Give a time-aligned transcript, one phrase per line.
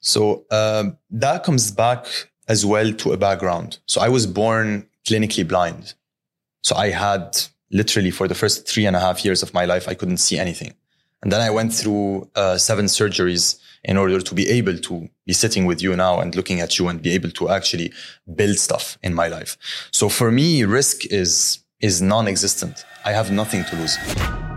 [0.00, 2.06] So um, that comes back
[2.48, 3.78] as well to a background.
[3.86, 5.94] So I was born clinically blind.
[6.62, 7.36] So I had
[7.70, 10.38] literally for the first three and a half years of my life, I couldn't see
[10.38, 10.74] anything.
[11.22, 15.32] And then I went through uh, seven surgeries in order to be able to be
[15.32, 17.92] sitting with you now and looking at you and be able to actually
[18.34, 19.56] build stuff in my life.
[19.92, 22.84] So for me, risk is, is non-existent.
[23.04, 24.47] I have nothing to lose.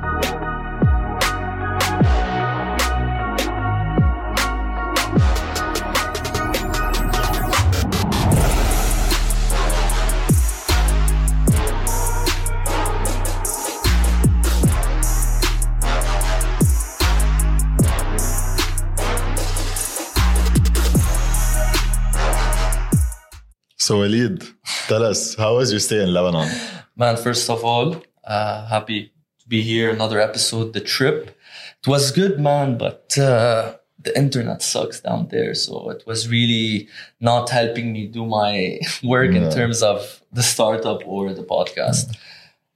[23.82, 24.44] So, Walid,
[24.88, 26.48] tell us, how was your stay in Lebanon?
[26.96, 29.90] Man, first of all, uh, happy to be here.
[29.90, 31.36] Another episode, the trip.
[31.82, 35.56] It was good, man, but uh, the internet sucks down there.
[35.56, 41.02] So it was really not helping me do my work in terms of the startup
[41.08, 42.16] or the podcast.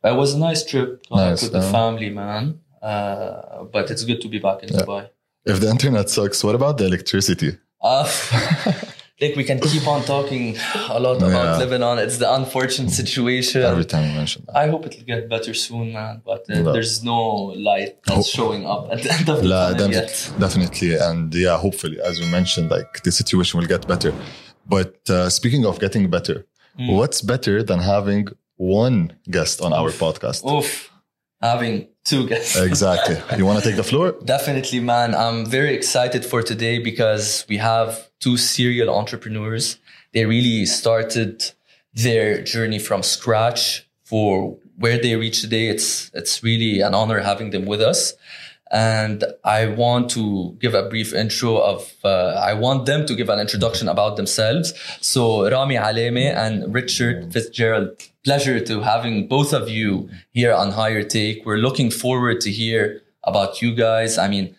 [0.01, 2.61] But it was a nice trip Nice, with the family, man.
[2.81, 5.09] Uh, but it's good to be back in Dubai.
[5.45, 7.59] If the internet sucks, what about the electricity?
[7.79, 8.09] Uh,
[9.21, 10.57] like we can keep on talking
[10.89, 11.57] a lot about Yeah.
[11.63, 11.99] Lebanon.
[11.99, 13.61] It's the unfortunate situation.
[13.63, 14.55] Every time you mention that.
[14.63, 16.21] I hope it'll get better soon, man.
[16.25, 16.73] But uh, No.
[16.73, 17.21] there's no
[17.69, 20.31] light that's showing up at the end of the La, tunnel dem- yet.
[20.39, 20.95] definitely.
[20.95, 24.11] And yeah, hopefully, as you mentioned, like the situation will get better.
[24.67, 26.45] But uh, speaking of getting better,
[26.79, 26.97] Mm.
[26.97, 28.27] what's better than having
[28.57, 30.39] one guest on our podcast?
[30.45, 30.91] Oof,
[31.41, 32.55] having two guests.
[32.71, 33.17] Exactly.
[33.37, 34.15] You want to take the floor?
[34.23, 35.13] Definitely, man.
[35.13, 39.77] I'm very excited for today because we have two serial entrepreneurs.
[40.13, 41.51] They really started
[41.93, 45.67] their journey from scratch for where they reach today.
[45.67, 48.13] It's it's really an honor having them with us.
[48.75, 53.29] And I want to give a brief intro of, uh, I want them to give
[53.29, 54.73] an introduction about themselves.
[54.99, 61.03] So Rami Aleme and Richard Fitzgerald, pleasure to having both of you here on Higher
[61.03, 61.45] Take.
[61.45, 64.17] We're looking forward to hear about you guys.
[64.17, 64.57] I mean,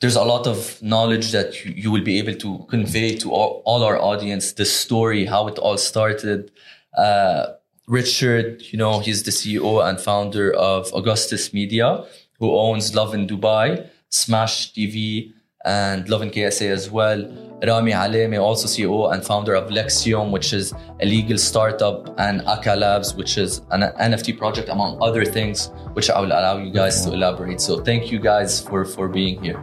[0.00, 3.62] there's a lot of knowledge that you, you will be able to convey to all,
[3.64, 6.50] all our audience, the story, how it all started.
[6.98, 7.46] Uh,
[7.86, 12.04] Richard, you know, he's the CEO and founder of Augustus Media,
[12.38, 15.32] who owns Lovin Dubai, Smash TV,
[15.64, 17.24] and Lovin KSA as well.
[17.66, 22.76] Rami Aleme, also CEO and founder of Lexium, which is a legal startup, and Aka
[22.76, 27.04] Labs, which is an NFT project, among other things, which I will allow you guys
[27.04, 27.60] to elaborate.
[27.60, 29.60] So thank you guys for, for being here.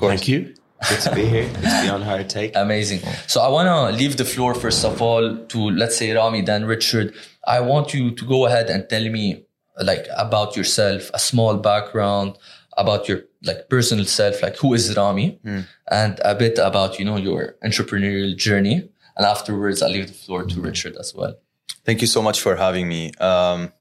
[0.00, 0.54] Thank you.
[0.88, 1.48] Good to be here.
[1.48, 2.54] Good to be on Higher Take.
[2.54, 3.00] Amazing.
[3.26, 6.64] So I want to leave the floor first of all to let's say Rami, then
[6.64, 7.14] Richard.
[7.46, 9.45] I want you to go ahead and tell me
[9.82, 12.38] like about yourself, a small background
[12.76, 15.60] about your like personal self, like who is Rami, hmm.
[15.90, 18.88] and a bit about you know your entrepreneurial journey.
[19.16, 20.62] And afterwards, I'll leave the floor to hmm.
[20.62, 21.36] Richard as well.
[21.84, 23.12] Thank you so much for having me.
[23.14, 23.72] Um,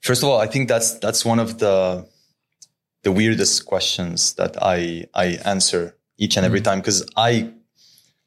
[0.00, 2.06] first of all, I think that's that's one of the
[3.02, 6.64] the weirdest questions that I I answer each and every hmm.
[6.64, 7.52] time because I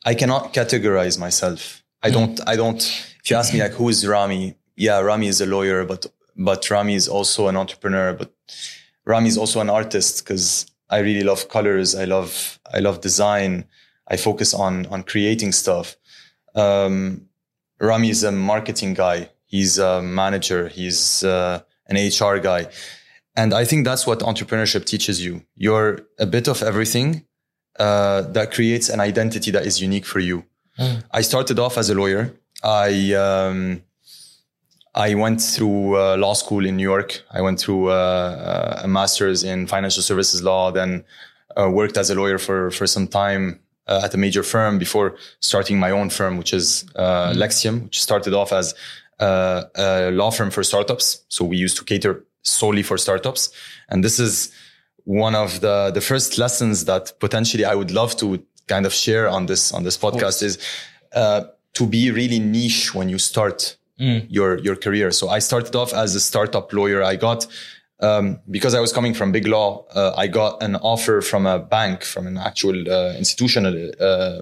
[0.05, 1.83] I cannot categorize myself.
[2.01, 2.81] I don't I don't.
[3.23, 6.05] If you ask me like who is Rami, yeah, Rami is a lawyer, but
[6.39, 8.33] but Rami is also an entrepreneur, but
[9.05, 11.95] Rami is also an artist because I really love colors.
[11.95, 13.65] I love I love design.
[14.07, 15.97] I focus on on creating stuff.
[16.55, 17.27] Um,
[17.79, 19.29] Rami is a marketing guy.
[19.45, 20.69] He's a manager.
[20.69, 22.67] He's uh, an HR guy.
[23.35, 25.43] And I think that's what entrepreneurship teaches you.
[25.55, 27.25] You're a bit of everything
[27.79, 30.45] uh, that creates an identity that is unique for you.
[31.11, 32.33] I started off as a lawyer.
[32.63, 33.83] I um,
[34.95, 37.21] I went through uh, law school in New York.
[37.31, 40.71] I went through uh, a master's in financial services law.
[40.71, 41.03] Then
[41.55, 45.15] uh, worked as a lawyer for for some time uh, at a major firm before
[45.39, 48.73] starting my own firm, which is uh, Lexium, which started off as
[49.19, 51.25] uh, a law firm for startups.
[51.29, 53.49] So we used to cater solely for startups,
[53.89, 54.51] and this is
[55.03, 59.27] one of the the first lessons that potentially I would love to kind of share
[59.27, 60.59] on this on this podcast is
[61.13, 65.11] uh, to be really niche when you start your your career.
[65.11, 67.03] So I started off as a startup lawyer.
[67.03, 67.47] I got
[67.99, 69.85] um, because I was coming from big law.
[69.93, 73.91] Uh, I got an offer from a bank, from an actual uh, institutional.
[73.99, 74.41] Uh,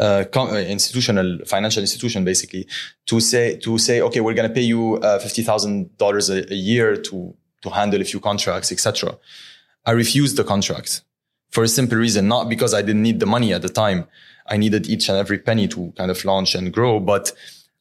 [0.00, 2.68] uh, uh, institutional financial institution basically
[3.04, 6.54] to say to say okay we're going to pay you uh, fifty thousand dollars a
[6.54, 9.18] year to to handle a few contracts etc.
[9.84, 11.02] I refused the contract
[11.50, 14.06] for a simple reason not because I didn't need the money at the time
[14.46, 17.32] I needed each and every penny to kind of launch and grow but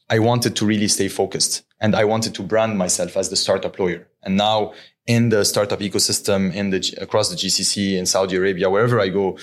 [0.09, 3.77] I wanted to really stay focused and I wanted to brand myself as the startup
[3.79, 4.73] lawyer and now
[5.05, 9.37] in the startup ecosystem in the across the GCC in Saudi Arabia wherever I go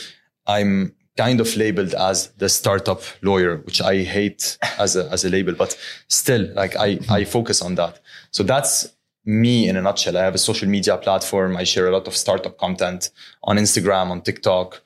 [0.47, 5.31] I'm kind of labeled as the startup lawyer, which I hate as a, as a
[5.31, 5.79] label, but
[6.09, 8.01] still like I, I focus on that.
[8.31, 8.93] So that's
[9.25, 10.17] me in a nutshell.
[10.17, 11.57] I have a social media platform.
[11.57, 13.11] I share a lot of startup content
[13.45, 14.83] on Instagram, on TikTok,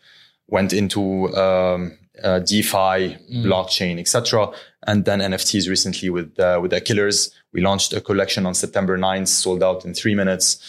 [0.46, 3.16] went into, um, uh, DeFi,
[3.46, 4.50] blockchain, etc.
[4.86, 7.30] And then NFTs recently with, uh, with the Killers.
[7.52, 10.60] We launched a collection on September 9th, sold out in three minutes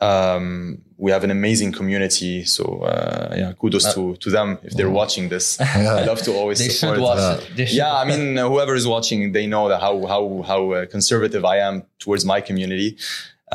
[0.00, 2.44] um, we have an amazing community.
[2.44, 5.58] So uh, yeah, kudos to to them if they're watching this.
[5.60, 6.96] I love to always They support.
[6.96, 7.34] should watch Yeah.
[7.36, 7.56] it.
[7.56, 7.76] They should.
[7.76, 11.44] Yeah, I mean, uh, whoever is watching, they know that how how how uh, conservative
[11.44, 12.96] I am towards my community,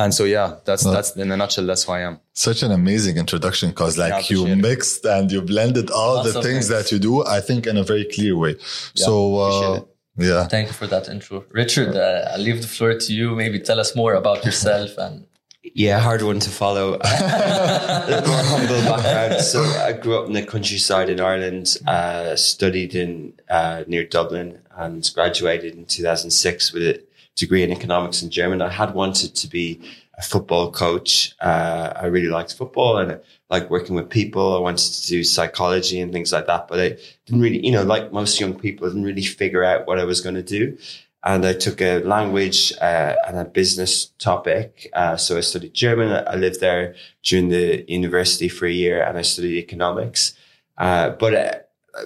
[0.04, 1.66] and so yeah, that's that's in a nutshell.
[1.66, 2.20] That's who I am.
[2.34, 4.62] Such an amazing introduction because like Yeah, you appreciate it.
[4.70, 6.68] mixed and you blended all Lots the things things.
[6.70, 8.56] that you do, I think in a very clear way.
[8.96, 9.82] so uh,
[10.18, 10.48] yeah.
[10.48, 11.46] Thank you for that intro.
[11.52, 13.36] Richard, uh, I'll leave the floor to you.
[13.36, 15.26] Maybe tell us more about yourself and
[15.64, 16.88] Yeah, hard one to follow.
[17.02, 19.42] a little more humble background.
[19.42, 24.60] So I grew up in the countryside in Ireland, uh, studied in uh, near Dublin,
[24.76, 27.04] and graduated in 2006 with a
[27.36, 28.62] degree in economics in German.
[28.62, 29.82] I had wanted to be
[30.18, 31.34] a football coach.
[31.40, 33.20] Uh, I really liked football and I
[33.50, 34.56] liked working with people.
[34.56, 36.90] I wanted to do psychology and things like that, but I
[37.26, 40.04] didn't really, you know, like most young people, I didn't really figure out what I
[40.04, 40.78] was going to do
[41.24, 44.90] and I took a language uh, and a business topic.
[44.94, 46.12] Uh, so I studied German.
[46.28, 50.34] I lived there during the university for a year, and I studied economics.
[50.78, 51.60] Uh, but uh,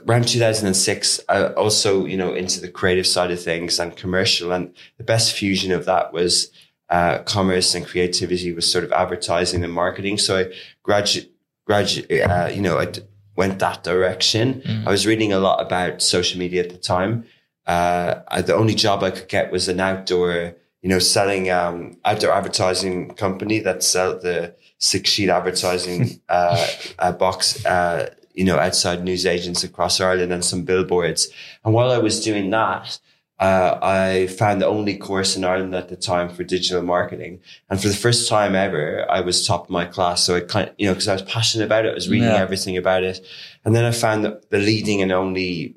[0.08, 4.74] around 2006, I also you know into the creative side of things and commercial, and
[4.98, 6.52] the best fusion of that was
[6.90, 10.18] uh, commerce and creativity was sort of advertising and marketing.
[10.18, 10.54] So I
[10.84, 11.32] graduate,
[11.66, 13.02] graduate, uh, you know, I d-
[13.36, 14.62] went that direction.
[14.86, 17.26] I was reading a lot about social media at the time
[17.66, 21.98] uh, I, the only job I could get was an outdoor, you know, selling um,
[22.06, 26.68] outdoor advertising company that sell the six sheet advertising uh,
[27.00, 31.28] uh, box, uh, you know, outside news agents across Ireland and some billboards.
[31.64, 33.00] And while I was doing that,
[33.40, 37.42] uh, I found the only course in Ireland at the time for digital marketing.
[37.70, 40.24] And for the first time ever, I was top of my class.
[40.24, 41.92] So I kind of, you know, cause I was passionate about it.
[41.92, 42.36] I was reading Yeah.
[42.42, 43.20] everything about it.
[43.66, 45.76] And then I found that the leading and only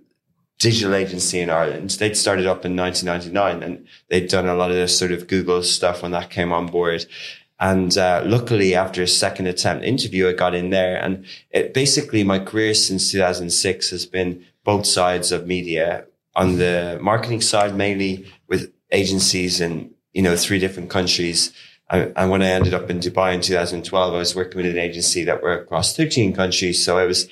[0.60, 1.90] digital agency in Ireland.
[1.90, 5.62] They'd started up in 1999 and they'd done a lot of this sort of Google
[5.62, 7.06] stuff when that came on board.
[7.60, 10.96] And uh, luckily, after a second attempt interview, I got in there.
[11.02, 16.06] And it, basically, my career since 2006 has been both sides of media.
[16.36, 21.52] On the marketing side, mainly with agencies in you know three different countries.
[21.90, 25.24] And when I ended up in Dubai in 2012, I was working with an agency
[25.24, 26.84] that were across 13 countries.
[26.84, 27.28] So I was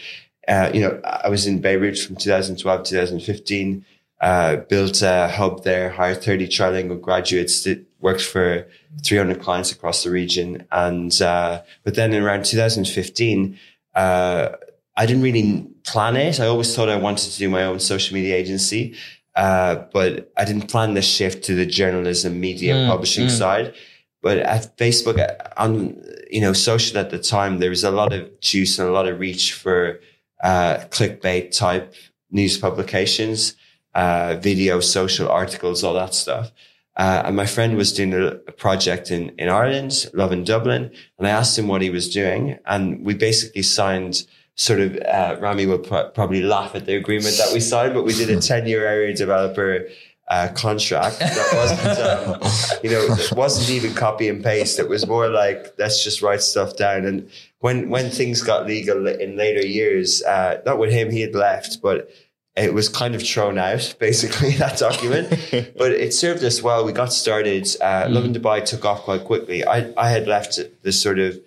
[0.49, 3.85] uh, you know, I was in Beirut from 2012 to 2015,
[4.21, 7.67] uh, built a hub there, hired 30 trilingual graduates
[8.01, 8.67] worked for
[9.05, 10.67] 300 clients across the region.
[10.71, 13.59] And, uh, but then around 2015,
[13.95, 14.49] uh,
[14.97, 16.41] I didn't really plan it.
[16.41, 18.95] I always thought I wanted to do my own social media agency.
[19.37, 23.31] Uh, but I didn't plan the shift to the journalism, media, Mm, publishing mm.
[23.31, 23.75] side.
[24.23, 28.15] But at Facebook, uh, on you know social at the time, there was a lot
[28.15, 30.01] of juice and a lot of reach for
[30.43, 31.95] uh, clickbait type
[32.31, 33.55] news publications,
[33.95, 36.51] uh, video, social articles, all that stuff.
[36.97, 41.27] Uh, and my friend was doing a, a project in, in Ireland, Lovin Dublin, and
[41.27, 42.59] I asked him what he was doing.
[42.65, 47.37] And we basically signed sort of, uh, Rami will pro- probably laugh at the agreement
[47.37, 49.87] that we signed, but we did a 10 year area developer
[50.29, 54.79] uh, contract that wasn't, um, you know, it wasn't even copy and paste.
[54.79, 57.05] It was more like, let's just write stuff down.
[57.05, 61.35] And when, when things got legal in later years, uh, not with him, he had
[61.35, 62.11] left, but
[62.57, 65.29] it was kind of thrown out, basically, that document.
[65.77, 66.85] but it served us well.
[66.85, 67.69] We got started.
[67.81, 69.65] Uh, Lovin Dubai took off quite quickly.
[69.65, 71.39] I, I had left the sort of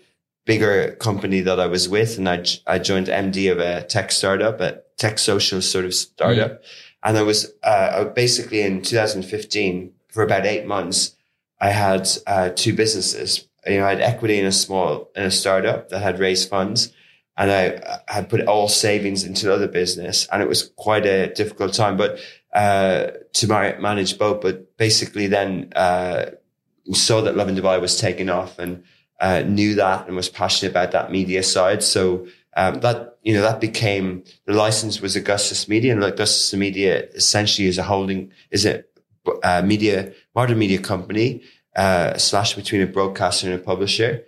[0.46, 4.60] bigger company that I was with, and I, I joined MD of a tech startup,
[4.62, 6.64] a tech social sort of startup.
[7.04, 11.16] And I was uh, basically in 2015 for about eight months.
[11.62, 13.48] I had uh, two businesses.
[13.66, 16.94] You know, I had equity in a small in a startup that had raised funds,
[17.40, 21.34] and I, had put all savings into the other business, and it was quite a
[21.34, 21.96] difficult time.
[21.96, 22.20] But
[22.54, 26.26] uh, to ma- manage both, but basically then uh,
[26.92, 28.84] saw that Lovin Dubai was taking off, and
[29.22, 31.82] uh, knew that and was passionate about that media side.
[31.82, 32.28] So
[32.58, 37.70] um, that you know that became the license was Augustus Media, and Augustus Media essentially
[37.70, 38.84] is a holding is a
[39.44, 41.42] uh, media modern media company
[41.78, 44.26] uh, slash between a broadcaster and a publisher.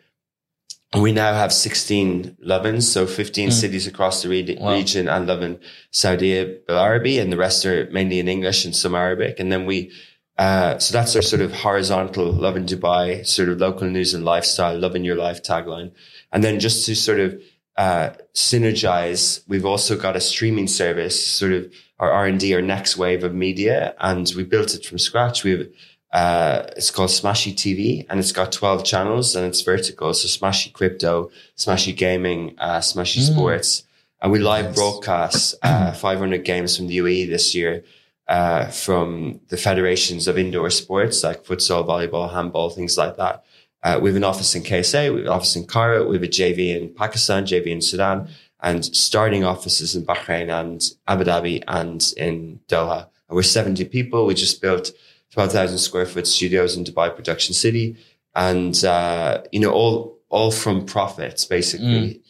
[0.97, 3.53] We now have 16 Lovins, so 15 Mm.
[3.53, 4.73] cities across the re- Wow.
[4.73, 5.57] region and Lovin
[5.91, 9.39] Saudi Arabi, and the rest are mainly in English and some Arabic.
[9.39, 9.89] And then we,
[10.37, 14.77] uh, so that's our sort of horizontal Lovin Dubai, sort of local news and lifestyle,
[14.77, 15.91] loving your life tagline.
[16.33, 17.39] And then just to sort of
[17.77, 19.41] uh, synergize.
[19.47, 23.23] We've also got a streaming service, sort of our R and D, our next wave
[23.23, 25.45] of media, and we built it from scratch.
[25.45, 25.67] We have
[26.13, 30.13] uh, it's called Smashi TV, and it's got twelve channels, and it's vertical.
[30.13, 33.31] So Smashi Crypto, Smashi Gaming, uh, Smashi Mm.
[33.33, 33.83] Sports,
[34.21, 37.83] and we live broadcast uh, five hundred games from the UAE this year.
[38.27, 43.43] Uh, from the federations of indoor sports like futsal, volleyball, handball, things like that.
[43.83, 46.23] Uh, we have an office in KSA, we have an office in Cairo, we have
[46.23, 48.29] a JV in Pakistan, JV in Sudan,
[48.61, 53.07] and starting offices in Bahrain and Abu Dhabi and in Doha.
[53.27, 54.25] And we're 70 people.
[54.25, 54.91] We just built
[55.31, 57.97] 12,000 square foot studios in Dubai Production City.
[58.35, 62.21] And, uh, you know, all, all from profits, basically.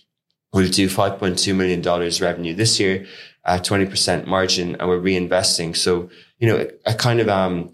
[0.54, 1.82] We'll do $5.2 million
[2.22, 3.06] revenue this year,
[3.46, 5.76] uh, 20% margin, and we're reinvesting.
[5.78, 7.74] So, you know, a kind of, um,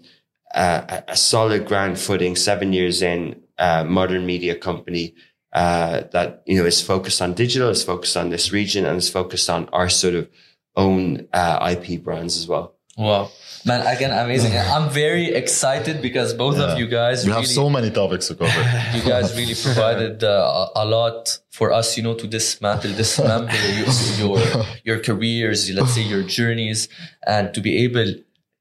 [0.54, 5.14] uh, a a solid ground footing, seven years in, uh, modern media company,
[5.52, 9.10] uh, that, you know, is focused on digital, is focused on this region, and is
[9.10, 10.28] focused on our sort of
[10.76, 12.76] own, uh, IP brands as well.
[12.96, 13.30] Wow.
[13.64, 14.52] Man, again, amazing.
[14.56, 16.64] I'm very excited because both Yeah.
[16.72, 18.62] of you guys We really, have so many topics to cover.
[18.96, 23.88] you guys really provided uh, a lot for us, you know, to dismantle, dismember your,
[24.22, 26.88] your your careers, let's say your journeys,
[27.26, 28.08] and to be able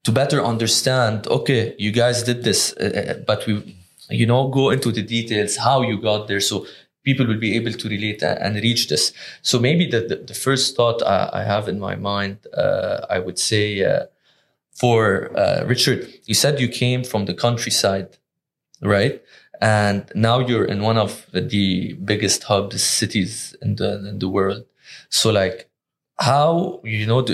[0.06, 1.28] to better understand.
[1.28, 3.54] Okay, you guys did this, uh, uh, but we,
[4.10, 6.66] you know, go into the details how you got there, so
[7.04, 9.14] people will be able to relate and reach this.
[9.42, 13.20] So maybe the the, the first thought I, I have in my mind, uh, I
[13.20, 13.68] would say.
[14.80, 18.18] For uh, Richard, you said you came from the countryside,
[18.82, 19.22] right?
[19.60, 24.66] And now you're in one of the biggest hubs cities in the in the world.
[25.10, 25.70] So, like,
[26.20, 27.26] how you know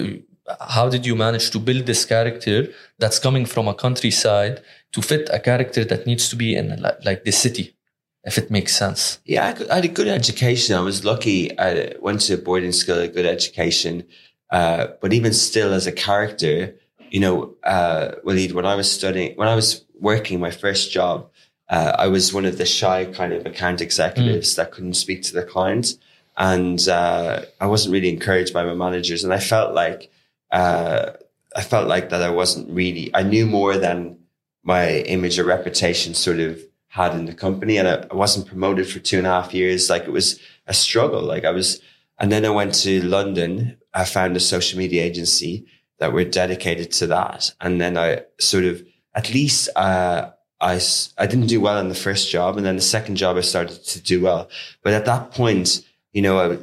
[0.62, 2.68] how did you manage to build this character
[3.00, 4.62] that's coming from a countryside
[4.94, 7.76] to fit a character that needs to be in like, like the city,
[8.24, 9.20] if it makes sense?
[9.26, 10.76] Yeah, I, I had a good education.
[10.76, 11.58] I was lucky.
[11.60, 14.06] I went to boarding school, a good education.
[14.50, 16.76] Uh, but even still, as a character,
[17.14, 21.30] you know, uh, Waleed, when I was studying, when I was working my first job,
[21.70, 25.34] uh, I was one of the shy kind of account executives that couldn't speak to
[25.34, 25.96] the clients.
[26.38, 29.24] And uh, I wasn't really encouraged by my managers.
[29.24, 30.12] And I felt like,
[30.52, 31.12] uh,
[31.56, 34.18] I felt like that I wasn't really, I knew more than
[34.64, 37.78] my image or reputation sort of had in the company.
[37.78, 39.88] And I, I wasn't promoted for two and a half years.
[39.88, 41.22] Like it was a struggle.
[41.22, 41.80] Like I was,
[42.18, 43.78] and then I went to London.
[43.94, 45.68] I found a social media agency
[46.04, 47.54] that were dedicated to that.
[47.62, 48.08] And then I
[48.38, 48.84] sort of,
[49.16, 50.82] at least, uh, I,
[51.18, 52.58] I didn't do well in the first job.
[52.58, 54.50] And then the second job, I started to do well.
[54.84, 55.82] But at that point,
[56.12, 56.58] you know, I,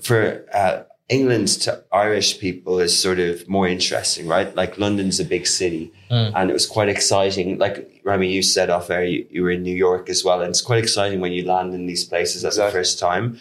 [0.00, 4.54] for, uh, England to Irish people is sort of more interesting, right?
[4.56, 6.32] Like London's a big city Mm.
[6.34, 7.58] and it was quite exciting.
[7.58, 10.40] Like Rami, you said off air, you, you were in New York as well.
[10.40, 13.38] And it's quite exciting when you land in these places as the first time.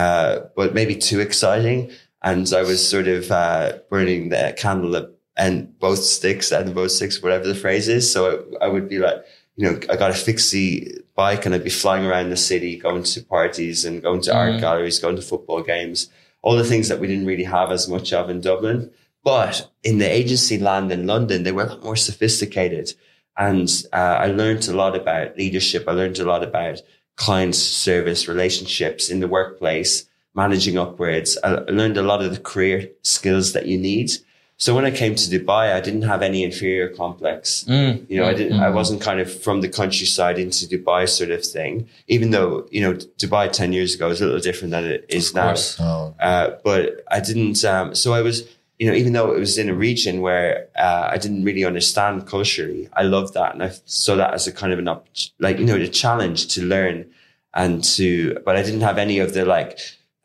[0.00, 1.90] Uh, but maybe too exciting.
[2.22, 6.90] And I was sort of, uh, burning the candle at and both sticks and both
[6.90, 8.10] sticks, whatever the phrase is.
[8.12, 9.24] So I, I would be like,
[9.56, 13.04] you know, I got a fixie bike and I'd be flying around the city, going
[13.04, 14.60] to parties and going to art Mhm.
[14.60, 16.08] galleries, going to football games,
[16.42, 18.90] all the things that we didn't really have as much of in Dublin.
[19.24, 22.94] But in the agency land in London, they were a lot more sophisticated.
[23.38, 25.84] And uh, I learned a lot about leadership.
[25.86, 26.82] I learned a lot about
[27.16, 31.38] client service relationships in the workplace, managing upwards.
[31.44, 34.10] I I learned a lot of the career skills that you need.
[34.56, 37.64] So when I came to Dubai, I didn't have any inferior complex.
[37.66, 38.62] Mm, You know, I didn't, mm.
[38.62, 42.82] I wasn't kind of from the countryside into Dubai sort of thing, even though, you
[42.82, 45.54] know, Dubai 10 years ago is a little different than it is Of now.
[45.80, 48.36] Oh, Uh, but I didn't, um, so I was,
[48.78, 52.26] you know, even though it was in a region where, uh, I didn't really understand
[52.26, 53.54] culturally, I loved that.
[53.54, 55.06] And I saw that as a kind of an, op-
[55.38, 57.06] like, you know, the challenge to learn
[57.54, 59.78] and to, but I didn't have any of the like,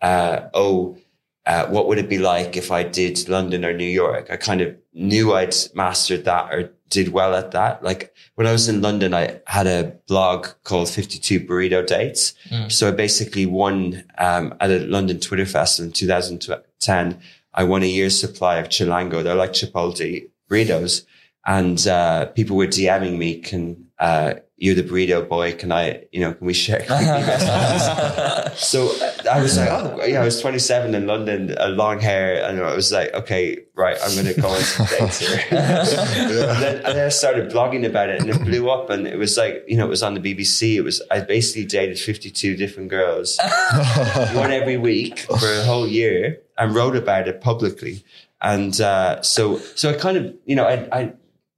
[0.05, 0.95] uh, oh,
[1.47, 4.27] uh, what would it be like if I did London or New York?
[4.29, 7.83] I kind of knew I'd mastered that or did well at that.
[7.83, 12.35] Like when I was in London, I had a blog called 52 Burrito Dates.
[12.51, 12.71] Mm.
[12.71, 17.19] So I basically won um, at a London Twitter Festival in 2010.
[17.55, 19.23] I won a year's supply of Chilango.
[19.23, 21.03] They're like Chipotle burritos.
[21.47, 25.53] And uh, people were DMing me, can uh, you're the burrito boy?
[25.53, 26.85] Can I, you know, can we share?
[28.55, 32.43] So uh, I was like, oh, yeah, I was 27 in London, a long hair.
[32.43, 35.39] And I was like, okay, right, I'm going to go on some dates here.
[35.51, 38.89] and, then, and then I started blogging about it and it blew up.
[38.89, 40.75] And it was like, you know, it was on the BBC.
[40.75, 43.37] It was, I basically dated 52 different girls,
[44.33, 48.03] one every week for a whole year and wrote about it publicly.
[48.41, 51.13] And uh, so, so I kind of, you know, I, I,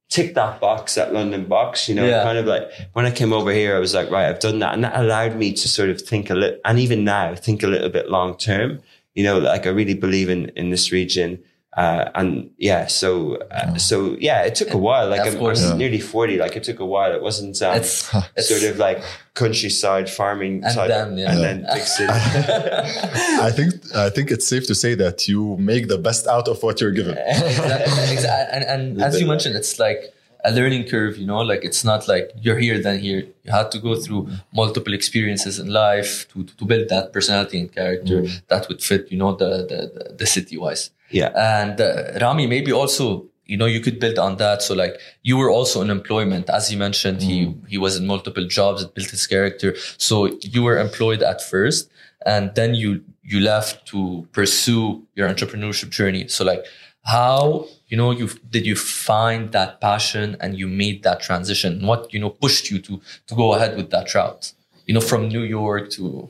[0.09, 2.23] tick that box, that London box, you know, Yeah.
[2.23, 4.73] kind of like when I came over here, I was like, right, I've done that.
[4.73, 7.67] And that allowed me to sort of think a little, and even now think a
[7.67, 8.79] little bit long term,
[9.15, 11.39] you know, like I really believe in, in this region.
[11.77, 15.07] Uh, and yeah, so, uh, so yeah, it took a while.
[15.09, 15.63] Like Of I'm, course.
[15.63, 15.77] I'm Yeah.
[15.77, 16.37] nearly 40.
[16.37, 17.13] Like it took a while.
[17.13, 19.03] It wasn't, um, It's, it's sort of like
[19.35, 21.29] countryside farming And type, then, yeah.
[21.31, 21.45] and Yeah.
[21.47, 22.09] then big city.
[22.11, 26.63] I think I think it's safe to say that you make the best out of
[26.63, 27.15] what you're given.
[27.27, 28.57] exactly, exactly.
[28.57, 30.13] And, and as you mentioned, it's like
[30.43, 33.25] a learning curve, you know, like it's not like you're here, then here.
[33.43, 37.71] You had to go through multiple experiences in life to, to build that personality and
[37.71, 40.91] character that would fit, you know, the, the, the, city wise.
[41.09, 41.31] yeah.
[41.35, 44.61] And uh, Rami, maybe also, you know, you could build on that.
[44.61, 48.45] So like you were also in employment, as you mentioned, he, he was in multiple
[48.45, 49.75] jobs, it built his character.
[49.97, 51.89] So you were employed at first
[52.25, 56.27] and then you, you left to pursue your entrepreneurship journey.
[56.27, 56.65] So like
[57.07, 61.85] how, you know, you did you find that passion and you made that transition?
[61.85, 64.53] What, you know, pushed you to, to go ahead with that route,
[64.85, 66.29] you know, from New York to,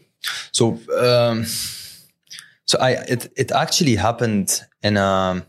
[0.51, 1.45] So, um,
[2.65, 5.45] so I it it actually happened in a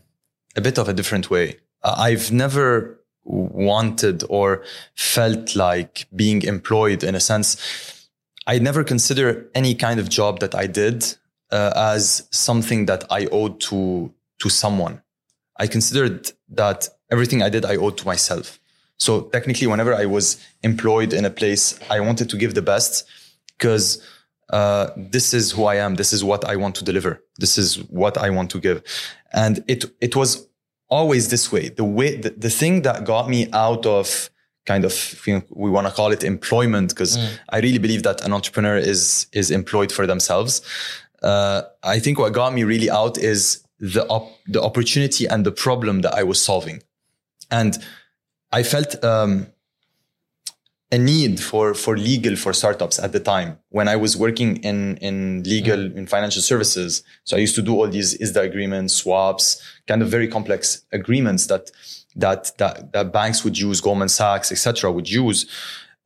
[0.55, 1.57] a bit of a different way.
[1.83, 4.63] Uh, I've never wanted or
[4.95, 7.57] felt like being employed in a sense.
[8.47, 11.03] I never consider any kind of job that I did
[11.51, 15.01] uh, as something that I owed to to someone.
[15.59, 18.59] I considered that everything I did I owed to myself.
[18.97, 23.05] So technically, whenever I was employed in a place, I wanted to give the best
[23.57, 24.01] because
[24.49, 25.95] uh, this is who I am.
[25.95, 27.23] This is what I want to deliver.
[27.37, 28.83] This is what I want to give.
[29.31, 30.47] And it, it was
[30.89, 31.69] always this way.
[31.69, 34.29] The way, the, the thing that got me out of
[34.65, 37.17] kind of, you know, we want to call it employment because
[37.49, 40.61] I really believe that an entrepreneur is, is employed for themselves.
[41.21, 45.51] Uh, I think what got me really out is the, op- the opportunity and the
[45.51, 46.83] problem that I was solving.
[47.49, 47.77] And
[48.51, 49.47] I felt, um,
[50.91, 54.97] a need for for legal for startups at the time when I was working in
[54.97, 57.03] in legal in financial services.
[57.25, 61.45] So I used to do all these ISDA agreements, swaps, kind of very complex agreements
[61.47, 61.69] that
[62.15, 65.45] that that, that banks would use, Goldman Sachs, etc., would use.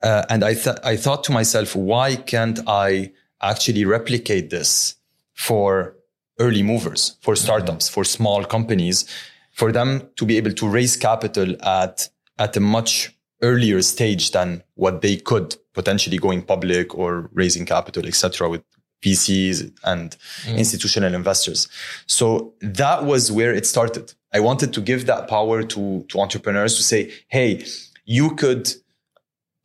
[0.02, 4.96] Uh, and I th- I thought to myself, why can't I actually replicate this
[5.34, 5.96] for
[6.40, 7.44] early movers, for mm-hmm.
[7.44, 9.06] startups, for small companies,
[9.52, 14.64] for them to be able to raise capital at at a much earlier stage than
[14.76, 18.64] what they could potentially going public or raising capital, etc., with
[19.04, 20.56] VCs and mm-hmm.
[20.56, 21.68] institutional investors.
[22.08, 24.14] So that was where it started.
[24.34, 27.66] I wanted to give that power to, to entrepreneurs to say, hey,
[28.06, 28.74] you could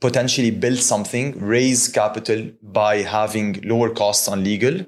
[0.01, 4.87] potentially build something, raise capital by having lower costs on legal.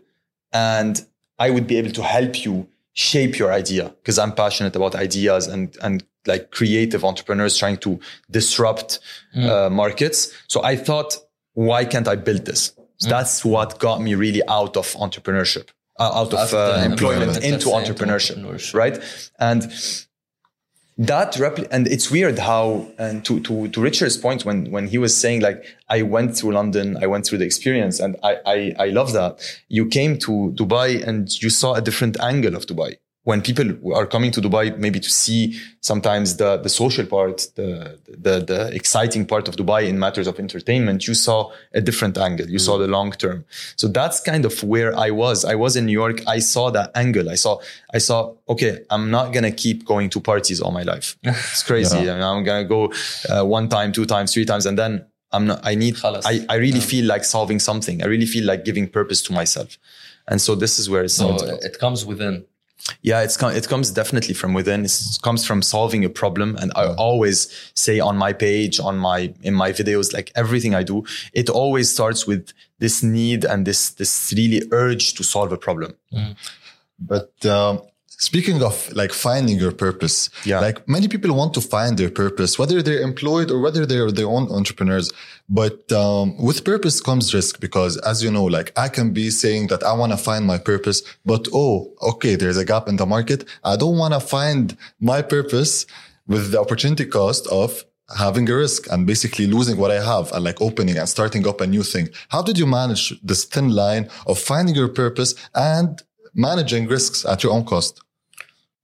[0.52, 1.04] And
[1.40, 5.46] I would be able to help you shape your idea because I'm passionate about ideas
[5.48, 7.98] and, and like creative entrepreneurs trying to
[8.31, 9.00] disrupt
[9.35, 10.33] uh, markets.
[10.48, 11.16] So I thought,
[11.55, 12.74] why can't I build this?
[12.98, 16.83] So That's what got me really out of entrepreneurship, uh, out of Out of uh,
[16.85, 18.74] employment employment, into entrepreneurship, entrepreneurship.
[18.74, 18.98] right?
[19.38, 19.62] And
[21.00, 24.98] that repli- and it's weird how and to to to Richard's point when when he
[24.98, 28.74] was saying like I went through London, I went through the experience, and I I,
[28.78, 32.96] I love that you came to Dubai and you saw a different angle of Dubai.
[33.24, 37.98] When people are coming to Dubai, maybe to see sometimes the the social part, the
[38.09, 42.48] the the exciting part of Dubai in matters of entertainment, you saw a different angle.
[42.48, 43.44] You saw the long term.
[43.76, 45.44] So that's kind of where I was.
[45.44, 46.22] I was in New York.
[46.26, 47.28] I saw that angle.
[47.28, 47.59] I saw
[47.92, 51.16] I saw okay, I'm not gonna keep going to parties all my life.
[51.52, 51.98] It's crazy.
[51.98, 52.92] I mean, I'm gonna go
[53.28, 55.61] uh, one time, two times, three times, and then I'm not.
[55.62, 55.96] I need.
[56.02, 58.02] I, I really feel like solving something.
[58.02, 59.78] I really feel like giving purpose to myself,
[60.26, 61.37] and so this is where it so
[61.68, 62.44] it comes within.
[63.02, 64.84] Yeah, it's com- it comes definitely from within.
[64.84, 68.96] It's, it comes from solving a problem, and I always say on my page, on
[68.98, 73.66] my in my videos, like everything I do, it always starts with this need and
[73.66, 75.94] this this really urge to solve a problem.
[76.98, 80.60] But um, speaking of like finding your purpose, Yeah.
[80.60, 84.26] like many people want to find their purpose, whether they're employed or whether they're their
[84.28, 85.10] own entrepreneurs.
[85.52, 89.66] But um, with purpose comes risk because, as you know, like I can be saying
[89.66, 93.04] that I want to find my purpose, but oh, okay, there's a gap in the
[93.04, 93.44] market.
[93.64, 95.86] I don't want to find my purpose
[96.28, 97.84] with the opportunity cost of
[98.16, 101.60] having a risk and basically losing what I have and like opening and starting up
[101.60, 102.10] a new thing.
[102.28, 106.00] How did you manage this thin line of finding your purpose and
[106.32, 108.00] managing risks at your own cost?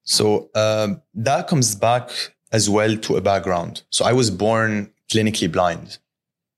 [0.03, 2.11] So um, that comes back
[2.51, 3.83] as well to a background.
[3.91, 5.99] So I was born clinically blind.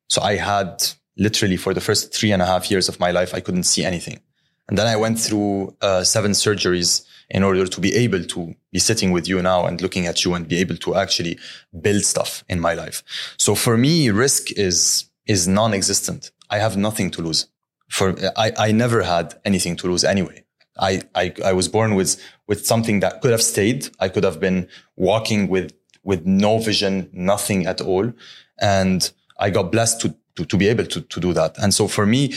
[0.09, 0.85] So I had
[1.17, 3.85] literally for the first three and a half years of my life, I couldn't see
[3.85, 4.21] anything.
[4.69, 8.79] And then I went through uh, seven surgeries in order to be able to be
[8.79, 11.39] sitting with you now and looking at you and be able to actually
[11.81, 13.03] build stuff in my life.
[13.39, 16.31] So for me, risk is, is non-existent.
[16.51, 17.47] I have nothing to lose.
[17.91, 20.45] For, I, I never had anything to lose anyway.
[20.79, 23.89] I, I, I was born with, with something that could have stayed.
[23.99, 25.73] I could have been walking with,
[26.05, 28.13] with no vision, nothing at all.
[28.61, 31.57] And I got blessed to, to, to be able to, to do that.
[31.59, 32.35] And so for me,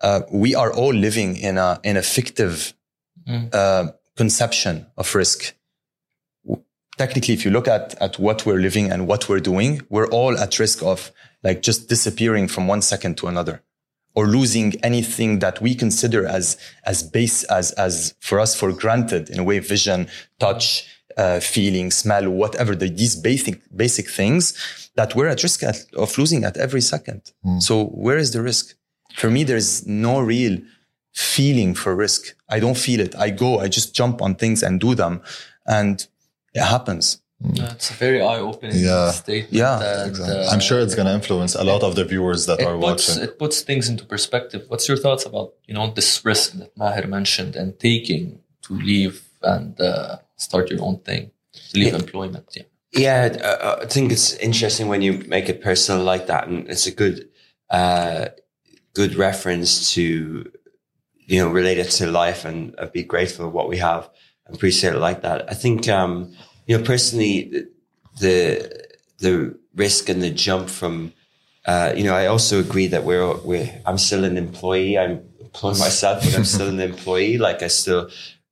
[0.00, 2.74] uh, we are all living in a, in a fictive,
[3.26, 3.52] Mm.
[3.52, 5.52] uh, conception of risk.
[6.96, 10.38] Technically, if you look at, at what we're living and what we're doing, we're all
[10.38, 11.10] at risk of
[11.42, 13.62] like just disappearing from one second to another
[14.14, 19.28] or losing anything that we consider as, as base, as, as for us for granted
[19.28, 20.06] in a way, vision,
[20.38, 25.76] touch, uh, feeling, smell, whatever the, these basic, basic things that we're at risk at,
[25.96, 27.32] of losing at every second.
[27.60, 28.74] So where is the risk?
[29.14, 30.58] For me, there's no real
[31.14, 32.34] feeling for risk.
[32.48, 33.14] I don't feel it.
[33.16, 35.22] I go, I just jump on things and do them
[35.66, 36.06] and
[36.54, 37.20] it happens.
[37.40, 39.10] That's a very eye-opening Yeah.
[39.10, 39.52] statement.
[39.52, 42.62] Yeah, and, uh, I'm sure it's going to influence a lot of the viewers that
[42.62, 43.22] are puts watching.
[43.24, 44.64] it puts things into perspective.
[44.68, 49.22] What's your thoughts about you know this risk that Maher mentioned and taking to leave
[49.42, 51.30] and uh, start your own thing,
[51.70, 51.96] to leave Yeah.
[51.98, 52.46] employment?
[52.56, 52.62] Yeah.
[52.92, 56.86] Yeah, uh, I think it's interesting when you make it personal like that, and it's
[56.86, 57.28] a good,
[57.68, 58.26] uh,
[58.94, 60.50] good reference to,
[61.26, 64.08] you know, relate it to life and uh, be grateful for what we have
[64.46, 65.50] and appreciate it like that.
[65.50, 66.32] I think, um,
[66.66, 67.66] you know, personally,
[68.20, 68.86] the
[69.18, 71.12] the risk and the jump from,
[71.66, 74.96] uh, you know, I also agree that we're we're I'm still an employee.
[74.96, 77.36] I'm employing myself, but I'm still an employee.
[77.36, 78.08] Like I still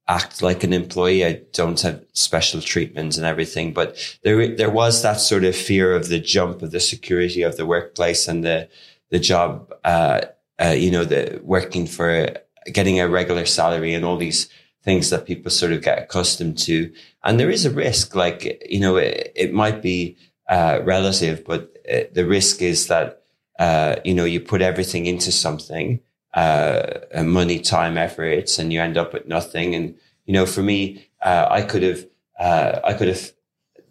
[0.07, 1.25] act like an employee.
[1.25, 5.95] I don't have special treatments and everything, but there, there was that sort of fear
[5.95, 8.69] of the jump of the security of the workplace and the,
[9.09, 10.21] the job, uh,
[10.59, 12.29] uh, you know, the working for
[12.71, 14.47] getting a regular salary and all these
[14.83, 16.93] things that people sort of get accustomed to.
[17.23, 21.75] And there is a risk, like, you know, it, it might be, uh, relative, but
[21.91, 23.23] uh, the risk is that,
[23.57, 25.99] uh, you know, you put everything into something
[26.35, 29.73] uh, money, time, efforts, and you end up with nothing.
[29.73, 29.95] And
[30.25, 32.05] you know, for me, uh, I could have,
[32.39, 33.31] uh, I could have,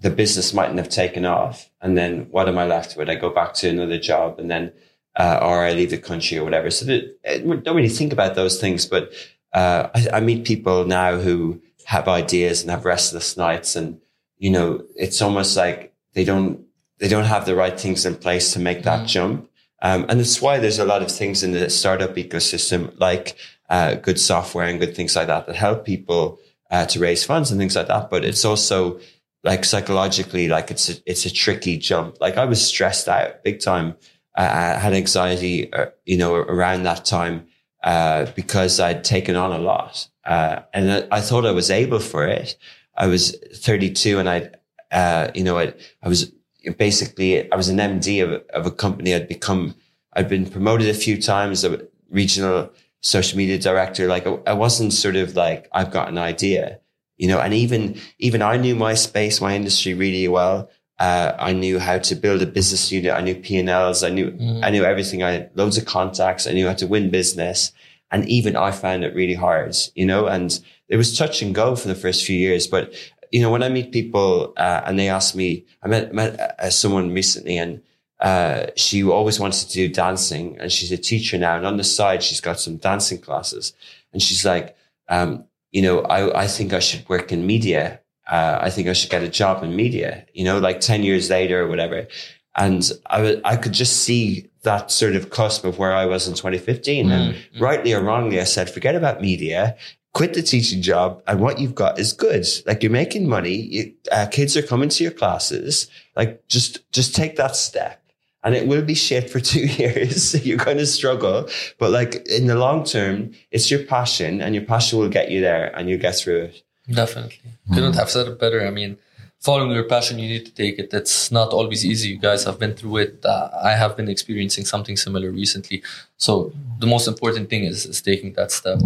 [0.00, 3.08] the business mightn't have taken off, and then what am I left with?
[3.08, 4.72] I go back to another job, and then,
[5.16, 6.70] uh, or I leave the country or whatever.
[6.70, 9.12] So that, I don't really think about those things, but
[9.54, 14.00] uh, I, I meet people now who have ideas and have restless nights, and
[14.38, 16.66] you know, it's almost like they don't,
[16.98, 19.48] they don't have the right things in place to make that jump.
[19.84, 23.36] Um, and it's why there's a lot of things in the startup ecosystem, like
[23.68, 26.38] uh, good software and good things like that, that help people
[26.70, 28.08] uh, to raise funds and things like that.
[28.08, 28.98] But it's also
[29.42, 32.16] like psychologically, like it's a, it's a tricky jump.
[32.18, 33.94] Like I was stressed out big time.
[34.36, 37.46] I had anxiety, uh, you know, around that time
[37.84, 42.00] uh, because I'd taken on a lot, uh, and I, I thought I was able
[42.00, 42.56] for it.
[42.96, 44.50] I was 32, and I,
[44.90, 46.32] uh, you know, I, I was
[46.78, 49.14] basically I was an MD of, of a company.
[49.14, 49.74] I'd become,
[50.14, 54.06] I'd been promoted a few times, a regional social media director.
[54.06, 56.80] Like I, I wasn't sort of like I've got an idea,
[57.16, 57.38] you know.
[57.38, 60.70] And even even I knew my space, my industry really well.
[60.98, 63.12] Uh, I knew how to build a business unit.
[63.12, 64.02] I knew P and Ls.
[64.02, 65.22] I knew I knew everything.
[65.22, 66.46] I had loads of contacts.
[66.46, 67.72] I knew how to win business.
[68.10, 70.26] And even I found it really hard, you know.
[70.26, 72.94] And it was touch and go for the first few years, but
[73.34, 76.70] you know, when I meet people uh, and they ask me, I met, met uh,
[76.70, 77.82] someone recently and
[78.20, 81.56] uh, she always wanted to do dancing and she's a teacher now.
[81.56, 83.72] And on the side, she's got some dancing classes.
[84.12, 84.76] And she's like,
[85.08, 87.98] um, you know, I, I think I should work in media.
[88.30, 91.28] Uh, I think I should get a job in media, you know, like 10 years
[91.28, 92.06] later or whatever.
[92.54, 96.34] And I I could just see that sort of cusp of where I was in
[96.34, 97.10] 2015.
[97.10, 99.76] And rightly or wrongly, I said, forget about media
[100.14, 102.46] quit the teaching job and what you've got is good.
[102.66, 103.54] Like you're making money.
[103.54, 105.90] You, uh, kids are coming to your classes.
[106.16, 108.00] Like just, just take that step
[108.44, 110.46] and it will be shit for two years.
[110.46, 111.48] you're going to struggle,
[111.78, 115.40] but like in the long term, it's your passion and your passion will get you
[115.40, 116.62] there and you'll get through it.
[116.88, 117.40] Definitely.
[117.72, 118.64] Couldn't have said it better.
[118.64, 118.98] I mean,
[119.40, 120.92] following your passion, you need to take it.
[120.92, 122.10] It's not always easy.
[122.10, 123.24] You guys have been through it.
[123.24, 125.82] Uh, I have been experiencing something similar recently.
[126.18, 128.78] So the most important thing is, is taking that step.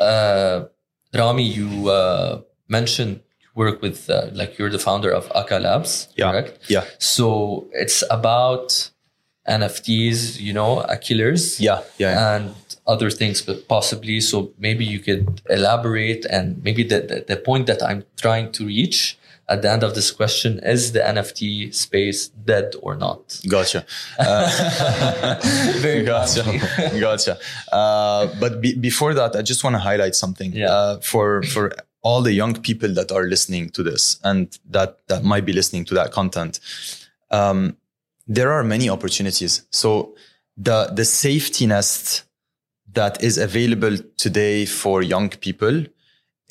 [0.00, 0.66] Uh,
[1.14, 6.08] Rami, you uh, mentioned you work with, uh, like, you're the founder of Aka Labs,
[6.16, 6.30] Yeah.
[6.32, 6.58] correct?
[6.68, 6.84] Yeah.
[6.98, 8.90] So it's about
[9.48, 11.58] NFTs, you know, killers.
[11.60, 11.80] Yeah.
[11.98, 12.36] Yeah.
[12.36, 12.54] And
[12.86, 14.20] other things, but possibly.
[14.20, 18.66] So maybe you could elaborate and maybe the, the, the point that I'm trying to
[18.66, 19.17] reach
[19.48, 23.40] at the end of this question is the NFT space dead or not?
[23.48, 23.84] Gotcha.
[24.18, 25.40] Uh,
[25.78, 26.42] Very gotcha.
[27.00, 27.38] gotcha.
[27.72, 30.70] Uh, but be, before that, I just want to highlight something Yeah.
[30.70, 35.24] uh, for for all the young people that are listening to this and that that
[35.24, 36.60] might be listening to that content.
[37.30, 37.76] Um,
[38.26, 39.66] there are many opportunities.
[39.70, 40.14] So
[40.56, 42.24] the the safety nest
[42.94, 45.84] that is available today for young people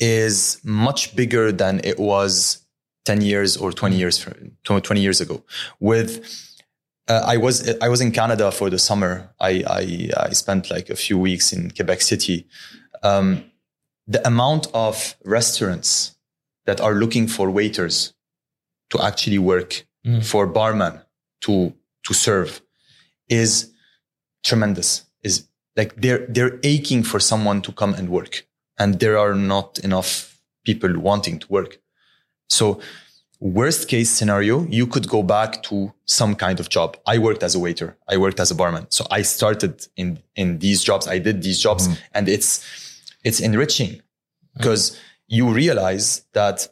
[0.00, 2.64] is much bigger than it was
[3.08, 4.30] 10 years or 20 years fr-
[4.64, 5.42] 20 years ago
[5.80, 6.10] with
[7.10, 9.12] uh, I was I was in Canada for the summer.
[9.40, 12.46] I, I I spent like a few weeks in Quebec City.
[13.02, 13.44] Um,
[14.14, 16.18] the amount of restaurants
[16.66, 18.12] that are looking for waiters
[18.90, 20.22] to actually work, Mhm.
[20.22, 20.94] for barman
[21.44, 21.72] to
[22.06, 22.50] to serve,
[23.28, 23.72] is
[24.44, 25.06] tremendous.
[25.22, 29.78] Is like they're they're aching for someone to come and work, and there are not
[29.84, 30.10] enough
[30.66, 31.78] people wanting to work.
[32.48, 32.80] So
[33.40, 36.96] worst case scenario, you could go back to some kind of job.
[37.06, 37.96] I worked as a waiter.
[38.08, 38.86] I worked as a barman.
[38.90, 41.06] So I started in, in these jobs.
[41.06, 42.00] I did these jobs mm-hmm.
[42.14, 42.64] and it's,
[43.24, 44.02] it's enriching
[44.56, 46.68] because you realize that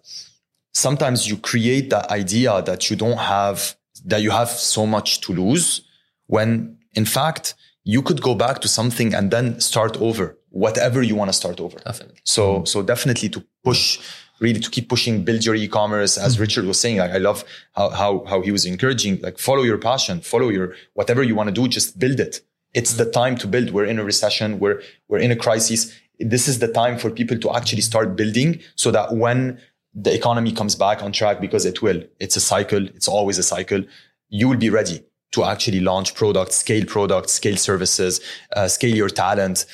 [0.73, 5.33] sometimes you create that idea that you don't have, that you have so much to
[5.33, 5.83] lose
[6.27, 11.15] when in fact you could go back to something and then start over whatever you
[11.15, 11.79] want to start over.
[11.79, 12.19] Definitely.
[12.25, 12.65] So, mm-hmm.
[12.65, 14.01] so definitely to push,
[14.39, 16.19] really to keep pushing, build your e-commerce.
[16.19, 17.45] As Richard was saying, like, I love
[17.75, 21.49] how, how, how he was encouraging, like follow your passion, follow your, whatever you want
[21.49, 22.41] to do, just build it.
[22.75, 23.71] It's the time to build.
[23.71, 24.59] We're in a recession.
[24.59, 25.95] We're, we're in a crisis.
[26.21, 29.59] This is the time for people to actually start building so that when
[29.95, 32.87] the economy comes back on track, because it will, it's a cycle.
[32.89, 33.83] It's always a cycle.
[34.29, 38.21] You will be ready to actually launch products, scale products, scale services,
[38.55, 39.67] uh, scale your talent.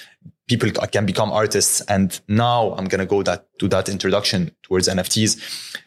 [0.53, 1.81] People can become artists.
[1.89, 5.31] And now I'm going to go that to that introduction towards NFTs.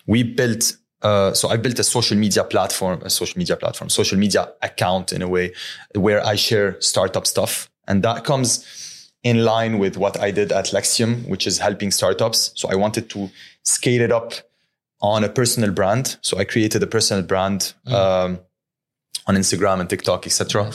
[0.07, 4.17] We built, uh, so I built a social media platform, a social media platform, social
[4.17, 5.53] media account in a way
[5.93, 7.69] where I share startup stuff.
[7.87, 12.51] And that comes in line with what I did at Lexium, which is helping startups.
[12.55, 13.29] So I wanted to
[13.61, 14.33] scale it up
[14.99, 16.17] on a personal brand.
[16.21, 18.39] So I created a personal brand, um,
[19.27, 20.71] on Instagram and TikTok, etc.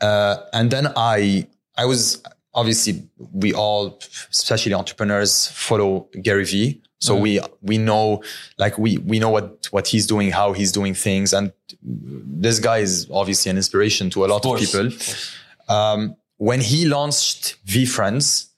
[0.00, 2.22] Uh, and then I, I was
[2.56, 4.00] obviously we all,
[4.32, 6.82] especially entrepreneurs, follow Gary Vee.
[6.98, 8.22] So we we know
[8.58, 12.78] like we we know what what he's doing, how he's doing things, and this guy
[12.78, 14.86] is obviously an inspiration to a lot of, course, people.
[14.86, 15.34] of.
[15.68, 18.48] Um, when he launched VeeFriends,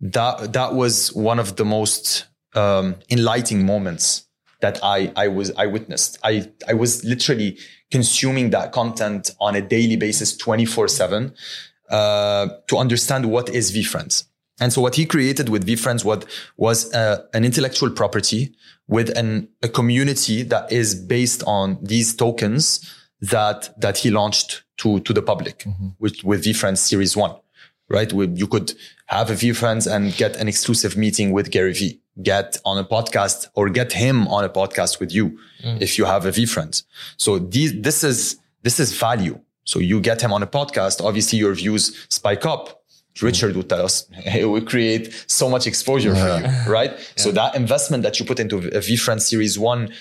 [0.00, 4.26] that that was one of the most um, enlightening moments
[4.62, 6.18] that I I was I witnessed.
[6.24, 7.58] I I was literally
[7.90, 11.34] consuming that content on a daily basis, twenty four seven,
[11.92, 14.24] uh, to understand what is VeeFriends.
[14.60, 16.24] And so what he created with VeeFriends what
[16.56, 18.54] was uh, an intellectual property
[18.88, 22.64] with an, a community that is based on these tokens
[23.20, 25.64] that that he launched to to the public
[25.98, 27.34] with with VeeFriends Series One,
[27.88, 28.12] right?
[28.12, 28.74] With, you could
[29.06, 33.48] have a VeeFriends and get an exclusive meeting with Gary Vee, get on a podcast
[33.54, 35.38] or get him on a podcast with you
[35.80, 36.84] if you have a VeeFriends.
[37.16, 39.38] So these, this is this is value.
[39.64, 42.80] So you get him on a podcast, obviously your views spike up.
[43.20, 46.92] Richard would tell us it would create so much exposure for you, right?
[47.16, 49.92] So that investment that you put into a VeeFriends Series One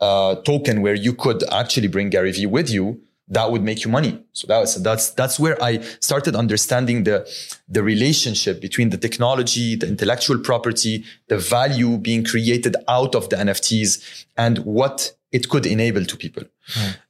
[0.00, 3.90] uh, token where you could actually bring Gary Vee with you, that would make you
[3.90, 4.22] money.
[4.32, 7.28] So that was, that's, that's where I started understanding the,
[7.68, 13.36] the relationship between the technology, the intellectual property, the value being created out of the
[13.36, 16.44] NFTs and what it could enable to people.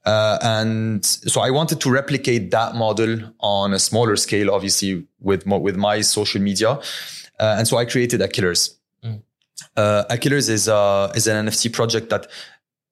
[0.04, 5.44] Uh, and so I wanted to replicate that model on a smaller scale, obviously with,
[5.46, 6.80] mo- with my social media.
[7.38, 8.76] Uh, and so I created Akillers.
[9.76, 12.26] Uh, Akillers is, uh, is an NFT project that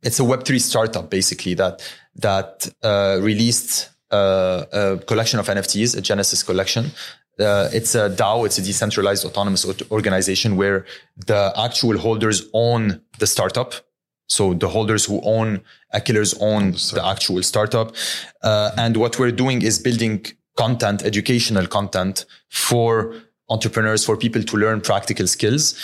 [0.04, 1.82] it's a Web3 startup basically that
[2.16, 6.92] that uh, released uh, a collection of NFTs, a Genesis collection.
[7.40, 10.86] Uh, it's a DAO, it's a decentralized autonomous organization where
[11.26, 13.74] the actual holders own the startup.
[14.28, 15.62] So the holders who own
[15.92, 17.94] Akillers own the actual startup.
[18.42, 20.24] Uh, and what we're doing is building
[20.56, 23.14] content, educational content for
[23.48, 25.74] entrepreneurs, for people to learn practical skills.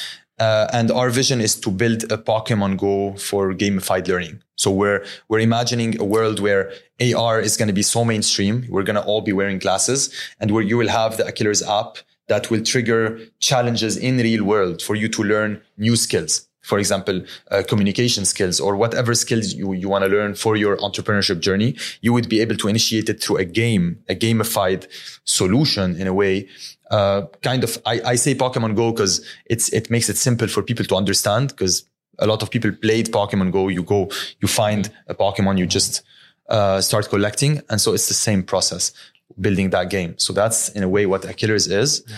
[0.40, 4.42] Uh, and our vision is to build a Pokemon Go for gamified learning.
[4.56, 8.66] So we're we're imagining a world where AR is going to be so mainstream.
[8.70, 11.98] We're going to all be wearing glasses, and where you will have the Akillers app
[12.28, 16.46] that will trigger challenges in real world for you to learn new skills.
[16.62, 20.76] for example, uh, communication skills or whatever skills you, you want to learn for your
[20.78, 24.86] entrepreneurship journey, you would be able to initiate it through a game, a gamified
[25.24, 26.48] solution in a way.
[26.90, 30.62] Uh, kind of, I, I say Pokemon Go because it's, it makes it simple for
[30.62, 31.84] people to understand because
[32.18, 33.68] a lot of people played Pokemon Go.
[33.68, 36.02] You go, you find a Pokemon, you just,
[36.48, 37.62] uh, start collecting.
[37.70, 38.92] And so it's the same process
[39.40, 40.18] building that game.
[40.18, 42.02] So that's in a way what Akillers is.
[42.06, 42.16] Yeah.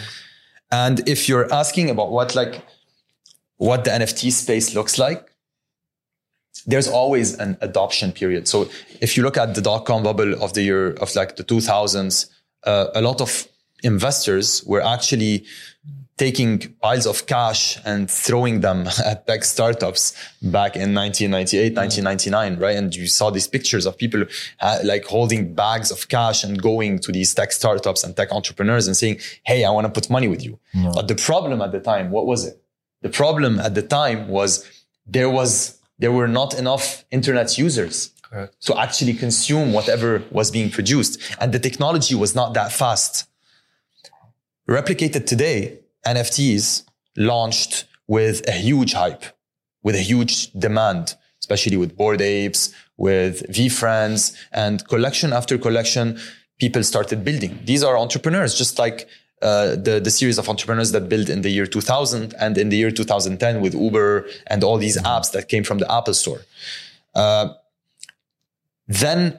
[0.70, 2.64] And if you're asking about what like,
[3.58, 5.28] what the NFT space looks like,
[6.66, 8.48] there's always an adoption period.
[8.48, 8.68] So
[9.00, 12.26] if you look at the dot com bubble of the year of like the 2000s,
[12.64, 13.48] uh, a lot of
[13.82, 15.44] investors were actually
[16.18, 22.76] taking piles of cash and throwing them at tech startups back in 1998, 1999, right?
[22.76, 24.24] And you saw these pictures of people
[24.60, 28.86] uh, like holding bags of cash and going to these tech startups and tech entrepreneurs
[28.86, 30.58] and saying, Hey, I want to put money with you.
[30.94, 32.62] But the problem at the time, what was it?
[33.00, 34.50] The problem at the time was
[35.06, 38.60] there was, there were not enough internet users Correct.
[38.66, 41.20] to actually consume whatever was being produced.
[41.40, 43.26] And the technology was not that fast.
[44.72, 46.84] Replicated today, NFTs
[47.18, 49.22] launched with a huge hype,
[49.82, 56.18] with a huge demand, especially with Bored Apes, with VeeFriends, and collection after collection,
[56.58, 57.60] people started building.
[57.66, 59.10] These are entrepreneurs, just like
[59.42, 62.78] uh, the, the series of entrepreneurs that built in the year 2000 and in the
[62.78, 66.40] year 2010 with Uber and all these apps that came from the Apple store.
[67.14, 67.50] Uh,
[68.88, 69.38] then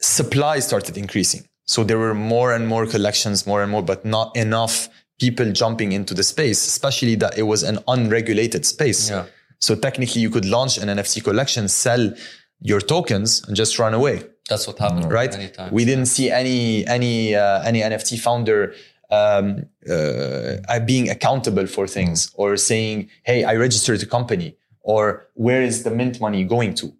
[0.00, 1.46] supply started increasing.
[1.66, 5.92] So there were more and more collections, more and more, but not enough people jumping
[5.92, 9.10] into the space, especially that it was an unregulated space.
[9.10, 9.26] Yeah.
[9.58, 12.12] So technically you could launch an NFT collection, sell
[12.60, 14.22] your tokens and just run away.
[14.48, 15.10] That's what happened.
[15.12, 15.72] Right.
[15.72, 18.74] We didn't see any, any, uh, any NFT founder,
[19.10, 25.62] um, uh, being accountable for things or saying, Hey, I registered a company or where
[25.62, 26.92] is the mint money going to?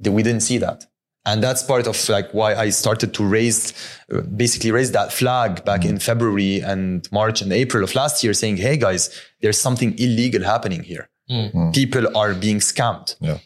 [0.00, 0.86] We didn't see that
[1.30, 3.72] and that's part of like why I started to raise,
[4.36, 5.90] basically raise that flag back mm.
[5.90, 9.02] in February and March and April of last year, saying, "Hey guys,
[9.40, 11.08] there's something illegal happening here.
[11.30, 11.52] Mm.
[11.54, 11.74] mm.
[11.74, 13.16] People are being scammed.
[13.20, 13.38] Yeah.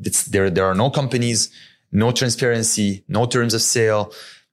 [0.00, 1.50] It's, there, there are no companies,
[1.92, 4.12] no transparency, no terms of sale,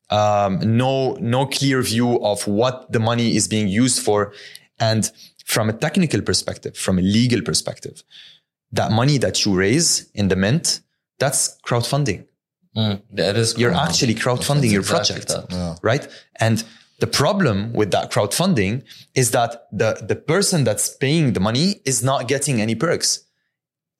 [0.09, 4.33] um, no, no clear view of what the money is being used for,
[4.79, 5.11] and
[5.45, 8.03] from a technical perspective, from a legal perspective,
[8.71, 10.79] that money that you raise in the mint,
[11.19, 12.27] that's crowdfunding."
[12.77, 15.75] Mm, that is you're actually crowdfunding your exactly project, yeah.
[15.81, 16.07] right?
[16.35, 16.63] And
[16.99, 18.83] the problem with that crowdfunding
[19.15, 23.23] is that the, the person that's paying the money is not getting any perks.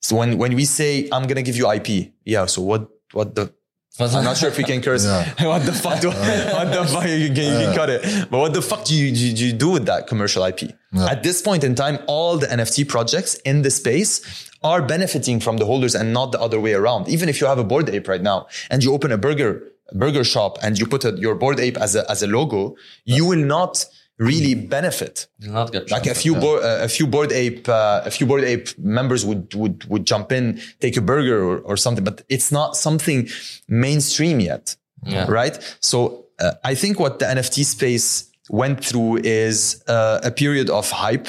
[0.00, 2.46] So when, when we say, I'm going to give you IP, yeah.
[2.46, 3.52] So what, what the,
[4.00, 5.04] I'm not sure if we can curse.
[5.06, 5.34] Yeah.
[5.46, 8.30] what the fuck do, what the fuck you can, you can cut it.
[8.30, 10.72] But what the fuck do you, do you do with that commercial IP?
[10.92, 11.06] Yeah.
[11.06, 15.58] At this point in time, all the NFT projects in the space are benefiting from
[15.58, 17.08] the holders and not the other way around.
[17.08, 20.24] Even if you have a Bored Ape right now and you open a burger, burger
[20.24, 23.38] shop and you put a, your Bored Ape as a, as a logo, you will
[23.38, 23.84] not
[24.18, 25.28] really benefit.
[25.38, 26.40] You'll not get like a few, yeah.
[26.40, 30.06] bo- uh, a few Bored Ape, uh, a few Bored Ape members would, would, would
[30.06, 33.28] jump in, take a burger or, or something, but it's not something
[33.68, 34.76] mainstream yet.
[35.04, 35.26] Yeah.
[35.28, 35.56] Right.
[35.80, 40.90] So uh, I think what the NFT space went through is uh, a period of
[40.90, 41.28] hype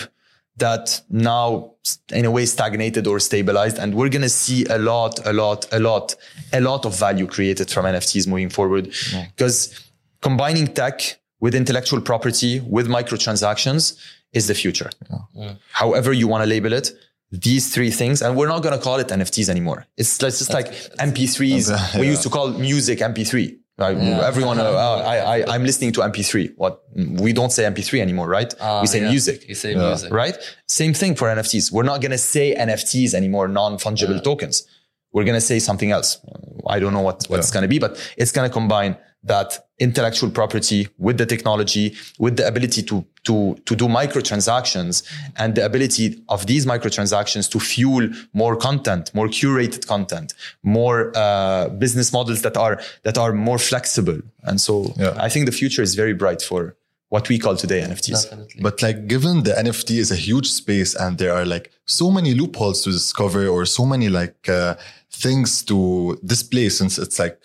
[0.59, 1.73] that now
[2.11, 3.77] in a way stagnated or stabilized.
[3.77, 6.15] And we're going to see a lot a lot a lot
[6.53, 8.93] a lot of value created from nfts moving forward.
[9.35, 9.79] Because yeah.
[10.21, 13.97] combining tech with intellectual property with microtransactions
[14.33, 14.89] is the future.
[15.09, 15.17] Yeah.
[15.33, 15.53] Yeah.
[15.71, 16.91] however you want to label it
[17.31, 19.85] these three things and we're not going to call it nfts anymore.
[19.97, 24.27] It's, it's just like mp3s we used to call music mp3 Yeah.
[24.27, 26.53] Everyone, uh, I, I, I'm listening to MP3.
[26.57, 28.53] What we don't say MP3 anymore, right?
[28.59, 29.09] Uh, we say yeah.
[29.09, 29.47] music.
[29.47, 29.87] You say yeah.
[29.87, 30.37] music, right?
[30.67, 31.71] Same thing for NFTs.
[31.71, 34.67] We're not going to say NFTs anymore, non-fungible tokens.
[35.11, 36.19] We're going to say something else.
[36.67, 39.68] I don't know what, what it's going to be, but it's going to combine that
[39.79, 45.03] intellectual property with the technology, with the ability to, to, to do microtransactions
[45.37, 51.69] and the ability of these microtransactions to fuel more content, more curated content, more uh,
[51.69, 54.19] business models that are, that are more flexible.
[54.43, 55.15] And so yeah.
[55.17, 56.75] I think the future is very bright for
[57.09, 58.23] what we call today NFTs.
[58.23, 58.61] Definitely.
[58.61, 62.35] But like, given the NFT is a huge space and there are like so many
[62.35, 64.75] loopholes to discover or so many like uh,
[65.11, 67.39] things to display since it's like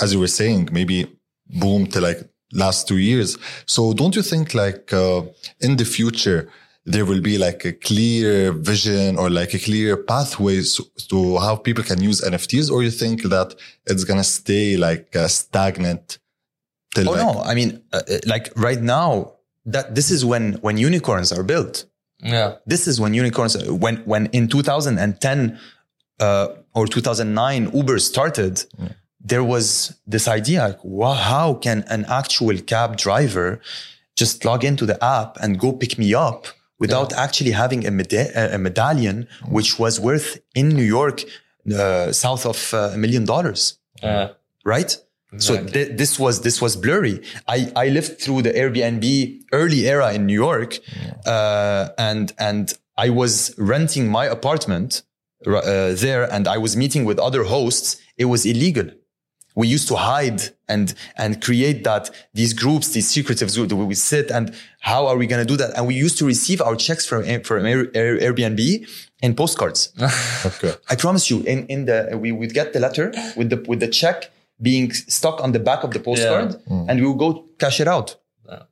[0.00, 1.06] as you were saying, maybe
[1.46, 2.20] boom to like
[2.52, 3.36] last two years.
[3.66, 5.22] So don't you think like uh,
[5.60, 6.48] in the future
[6.86, 10.78] there will be like a clear vision or like a clear pathways
[11.08, 13.54] to how people can use NFTs, or you think that
[13.86, 16.18] it's gonna stay like uh, stagnant?
[16.94, 19.32] Till oh like- no, I mean, uh, uh, like right now,
[19.64, 21.86] that this is when when unicorns are built.
[22.22, 22.56] Yeah.
[22.66, 25.58] This is when unicorns, when, when in 2010
[26.20, 28.64] uh, or 2009 Uber started,
[29.24, 33.60] there was this idea like, wow, how can an actual cab driver
[34.16, 36.46] just log into the app and go pick me up
[36.78, 41.24] without actually having a, meda- a medallion, which was worth in New York,
[41.74, 44.30] uh, south of uh, a million dollars, Yeah.
[44.64, 44.96] right?
[45.38, 47.20] So th- this was this was blurry.
[47.48, 49.04] I, I lived through the Airbnb
[49.52, 50.78] early era in New York,
[51.26, 55.02] uh, and and I was renting my apartment
[55.44, 57.96] uh, there, and I was meeting with other hosts.
[58.16, 58.90] It was illegal.
[59.54, 63.72] We used to hide and and create that these groups, these secretive groups.
[63.72, 65.76] We sit and how are we going to do that?
[65.76, 68.60] And we used to receive our checks from from Air, Air, Airbnb
[69.22, 69.92] in postcards.
[70.46, 70.74] Okay.
[70.90, 73.88] I promise you, in, in the we would get the letter with the with the
[73.88, 74.30] check
[74.60, 76.86] being stuck on the back of the postcard, mm.
[76.88, 78.16] and we would go cash it out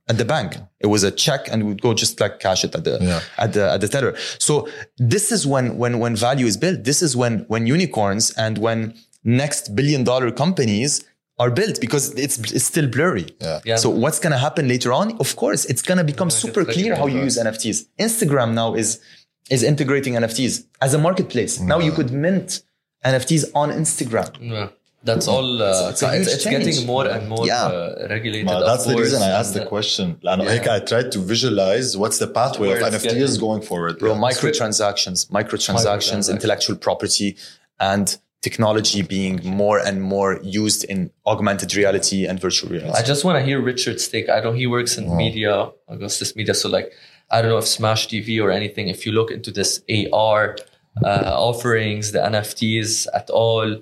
[0.08, 0.56] at the bank.
[0.80, 3.20] It was a check, and we would go just like cash it at the Yeah.
[3.38, 4.14] at the at the teller.
[4.38, 4.68] So
[4.98, 6.84] this is when when when value is built.
[6.84, 11.04] This is when when unicorns and when next billion dollar companies
[11.38, 13.26] are built because it's, it's still blurry.
[13.40, 13.60] Yeah.
[13.64, 13.76] yeah.
[13.76, 15.16] So what's going to happen later on?
[15.18, 17.86] Of course, it's going to become super clear how you use NFTs.
[17.98, 19.00] Instagram now is
[19.50, 21.58] is integrating NFTs as a marketplace.
[21.58, 21.66] Yeah.
[21.66, 21.96] Now you mm.
[21.96, 22.62] could mint
[23.04, 24.30] NFTs on Instagram.
[24.40, 24.68] Yeah.
[25.04, 25.60] That's all.
[25.60, 27.64] Uh, it's, it's, it's getting more and more yeah.
[27.64, 28.46] uh, regulated.
[28.46, 30.18] Well, that's the reason I asked the uh, question.
[30.22, 30.64] Yeah.
[30.70, 33.40] I tried to visualize what's the pathway Where of NFTs getting.
[33.40, 33.98] going forward.
[33.98, 37.36] Bro, microtransactions, microtransactions, microtransactions, intellectual property,
[37.80, 42.98] and technology being more and more used in augmented reality and virtual reality.
[42.98, 44.28] I just want to hear Richard's take.
[44.28, 46.52] I know he works in media, Augustus Media.
[46.52, 46.92] So, like,
[47.30, 49.80] I don't know if Smashi TV or anything, if you look into this
[50.12, 50.56] AR
[51.04, 53.80] uh, offerings, the NFTs at all,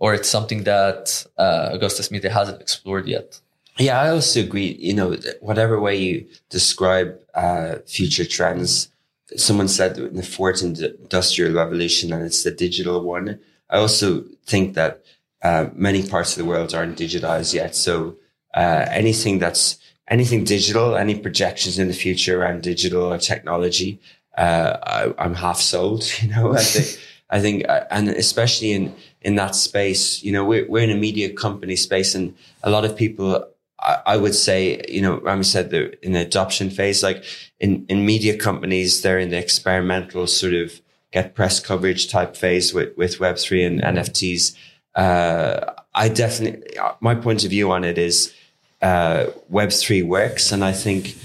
[0.00, 3.40] or it's something that uh, Augustus Media hasn't explored yet.
[3.78, 4.76] Yeah, I also agree.
[4.80, 8.90] You know, whatever way you describe uh, future trends,
[9.36, 13.38] someone said in the fourth industrial revolution, and it's the digital one.
[13.70, 15.02] I also think that
[15.42, 17.74] uh, many parts of the world aren't digitized yet.
[17.74, 18.16] So
[18.54, 24.00] uh, anything that's anything digital, any projections in the future around digital or technology,
[24.36, 26.04] uh, I, I'm half sold.
[26.22, 27.04] You know, I think.
[27.30, 30.94] I think, uh, and especially in in that space, you know, we're we're in a
[30.96, 33.46] media company space, and a lot of people,
[33.78, 37.02] I, I would say, you know, Rami said they're in the adoption phase.
[37.02, 37.22] Like
[37.60, 40.80] in in media companies, they're in the experimental sort of
[41.12, 44.54] get press coverage type phase with with Web three and NFTs.
[44.94, 48.34] Uh, I definitely, my point of view on it is,
[48.82, 51.16] uh, Web three works, and I think.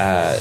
[0.00, 0.38] Uh,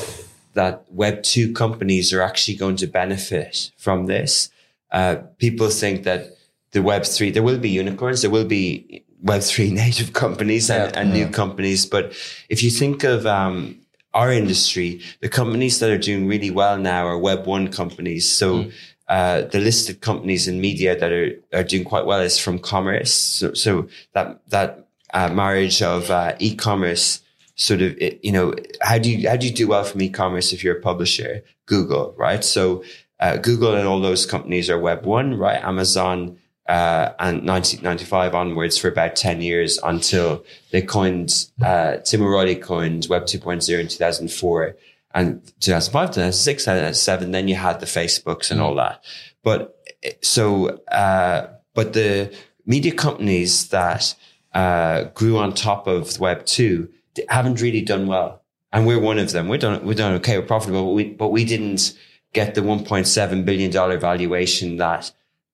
[0.53, 4.49] that Web two companies are actually going to benefit from this.
[4.91, 6.35] Uh, people think that
[6.71, 10.91] the Web three there will be unicorns, there will be Web three native companies and,
[10.93, 10.99] Yeah.
[11.01, 11.85] and new companies.
[11.85, 12.11] But
[12.49, 13.79] if you think of um,
[14.13, 18.29] our industry, the companies that are doing really well now are Web one companies.
[18.29, 18.69] So
[19.11, 23.13] uh, the listed companies in media that are, are doing quite well is from commerce.
[23.13, 27.21] So, so that that uh, marriage of uh, e-commerce
[27.55, 30.63] sort of you know how do you how do you do well from e-commerce if
[30.63, 31.43] you're a publisher?
[31.65, 32.41] Google right?
[32.41, 32.85] So
[33.19, 35.61] uh, google and all those companies are web one right?
[35.61, 36.37] Amazon
[36.69, 43.07] uh, and 1995 onwards for about 10 years until they coined uh, tim o'reilly coined
[43.09, 44.77] web 2.0 in 2004
[45.13, 49.03] and 2005 2006 2007 then you had the facebooks and all that.
[49.43, 49.77] But
[50.21, 52.35] so uh, but the
[52.65, 54.15] media companies that
[54.53, 56.89] uh, grew on top of web 2
[57.29, 58.41] haven't really done well.
[58.73, 59.47] And we're one of them.
[59.47, 60.37] We're done we're done okay.
[60.37, 60.85] We're profitable.
[60.85, 61.93] But we, but we didn't
[62.33, 65.11] get the 1.7 billion dollar valuation that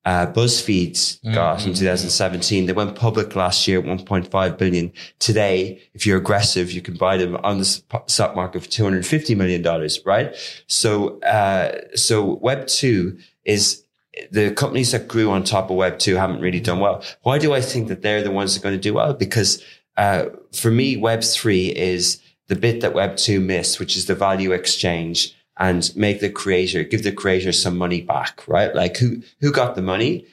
[0.08, 2.66] uh, BuzzFeed got in 2017.
[2.66, 4.94] They went public last year at 1.5 billion.
[5.20, 9.62] Today, if you're aggressive, you can buy them on the stock market for 250 million
[9.62, 10.34] dollars, right?
[10.68, 13.84] So, uh, so Web two is
[14.32, 17.04] the companies that grew on top of Web two haven't really done well.
[17.24, 19.14] Why do I think that they're the ones that are going to do well?
[19.14, 19.62] Because
[19.98, 24.16] uh, for me, Web three is the bit that Web two missed, which is the
[24.16, 28.74] value exchange and make the creator, give the creator some money back, right?
[28.76, 30.26] Like who, who got the money?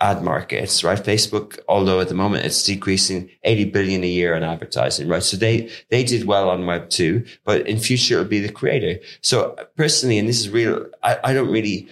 [0.00, 0.98] Ad markets, right?
[0.98, 5.24] Facebook, although at the moment it's decreasing 80 billion a year on advertising, right?
[5.24, 9.00] So they, they did well on web two, but in future it'll be the creator.
[9.22, 11.88] So personally, and this is real, I, I don't really,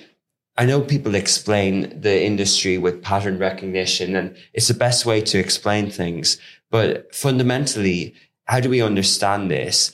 [0.57, 5.39] I know people explain the industry with pattern recognition and it's the best way to
[5.39, 6.39] explain things.
[6.71, 8.15] But fundamentally,
[8.45, 9.93] how do we understand this?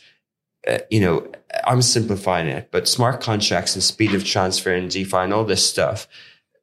[0.68, 1.26] Uh, you know,
[1.64, 5.68] I'm simplifying it, but smart contracts and speed of transfer and DeFi and all this
[5.68, 6.08] stuff,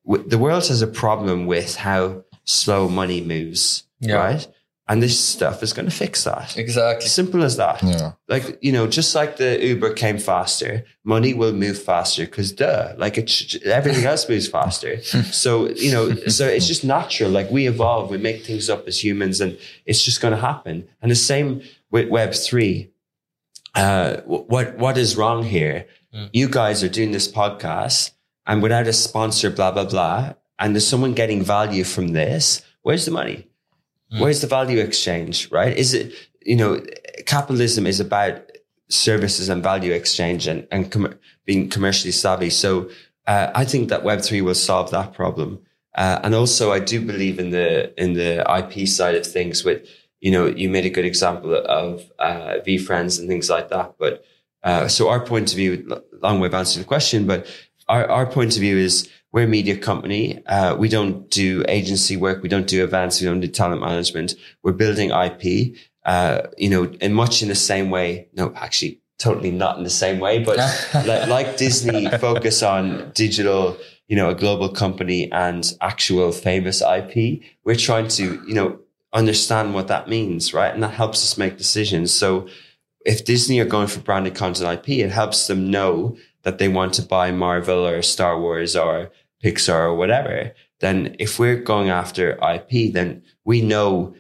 [0.06, 4.16] the world has a problem with how slow money moves, Yeah.
[4.16, 4.48] right?
[4.92, 6.58] and this stuff is going to fix that.
[6.58, 7.08] Exactly.
[7.08, 7.84] Simple as that.
[7.84, 8.14] Yeah.
[8.28, 12.94] Like, you know, just like the Uber came faster, money will move faster because duh,
[12.98, 15.00] like it, sh- everything else moves faster.
[15.04, 17.30] so, you know, so it's just natural.
[17.30, 20.88] Like we evolve, we make things up as humans and it's just going to happen.
[21.04, 21.62] And the same
[21.92, 22.90] with Web3.
[23.76, 25.88] Uh, what, what is wrong here?
[26.14, 26.30] Mm.
[26.34, 28.12] You guys are doing this podcast
[28.46, 30.34] and without a sponsor, blah, blah, blah.
[30.58, 32.64] And there's someone getting value from this.
[32.82, 33.48] Where's the money?
[34.12, 34.22] Mm.
[34.22, 35.76] Where's the value exchange, right?
[35.78, 36.82] Is it, you know,
[37.26, 38.42] capitalism is about
[38.90, 41.16] services and value exchange and, and com-
[41.46, 42.50] being commercially savvy.
[42.50, 42.90] So
[43.28, 45.60] uh, I think that Web3 will solve that problem.
[45.96, 49.88] Uh, and also I do believe in the, in the IP side of things with,
[50.22, 53.96] you know, you made a good example of uh, friends and things like that.
[53.98, 54.24] But
[54.64, 57.48] uh, so our point of view, long way of answering the question, but
[57.88, 60.44] our, our point of view is we're a media company.
[60.46, 62.42] Uh, we don't do agency work.
[62.42, 63.22] We don't do events.
[63.22, 64.36] We don't do talent management.
[64.64, 68.28] We're building IP, uh, you know, in much in the same way.
[68.34, 70.58] No, actually, totally not in the same way, but
[71.06, 77.42] like, like Disney focus on digital, you know, a global company and actual famous IP.
[77.64, 78.80] We're trying to, you know,
[79.14, 80.74] understand what that means, right?
[80.74, 82.14] And that helps us make decisions.
[82.14, 82.48] So
[83.06, 86.94] if Disney are going for branded content IP, it helps them know that they want
[86.96, 89.12] to buy Marvel or Star Wars or
[89.44, 90.54] Pixar or whatever.
[90.80, 94.14] Then if we're going after IP, then we know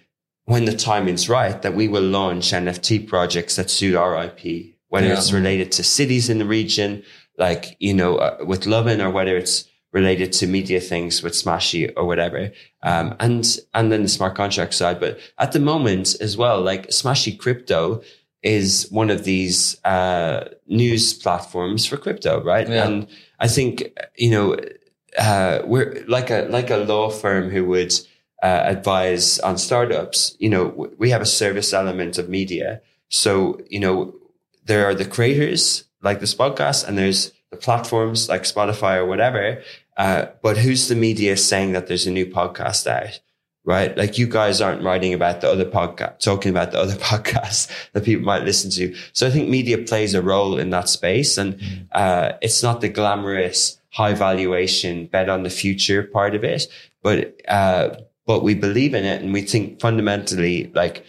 [0.46, 5.08] when the timing's right that we will launch NFT projects that suit our IP, whether
[5.08, 5.14] Yeah.
[5.14, 7.04] it's related to cities in the region,
[7.38, 11.92] like, you know, uh, with Lovin or whether it's related to media things with Smashi
[11.98, 12.52] or whatever.
[12.84, 15.00] Um, and, and then the smart contract side.
[15.00, 18.02] But at the moment as well, like Smashi Crypto
[18.44, 22.70] is one of these, uh, news platforms for crypto, right?
[22.70, 22.86] Yeah.
[22.86, 23.08] And
[23.40, 23.84] I think,
[24.16, 24.58] you know,
[25.18, 27.94] uh, we're like a, like a law firm who would,
[28.44, 30.38] uh, advise on startups.
[30.40, 32.82] You know, w- we have a service element of media.
[33.10, 34.16] So, you know,
[34.66, 39.62] there are the creators like this podcast and there's the platforms like Spotify or whatever.
[39.97, 43.20] Uh, but who's the media saying that there's a new podcast out?
[43.66, 43.95] Right?
[43.95, 48.06] Like you guys aren't writing about the other podcast, talking about the other podcasts that
[48.06, 48.95] people might listen to.
[49.14, 51.60] So I think media plays a role in that space and,
[51.91, 56.68] uh, it's not the glamorous high valuation bet on the future part of it,
[57.04, 57.95] but, uh,
[58.26, 61.04] but we believe in it and we think fundamentally like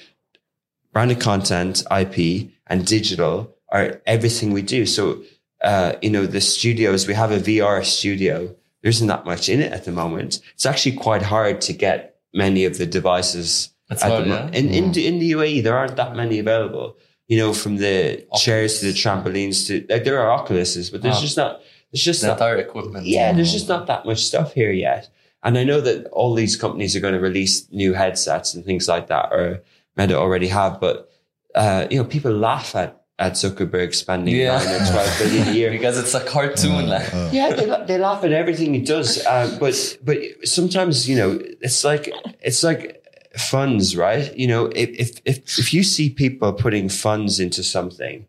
[0.93, 4.87] branded content, IP and digital are everything we do.
[4.87, 5.23] So,
[5.63, 8.55] uh, you know, the studios, we have a VR studio.
[8.83, 10.41] There isn't that much in it at the moment.
[10.55, 14.49] It's actually quite hard to get many of the devices That's at hard, the mo-
[14.53, 14.59] yeah.
[14.59, 15.63] in, in, the- in the UAE.
[15.63, 16.97] There aren't that many available,
[17.29, 21.17] you know, from the chairs to the trampolines to like there are Oculuses, but there's
[21.17, 21.21] Wow.
[21.21, 21.61] just not,
[21.93, 23.05] there's just The not, our equipment.
[23.07, 25.09] yeah, there's just not that much stuff here yet.
[25.43, 28.87] And I know that all these companies are going to release new headsets and things
[28.89, 29.63] like that, or
[29.97, 30.81] Meta already have.
[30.81, 31.11] But
[31.55, 34.59] uh, you know, people laugh at at Zuckerberg spending Yeah.
[34.59, 35.71] nine or twelve billion a year.
[35.71, 36.89] because it's a cartoon.
[36.89, 37.13] like.
[37.15, 39.25] Uh, yeah, they, they laugh at everything he does.
[39.27, 42.11] Uh, but but sometimes you know, it's like
[42.41, 43.05] it's like
[43.37, 44.35] funds, right?
[44.37, 48.27] You know, if if if, if you see people putting funds into something,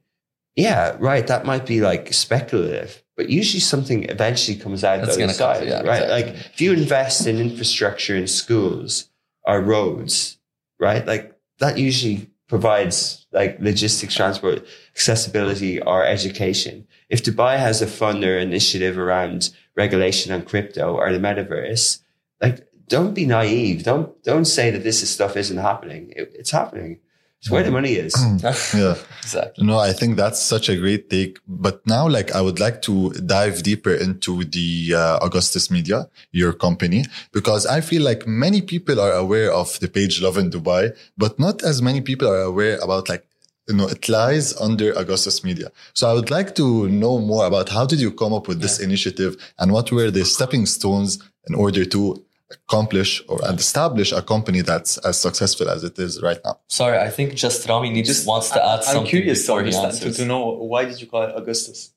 [0.55, 3.01] yeah, right, that might be like speculative.
[3.17, 6.03] But usually something eventually comes out That's the other gonna come- side, yeah, right?
[6.03, 6.33] exactly.
[6.33, 9.09] Like if you invest in infrastructure in schools
[9.45, 10.37] or roads,
[10.79, 11.05] right?
[11.05, 16.86] Like that usually provides like logistics, transport, accessibility or education.
[17.10, 22.02] If Dubai has a fund or initiative around regulation on crypto or the metaverse,
[22.41, 23.84] like don't be naive.
[23.86, 26.12] Don't don't say that this is stuff isn't happening.
[26.20, 26.99] It- it's happening.
[27.41, 28.13] It's where the money is.
[28.43, 28.95] yeah.
[29.23, 29.65] exactly.
[29.65, 31.39] No, I think that's such a great take.
[31.47, 36.53] But now, like, I would like to dive deeper into the uh, Augustus Media, your
[36.53, 41.39] company, because I feel like many people are aware of the page Lovin Dubai, but
[41.39, 43.25] not as many people are aware about like,
[43.67, 45.71] you know, it lies under Augustus Media.
[45.95, 48.79] So I would like to know more about how did you come up with this
[48.79, 51.17] initiative and what were the stepping stones
[51.47, 52.23] in order to
[52.68, 56.60] accomplish or and establish a company that's as successful as it is right now.
[56.68, 59.47] Sorry, I think just Rami needs Just wants to I- add something I'm curious to
[59.47, 61.93] before he understand to, to know why did you call it Augustus?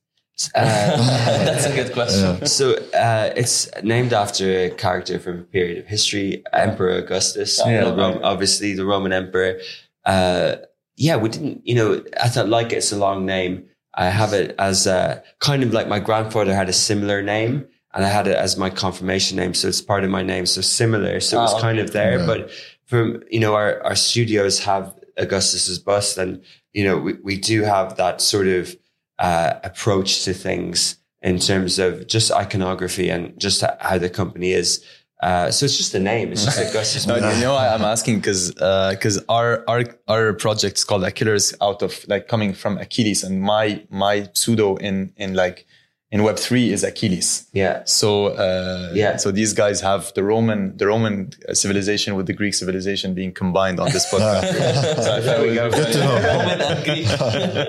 [0.54, 0.64] Uh,
[1.44, 2.44] That's a good question.
[2.46, 7.84] so uh, it's named after a character from a period of history, Emperor Augustus, Yeah.
[7.84, 9.60] the Rom- obviously the Roman emperor.
[10.04, 10.56] Uh,
[10.96, 13.66] yeah, we didn't, you know, I thought like it's a long name.
[13.96, 18.04] I have it as a kind of like my grandfather had a similar name and
[18.04, 19.54] I had it as my confirmation name.
[19.54, 20.46] So it's part of my name.
[20.46, 21.20] So similar.
[21.20, 22.26] So it was Ah, kind of there, Yeah.
[22.26, 22.50] but
[22.86, 26.42] from, you know, our, our studios have Augustus's bust and,
[26.72, 28.76] you know, we, we do have that sort of,
[29.18, 34.84] uh, approach to things in terms of just iconography and just how the company is.
[35.22, 36.32] Uh, so it's just a name.
[36.32, 37.06] It's just Augustus.
[37.06, 41.54] No, you know, I, I'm asking because because our our our project is called Achilles
[41.62, 45.64] out of like coming from Achilles, and my my pseudo in in like
[46.10, 47.48] in Web three is Achilles.
[47.52, 47.82] yeah.
[47.86, 49.16] So uh, Yeah.
[49.16, 53.80] so these guys have the Roman the Roman civilization with the Greek civilization being combined
[53.80, 54.46] on this podcast.
[55.04, 56.14] so I thought it would Good to know.
[56.14, 57.06] Roman and Greek.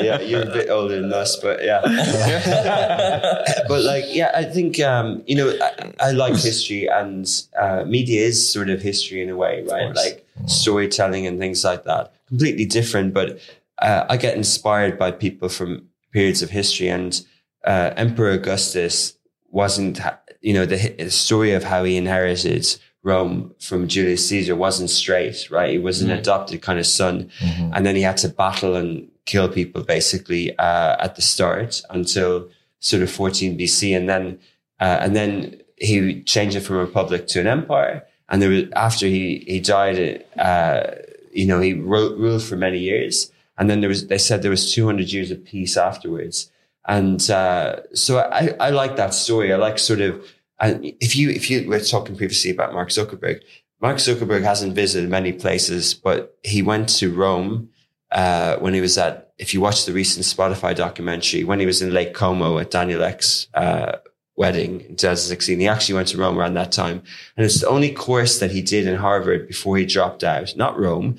[0.08, 1.82] yeah, you're a bit older than us, but yeah.
[3.68, 7.26] but like, yeah, I think um, you know, I, I like history, and
[7.60, 9.96] uh, media is sort of history in a way, right?
[9.96, 12.14] Like storytelling and things like that.
[12.28, 13.40] Completely different, but
[13.82, 17.22] uh, I get inspired by people from periods of history, and
[17.66, 19.13] uh, Emperor Augustus
[19.49, 19.99] wasn't,
[20.41, 22.66] you know, the, the story of how he inherited
[23.03, 25.72] Rome from Julius Caesar wasn't straight, right?
[25.72, 27.30] He was an adopted kind of son
[27.74, 32.49] and then he had to battle and kill people basically uh, at the start until
[32.80, 34.39] sort of 14 BC, and then
[34.80, 38.05] uh, and then he changed it from a republic to an empire.
[38.30, 40.84] And there was after he he died, uh,
[41.32, 44.51] you know, he ru- ruled for many years, and then there was they said there
[44.51, 46.51] was 200 years of peace afterwards.
[46.88, 49.52] And uh, so I, I like that story.
[49.52, 50.24] I like sort of
[50.60, 53.42] and if you if you were talking previously about Mark Zuckerberg,
[53.82, 57.70] Mark Zuckerberg hasn't visited many places, but he went to Rome
[58.12, 59.34] uh, when he was at.
[59.38, 63.04] If you watch the recent Spotify documentary, when he was in Lake Como at Daniel
[63.04, 63.98] Ek's uh,
[64.38, 67.04] wedding in 2016, he actually went to Rome around that time,
[67.36, 70.56] and it's the only course that he did in Harvard before he dropped out.
[70.56, 71.18] Not Rome,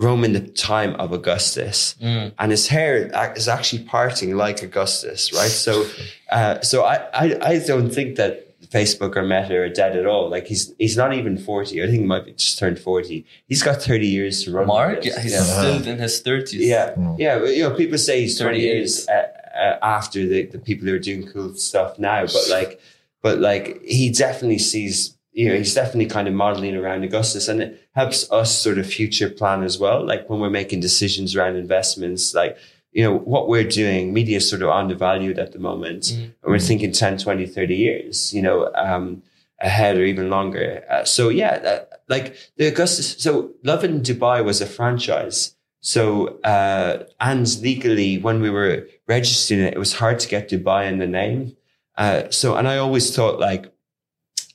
[0.00, 2.32] Rome in the time of Augustus, Mm.
[2.38, 2.92] and his hair
[3.36, 5.50] is actually parting like Augustus, right?
[5.50, 5.84] So,
[6.32, 8.32] uh, so I, I, I don't think that
[8.70, 10.30] Facebook or Meta are dead at all.
[10.30, 11.82] Like he's he's not even forty.
[11.82, 13.26] I think he might be just turned forty.
[13.48, 14.66] He's got thirty years to run.
[14.66, 15.42] Mark, yeah, he's yeah.
[15.42, 16.52] still in his 30s.
[16.74, 17.16] Yeah, Mm.
[17.18, 17.38] yeah.
[17.40, 19.12] but, You know, people say he's 20 years uh,
[19.64, 22.80] uh, after the, the people who are doing cool stuff now, but like,
[23.22, 27.62] but like, he definitely sees, you know, he's definitely kind of modeling around Augustus and
[27.62, 30.06] it helps us sort of future plan as well.
[30.06, 32.58] Like when we're making decisions around investments, like,
[32.92, 36.02] you know, what we're doing, media is sort of undervalued at the moment.
[36.02, 36.24] Mhm.
[36.42, 39.22] And we're thinking 10, 20, 30 years, you know, um,
[39.60, 40.84] ahead or even longer.
[40.90, 45.56] Uh, so yeah, uh, like the Augustus, so Lovin Dubai was a franchise.
[45.80, 50.86] So, uh, and legally, when we were registering it, it was hard to get Dubai
[50.86, 51.56] in the name.
[51.96, 53.72] Uh, so, and I always thought like,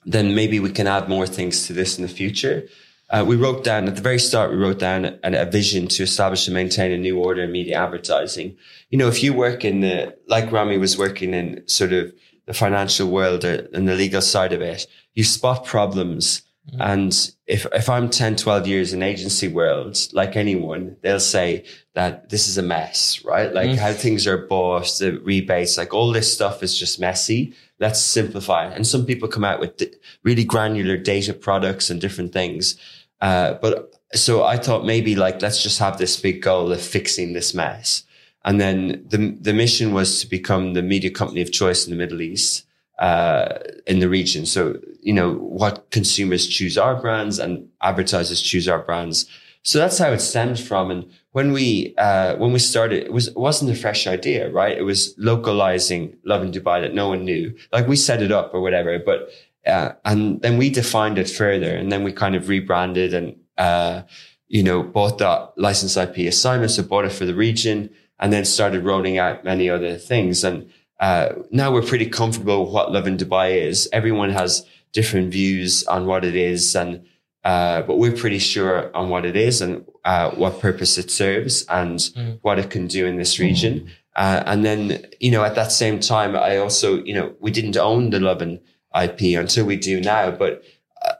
[0.06, 2.68] then maybe we can add more things to this in the future.
[3.10, 6.04] Uh, we wrote down at the very start, we wrote down a, a vision to
[6.04, 8.56] establish and maintain a new order in media advertising.
[8.90, 12.12] You know, if you work in the, like Rami was working in sort of
[12.48, 16.42] the financial world or, and the legal side of it, you spot problems.
[16.80, 17.14] And
[17.46, 22.48] if, if I'm 10, 12 years in agency world, like anyone, they'll say that this
[22.48, 23.54] is a mess, right?
[23.54, 23.78] Like Mm.
[23.78, 27.54] how things are bought, the rebates, like all this stuff is just messy.
[27.80, 28.66] Let's simplify.
[28.66, 29.84] And some people come out with
[30.24, 32.78] really granular data products and different things.
[33.22, 37.34] Uh, but so I thought maybe like, let's just have this big goal of fixing
[37.34, 38.04] this mess.
[38.46, 41.98] And then the, the mission was to become the media company of choice in the
[41.98, 42.66] Middle East,
[43.00, 43.58] uh,
[43.88, 44.46] in the region.
[44.46, 49.26] So, you know, what consumers choose our brands and advertisers choose our brands.
[49.64, 50.92] So that's how it stemmed from.
[50.92, 54.78] And when we, uh, when we started, it was, it wasn't a fresh idea, right?
[54.78, 57.54] It was localizing Lovin Dubai that no one knew.
[57.74, 59.32] Like we set it up or whatever, but,
[59.68, 64.04] uh, and then we defined it further and then we kind of rebranded and, uh,
[64.48, 66.72] you know, bought that license IP assignment.
[66.72, 70.46] So bought it for the region and then started rolling out many other things.
[70.46, 70.72] And,
[71.02, 73.90] uh, now we're pretty comfortable with what Lovin Dubai is.
[73.92, 77.06] Everyone has different views on what it is and,
[77.44, 81.66] uh, but we're pretty sure on what it is and uh, what purpose it serves
[81.68, 82.40] and Mm.
[82.44, 83.90] what it can do in this region.
[84.16, 87.76] Uh, and then, you know, at that same time, I also, you know, we didn't
[87.76, 88.60] own the Lovin
[89.04, 90.64] IP until we do now, but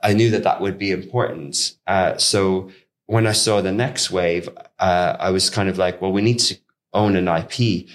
[0.02, 1.74] I knew that that would be important.
[1.86, 2.70] Uh, so
[3.06, 6.38] when I saw the next wave, uh, I was kind of like, well, we need
[6.48, 6.54] to
[6.94, 7.86] own an IP.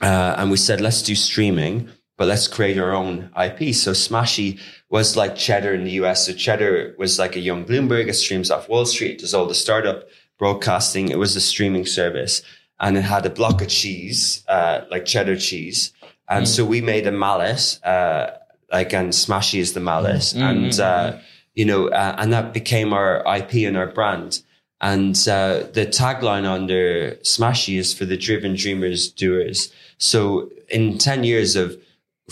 [0.00, 1.88] Uh, and we said, let's do streaming,
[2.22, 3.74] but let's create our own IP.
[3.74, 4.60] So Smashi
[4.90, 6.26] was like Cheddar in the US.
[6.26, 8.06] So Cheddar was like a young Bloomberg.
[8.06, 9.14] It streams off Wall Street.
[9.14, 10.04] It does all the startup
[10.38, 11.08] broadcasting.
[11.08, 12.40] It was a streaming service
[12.78, 15.92] and it had a block of cheese, uh, like cheddar cheese.
[16.28, 16.48] And Mm.
[16.54, 18.26] so we made a mallet, uh,
[18.70, 20.22] like, and Smashi is the mallet.
[20.36, 21.18] Mm, And, mm, uh,
[21.56, 24.42] you know, uh, and that became our IP and our brand.
[24.80, 29.72] And uh, the tagline under Smashi is for the driven dreamers, doers.
[29.98, 31.76] So in 10 years of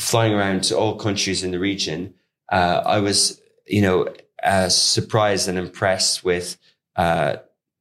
[0.00, 2.14] flying around to all countries in the region,
[2.50, 4.08] uh, I was, you know,
[4.42, 6.56] uh, surprised and impressed with
[6.96, 7.36] uh,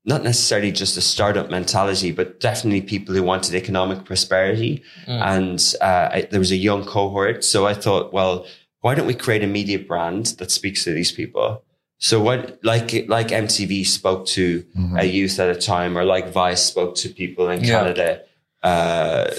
[0.05, 4.84] not necessarily just a startup mentality, but definitely people who wanted economic prosperity.
[5.07, 5.22] Mm.
[5.22, 7.43] And uh, I, there was a young cohort.
[7.43, 8.45] So I thought, well,
[8.82, 11.63] why don't we create a media brand that speaks to these people?
[11.99, 14.65] So what, like, like MTV spoke to
[14.97, 17.80] a youth at a time, or like Vice spoke to people in Yeah.
[17.80, 18.22] Canada,
[18.63, 19.32] uh,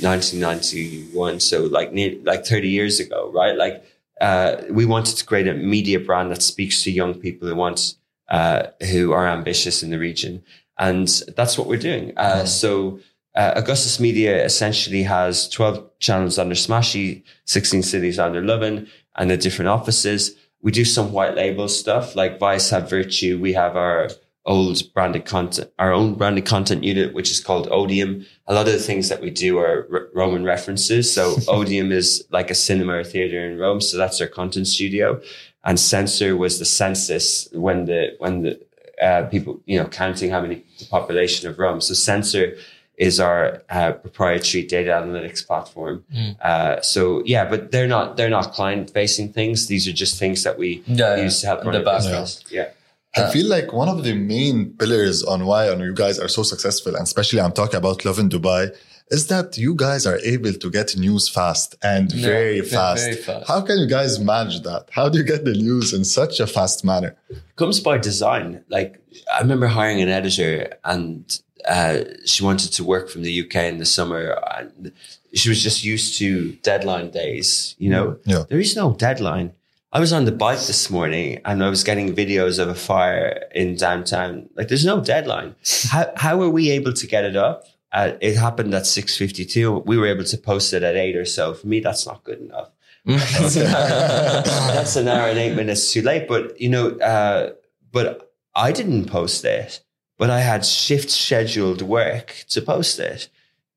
[0.00, 1.40] 1991.
[1.40, 3.56] So like, near, like 30 years ago, right?
[3.56, 3.84] Like,
[4.20, 7.94] uh, we wanted to create a media brand that speaks to young people who want,
[8.28, 10.42] uh, who are ambitious in the region.
[10.76, 12.12] And that's what we're doing.
[12.16, 13.00] Uh, so,
[13.34, 19.36] uh, Augustus Media essentially has 12 channels under Smashi, 16 cities under Lovin, and the
[19.36, 20.34] different offices.
[20.62, 23.38] We do some white label stuff like Vice have Virtue.
[23.38, 24.08] We have our
[24.48, 28.26] old branded content, our own branded content unit, which is called Odium.
[28.46, 31.12] A lot of the things that we do are R- Roman references.
[31.12, 33.80] So Odium is like a cinema or theater in Rome.
[33.80, 35.20] So that's our content studio.
[35.64, 38.60] And Censor was the census when the, when the,
[39.02, 41.80] uh, people, you know, counting how many, the population of Rome.
[41.80, 42.56] So Censor
[42.96, 46.04] is our uh, proprietary data analytics platform.
[46.42, 49.68] Uh, so yeah, but they're not they're not client facing things.
[49.68, 52.42] These are just things that we Yeah, use to help run the business.
[52.50, 52.70] Yeah.
[53.16, 56.42] I feel like one of the main pillars on why on you guys are so
[56.42, 58.70] successful, and especially I'm talking about Lovin Dubai,
[59.10, 63.04] is that you guys are able to get news fast and Yeah, very fast.
[63.04, 63.48] very fast.
[63.48, 64.88] How can you guys manage that?
[64.90, 67.16] How do you get the news in such a fast manner?
[67.56, 68.62] comes by design.
[68.68, 69.00] Like
[69.34, 73.78] I remember hiring an editor and uh, she wanted to work from the UK in
[73.78, 74.92] the summer and
[75.34, 78.16] she was just used to deadline days, you know?
[78.24, 78.44] Yeah.
[78.48, 79.52] There is no deadline.
[79.90, 83.48] I was on the bike this morning and I was getting videos of a fire
[83.54, 84.50] in downtown.
[84.54, 85.54] Like there's no deadline.
[85.90, 87.64] How, how were we able to get it up?
[87.90, 89.86] Uh, it happened at 6.52.
[89.86, 91.54] We were able to post it at eight or so.
[91.54, 92.70] For me, that's not good enough.
[93.06, 96.28] that's an hour and eight minutes too late.
[96.28, 97.52] But you know, uh,
[97.90, 99.80] but I didn't post it,
[100.18, 103.30] but I had shift scheduled work to post it,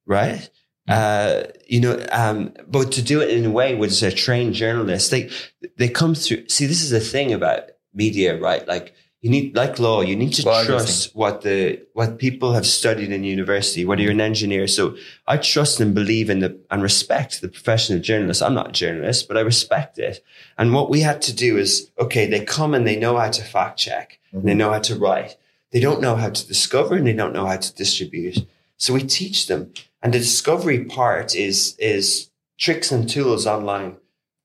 [0.05, 0.49] right?
[0.87, 5.11] Uh, you know, um, but to do it in a way with a trained journalist,
[5.11, 5.29] they
[5.77, 6.47] they come through.
[6.49, 7.63] See, this is the thing about
[7.93, 8.67] media, right?
[8.67, 12.65] Like you need, like law, you need to Well, trust what the what people have
[12.65, 13.85] studied in university.
[13.85, 14.95] Whether you're an engineer, so
[15.27, 18.41] I trust and believe in the and respect the profession of journalists.
[18.41, 20.23] I'm not a journalist, but I respect it.
[20.57, 23.43] And what we had to do is, okay, they come and they know how to
[23.43, 25.37] fact check, and they know how to write.
[25.71, 28.39] They don't know how to discover, and they don't know how to distribute.
[28.81, 29.71] So we teach them.
[30.01, 33.97] And the discovery part is is tricks and tools online,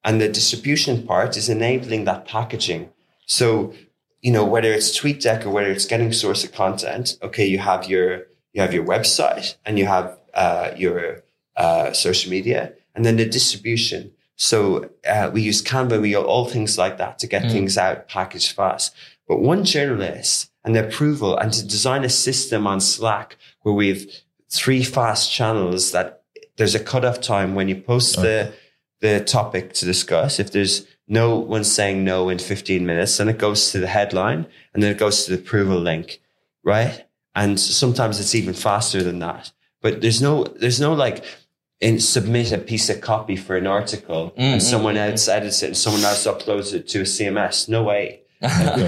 [0.04, 2.90] and the distribution part is enabling that packaging.
[3.24, 3.72] So
[4.20, 7.18] you know whether it's TweetDeck or whether it's getting source of content.
[7.22, 11.22] Okay, you have your you have your website and you have uh, your
[11.56, 14.12] uh, social media, and then the distribution.
[14.36, 18.06] So uh, we use Canva, we use all things like that to get things out
[18.06, 18.94] packaged fast.
[19.26, 24.06] But one journalist and the approval and to design a system on Slack where we've
[24.56, 26.22] three fast channels that
[26.56, 28.52] there's a cutoff time when you post the
[29.00, 30.40] the topic to discuss.
[30.40, 34.46] If there's no one saying no in 15 minutes, then it goes to the headline
[34.72, 36.20] and then it goes to the approval link,
[36.64, 37.04] right?
[37.34, 39.52] And sometimes it's even faster than that.
[39.82, 41.24] But there's no there's no like
[41.80, 44.70] in submit a piece of copy for an article and mm-hmm.
[44.70, 47.68] someone else edits it and someone else uploads it to a CMS.
[47.68, 48.22] No way.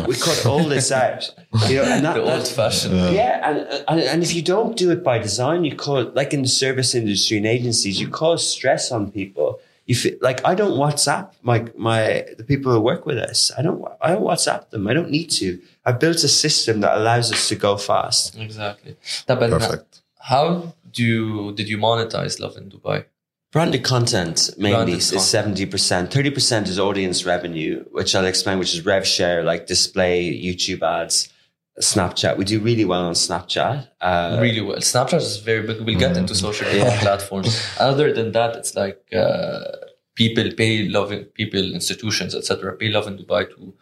[0.08, 1.22] We cut all this out.
[1.68, 2.94] You know, and that, the that- old fashioned.
[3.14, 6.42] yeah, and, and and if you don't do it by design, you cause like in
[6.42, 9.48] the service industry and agencies, you cause stress on people.
[9.90, 12.00] You feel like I don't WhatsApp my my
[12.40, 13.50] the people who work with us.
[13.58, 14.82] I don't I don't WhatsApp them.
[14.90, 15.58] I don't need to.
[15.86, 18.36] I've built a system that allows us to go fast.
[18.36, 18.92] Exactly.
[19.28, 19.90] طب and Perfect.
[20.20, 22.98] How do you, did you monetize Lovin Dubai?
[23.50, 26.12] Branded content mainly Branded is seventy percent.
[26.12, 30.82] Thirty percent is audience revenue, which I'll explain, which is rev share, like display, YouTube
[30.82, 31.30] ads,
[31.80, 32.36] Snapchat.
[32.36, 33.88] We do really well on Snapchat.
[34.02, 34.76] Uh, really well.
[34.78, 35.80] Snapchat is very big.
[35.80, 37.00] We'll get into social media Yeah.
[37.00, 37.58] platforms.
[37.80, 39.60] Other than that, it's like uh,
[40.14, 42.76] people pay loving people, institutions, etc.
[42.76, 43.72] Pay Lovin Dubai to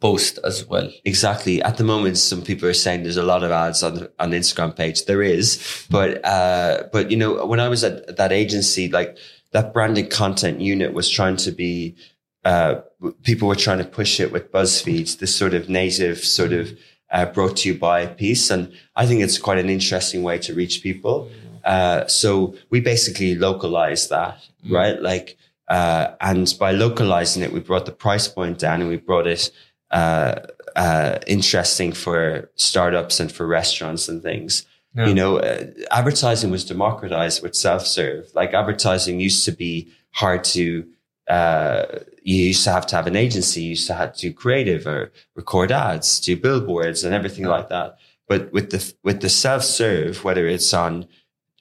[0.00, 0.90] post as well.
[1.04, 1.62] Exactly.
[1.62, 4.30] At the moment, some people are saying there's a lot of ads on the, on
[4.30, 5.06] the Instagram page.
[5.06, 9.18] There is, but uh, but you know, when I was at that agency, like
[9.52, 11.96] that branded content unit was trying to be,
[12.44, 12.76] uh,
[13.22, 16.70] people were trying to push it with BuzzFeed, this sort of native sort of
[17.10, 20.54] uh, brought to you by piece, and I think it's quite an interesting way to
[20.54, 21.30] reach people.
[21.64, 24.38] Uh, so we basically localized that,
[24.70, 25.00] right?
[25.02, 25.36] Like,
[25.68, 29.50] uh, and by localizing it, we brought the price point down and we brought it
[29.90, 30.40] uh,
[30.76, 34.66] uh, interesting for startups and for restaurants and things.
[34.94, 35.06] Yeah.
[35.06, 38.30] You know, uh, advertising was democratized with self-serve.
[38.34, 40.86] Like advertising used to be hard to.
[41.28, 41.84] Uh,
[42.22, 43.62] you used to have to have an agency.
[43.62, 47.68] You used to have to do creative or record ads, do billboards, and everything like
[47.68, 47.98] that.
[48.28, 51.06] But with the with the self-serve, whether it's on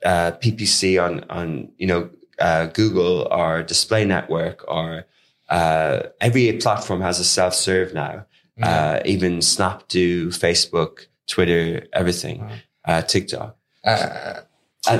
[0.06, 2.10] uh, PPC on on you know
[2.40, 5.06] uh, Google or Display Network or
[5.50, 8.26] uh, every platform has a self serve now.
[8.62, 12.50] Uh, even Snapdo, Facebook, Twitter, everything,
[12.86, 13.56] uh, TikTok.
[13.84, 14.42] Uh,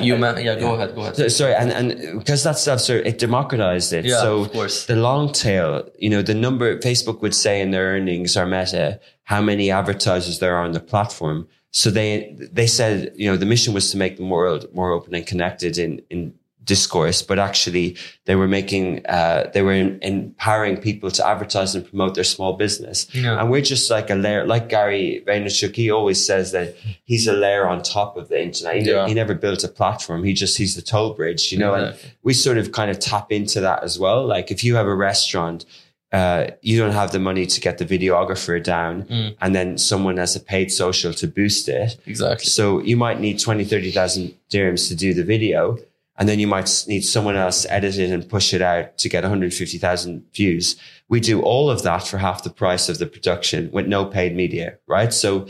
[0.02, 1.32] you man, yeah, go ahead, go ahead.
[1.32, 4.06] Sorry, and and because that self serve, it democratized it.
[4.06, 4.86] Yeah, so of course.
[4.86, 9.00] the long tail, you know, the number Facebook would say in their earnings or Meta
[9.24, 11.48] how many advertisers there are on the platform.
[11.72, 15.16] So they they said, you know, the mission was to make the world more open
[15.16, 16.34] and connected in in
[16.68, 21.84] discourse, but actually they were making uh, they were in, empowering people to advertise and
[21.90, 23.08] promote their small business.
[23.16, 23.40] Yeah.
[23.40, 25.76] And we're just like a layer, like Gary Vaynerchuk.
[25.76, 28.76] He always says that he's a layer on top of the internet.
[28.84, 29.08] He, Yeah.
[29.08, 30.24] he never built a platform.
[30.24, 31.74] He just he's the toll bridge, you know.
[31.74, 34.26] And we sort of kind of tap into that as well.
[34.26, 35.66] Like if you have a restaurant,
[36.14, 39.36] uh, you don't have the money to get the videographer down Mm.
[39.42, 41.98] and then someone has a paid social to boost it.
[42.06, 42.46] Exactly.
[42.46, 45.78] So you might need 20, 30,000 dirhams to do the video.
[46.18, 49.10] And then you might need someone else to edit it and push it out to
[49.10, 50.76] get 150,000 views.
[51.10, 54.36] We do all of that for half the price of the production with no paid
[54.36, 55.14] media, right?
[55.14, 55.48] So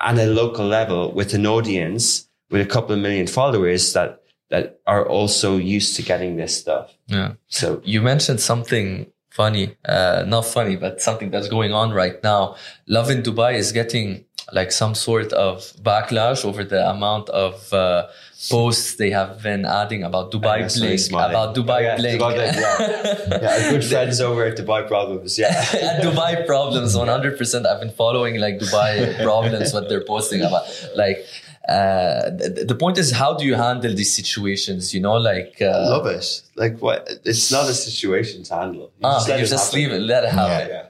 [0.00, 4.80] on a local level with an audience with a couple of million followers that, that
[4.86, 6.94] are also used to getting this stuff.
[7.06, 7.32] Yeah.
[7.48, 12.54] So You mentioned something funny, uh, not funny, but something that's going on right now.
[12.86, 18.06] Lovin Dubai is getting like some sort of backlash over the amount of uh,
[18.50, 21.96] posts they have been adding about Dubai Bling, about Dubai Yeah.
[21.98, 23.38] Dubai yeah.
[23.42, 25.38] yeah, good friends over at Dubai Problems.
[25.38, 25.52] Yeah.
[26.06, 27.66] Dubai problems, 100%.
[27.66, 30.64] I've been following like Dubai problems, what they're posting about.
[30.94, 31.24] Like,
[31.68, 34.92] uh, the, the point is, how do you handle these situations?
[34.92, 36.42] You know, like, uh, love it.
[36.56, 37.08] Like what?
[37.24, 38.92] It's not a situation to handle.
[38.98, 39.78] You ah, let you just happen.
[39.78, 40.68] leave it, let it happen.
[40.68, 40.86] Yeah,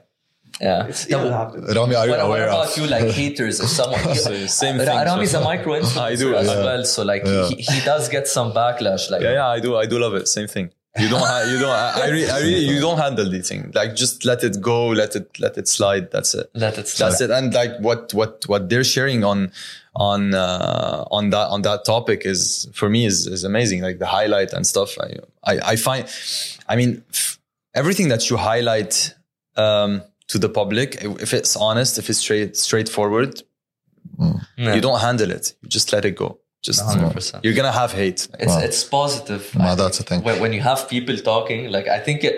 [0.61, 0.87] Yeah.
[0.87, 1.65] It's, Now, it'll happen.
[1.65, 2.77] Rami, are you what, what aware about of?
[2.77, 3.99] you, like haters or someone?
[4.15, 4.95] So, same Ra- thing.
[5.05, 6.63] Rami's so- a micro influencer I do, as yeah.
[6.63, 7.47] well, so like Yeah.
[7.49, 9.09] he, he does get some backlash.
[9.09, 9.75] Like, Yeah, yeah, I do.
[9.77, 10.27] I do love it.
[10.27, 10.69] Same thing.
[10.97, 11.19] You don't.
[11.19, 11.69] Ha- you don't.
[11.69, 12.59] I, I, re- I really.
[12.73, 13.69] You don't handle the thing.
[13.75, 14.87] Like just let it go.
[14.87, 15.37] Let it.
[15.41, 16.09] Let it slide.
[16.09, 16.49] That's it.
[16.53, 17.09] let it slide.
[17.09, 17.31] That's it.
[17.31, 19.51] And like what what what they're sharing on
[19.93, 23.81] on uh, on that on that topic is for me is is amazing.
[23.81, 24.95] Like the highlight and stuff.
[24.97, 26.07] I I, I find.
[26.69, 27.39] I mean, f-
[27.73, 29.13] everything that you highlight
[29.57, 33.43] um, to the public, if it's honest, if it's straight straightforward,
[34.57, 34.75] Yeah.
[34.75, 35.53] you don't handle it.
[35.61, 36.39] You just let it go.
[36.63, 37.43] Just 100%.
[37.43, 38.27] you're gonna have hate.
[38.39, 38.59] It's Wow.
[38.67, 39.43] it's positive.
[39.55, 40.07] Wow, I that's think.
[40.07, 40.23] a thing.
[40.23, 42.35] When, when you have people talking, like I think it,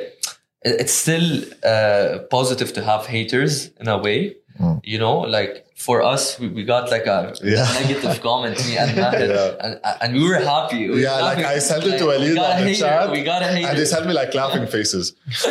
[0.66, 1.28] it- it's still
[1.64, 4.36] uh, positive to have haters in a way.
[4.60, 4.80] Mm.
[4.84, 7.66] You know, like for us, we, we got like a Yeah.
[7.80, 10.82] negative comment, me and Mahir, and, and we were happy.
[10.90, 11.56] We were Yeah, like happy.
[11.56, 13.48] I sent it to Like, we got on a the hater, chat, We got a
[13.48, 13.68] hater.
[13.70, 15.06] and they sent me like laughing faces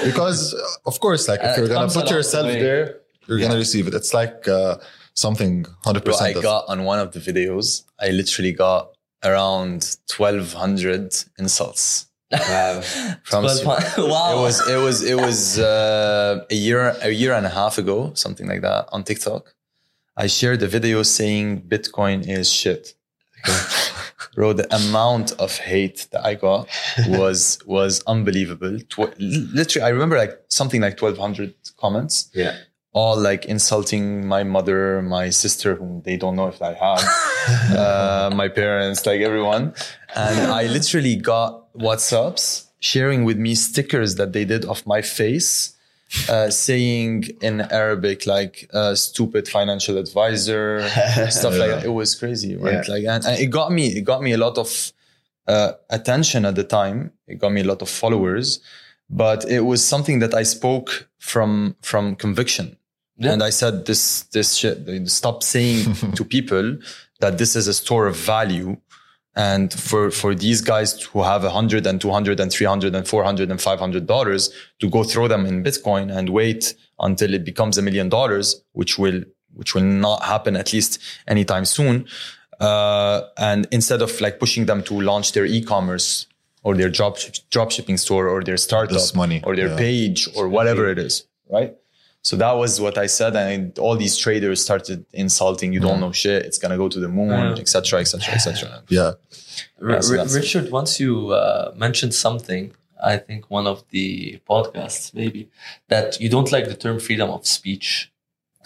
[0.05, 2.61] because uh, of course like Uh, if you're gonna put along the yourself way.
[2.67, 2.85] there
[3.29, 4.77] you're gonna receive it it's like uh,
[5.15, 7.67] something 100% Bro, I of- got on one of the videos,
[8.01, 8.83] I literally got
[9.25, 12.81] around 1200 insults Wow.
[13.23, 14.39] from Twelve Su- wow.
[14.39, 18.13] it was it was it was uh, a year a year and a half ago
[18.15, 19.55] something like that on TikTok
[20.17, 22.95] I shared a video saying Bitcoin is shit
[24.35, 26.69] bro the amount of hate that I got
[27.09, 32.57] was was unbelievable Tw- literally I remember like something like 1200 comments Yeah.
[32.93, 37.05] all like insulting my mother, my sister, whom they don't know if I have,
[37.77, 39.75] uh, my parents, like everyone.
[40.15, 45.77] And I literally got WhatsApps sharing with me stickers that they did of my face,
[46.29, 50.87] uh, saying in Arabic, like, uh, stupid financial advisor,
[51.31, 51.85] stuff like that.
[51.85, 52.87] It was crazy, right?
[52.87, 52.95] Yeah.
[52.95, 54.93] Like, and, and it got me, it got me a lot of,
[55.49, 57.13] uh, attention at the time.
[57.27, 58.61] It got me a lot of followers,
[59.09, 62.77] but it was something that I spoke from, from conviction.
[63.19, 63.33] Yeah.
[63.33, 65.09] And I said this this shit.
[65.09, 66.79] Stop saying to people
[67.21, 68.77] that this is a store of value.
[69.37, 72.95] And for, for these guys who have a hundred and two hundred and three hundred
[72.95, 76.75] and four hundred and five hundred dollars to go throw them in Bitcoin and wait
[76.99, 79.23] until it becomes a million dollars, which will,
[79.53, 82.07] which will not happen at least anytime soon.
[82.59, 86.27] Uh, and instead of like pushing them to launch their e-commerce
[86.63, 87.19] or their drop,
[87.51, 89.77] drop shipping store or their startup money, or their yeah.
[89.77, 91.27] page or whatever it is.
[91.51, 91.77] Right.
[92.29, 95.73] So that was what I said, and all these traders started insulting.
[95.77, 96.41] You don't know shit.
[96.49, 98.83] It's gonna go to the moon, etc., etc., etc.
[98.99, 99.13] yeah
[99.81, 101.13] R- so R- that's- Richard, once you
[101.43, 102.63] uh, mentioned something,
[103.13, 104.09] I think one of the
[104.53, 105.41] podcasts maybe
[105.93, 107.89] that you don't like the term freedom of speech.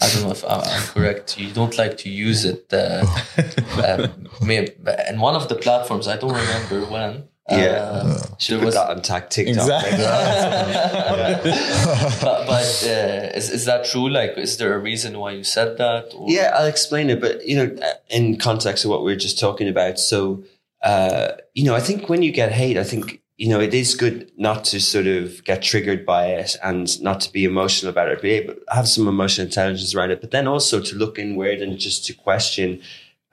[0.03, 1.27] I don't know if I'm, I'm correct.
[1.41, 2.63] You don't like to use it.
[2.73, 3.05] Uh,
[3.87, 4.07] uh,
[4.49, 4.73] may-
[5.11, 7.11] in one of the platforms, I don't remember when.
[7.51, 7.81] Yeah.
[7.81, 9.57] Uh, Should have put was, that on tag TikTok.
[9.57, 9.97] Exactly.
[12.21, 14.09] but but uh, is, is that true?
[14.09, 16.13] Like, is there a reason why you said that?
[16.15, 16.29] Or?
[16.29, 17.77] Yeah, I'll explain it, but you know,
[18.09, 19.99] in context of what we were just talking about.
[19.99, 20.43] So,
[20.83, 23.95] uh, you know, I think when you get hate, I think you know, it is
[23.95, 28.07] good not to sort of get triggered by it and not to be emotional about
[28.07, 31.59] it, be able have some emotional intelligence around it, but then also to look inward
[31.59, 32.79] and just to question,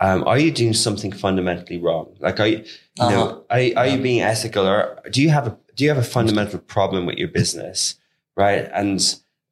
[0.01, 2.15] um, are you doing something fundamentally wrong?
[2.21, 2.65] Like, are you, you
[3.01, 3.11] Uh-huh.
[3.11, 6.03] know, are, are you being ethical or do you have a, do you have a
[6.17, 7.97] fundamental problem with your business?
[8.37, 8.69] Right.
[8.73, 9.01] And,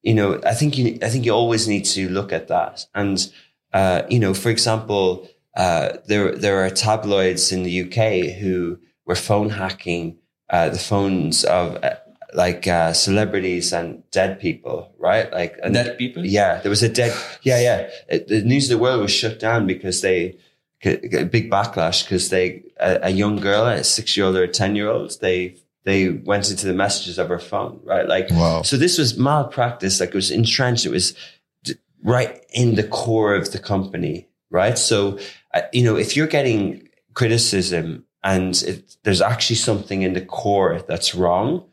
[0.03, 2.87] you know, I think you, I think you always need to look at that.
[2.95, 3.29] And,
[3.73, 9.17] uh, you know, for example, uh, there, there are tabloids in the UK who were
[9.17, 10.19] phone hacking,
[10.51, 11.97] uh, the phones of, uh,
[12.35, 15.31] like, uh, celebrities and dead people, right?
[15.33, 16.25] Like, and Dead people?
[16.27, 17.15] yeah, there was a dead.
[17.43, 17.91] Yeah, yeah.
[18.09, 20.37] It, the news of the world was shut down because they
[20.85, 24.49] a big backlash because they a, a young girl, a six year old or a
[24.49, 28.07] ten year old, they they went into the messages of her phone, right?
[28.09, 28.63] Like, Wow.
[28.63, 30.01] so this was malpractice.
[30.01, 30.85] Like, it was entrenched.
[30.85, 31.15] It was
[32.03, 34.77] right in the core of the company, right?
[34.79, 35.19] So,
[35.55, 40.83] uh, you know, if you're getting criticism and it, there's actually something in the core
[40.87, 41.65] that's wrong,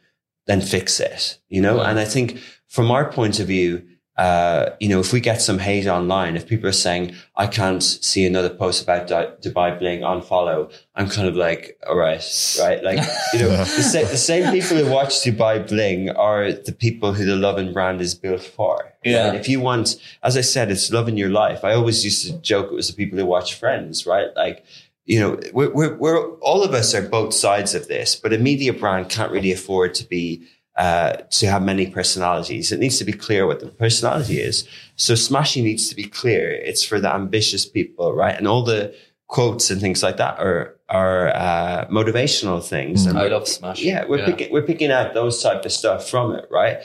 [0.47, 1.79] then fix it, you know?
[1.81, 3.83] And I think from our point of view,
[4.17, 7.81] uh, you know, if we get some hate online, if people are saying, I can't
[7.81, 9.07] see another post about
[9.41, 12.23] Dubai Bling on follow, I'm kind of like, all right,
[12.59, 12.83] right?
[12.83, 12.99] Like,
[13.33, 17.25] you know, the, sa- the same people who watch Dubai Bling are the people who
[17.25, 18.93] the Lovin brand is built for.
[19.03, 19.29] Yeah.
[19.29, 19.39] right?
[19.39, 21.63] If you want, as I said, it's love in your life.
[21.63, 24.27] I always used to joke it was the people who watch Friends, right?
[24.35, 24.63] Like,
[25.05, 28.37] you know, we're, we're, we're all of us are both sides of this, but a
[28.37, 30.47] media brand can't really afford to be
[30.77, 32.71] uh, to have many personalities.
[32.71, 34.67] It needs to be clear what the personality is.
[34.95, 36.51] So Smashi needs to be clear.
[36.51, 38.35] It's for the ambitious people, right?
[38.35, 38.95] And all the
[39.27, 43.05] quotes and things like that are are uh, motivational things.
[43.05, 43.81] And I love Smash.
[43.81, 46.77] yeah, we're picking we're picking out those type of stuff from it, right?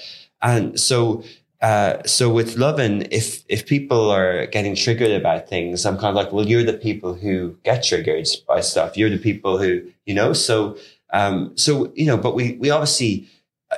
[0.43, 1.25] And so
[1.61, 6.15] uh, so with Lovin, if if people are getting triggered about things, I'm kind of
[6.15, 8.97] like, well, you're the people who get triggered by stuff.
[8.97, 10.77] You're the people who, you know, so
[11.13, 13.29] um, so you know, but we we obviously,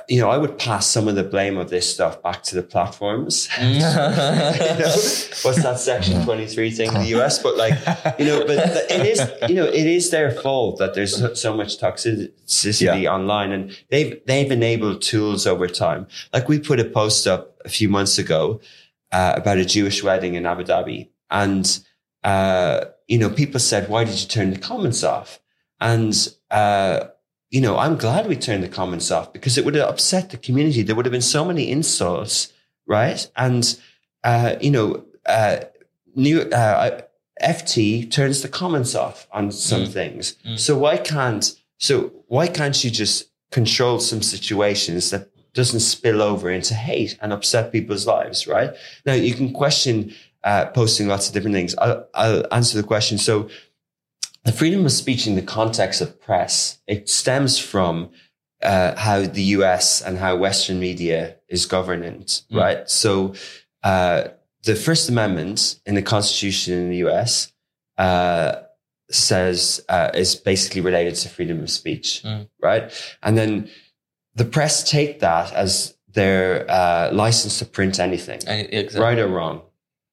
[0.07, 2.63] you know, I would pass some of the blame of this stuff back to the
[2.63, 3.49] platforms.
[3.61, 4.95] you know,
[5.43, 7.43] what's that section 23 thing in the US?
[7.43, 7.73] But like,
[8.17, 8.57] you know, but
[8.89, 13.51] it is, you know, it is their fault that there's so- so much toxicity online
[13.51, 16.07] and they've, they've enabled tools over time.
[16.33, 18.61] Like we put a post up a few months ago,
[19.11, 21.09] uh, about a Jewish wedding in Abu Dhabi.
[21.29, 21.79] And,
[22.23, 25.39] uh, you know, people said, why did you turn the comments off?
[25.81, 26.15] And,
[26.49, 27.07] uh,
[27.51, 30.37] you know, I'm glad we turned the comments off because it would have upset the
[30.37, 30.81] community.
[30.81, 32.51] There would have been so many insults,
[32.87, 33.29] right?
[33.35, 33.77] And,
[34.23, 35.57] uh, you know, uh,
[36.15, 37.01] new, uh,
[37.43, 40.35] FT turns the comments off on some things.
[40.55, 46.49] So why can't, so why can't you just control some situations that doesn't spill over
[46.49, 48.71] into hate and upset people's lives, right?
[49.05, 50.13] Now you can question,
[50.45, 51.75] uh, posting lots of different things.
[51.77, 53.17] I'll, I'll answer the question.
[53.17, 53.49] So,
[54.43, 58.09] the freedom of speech in the context of press, it stems from
[58.63, 62.89] uh, how the US and how Western media is governed, right?
[62.89, 63.33] So
[63.83, 64.29] uh,
[64.63, 67.51] the First Amendment in the Constitution in the US
[67.97, 68.61] uh,
[69.09, 72.47] says uh, is basically related to freedom of speech, Mm.
[72.61, 72.91] right?
[73.21, 73.69] And then
[74.35, 78.99] the press take that as their uh, license to print anything exactly.
[79.01, 79.61] right or wrong.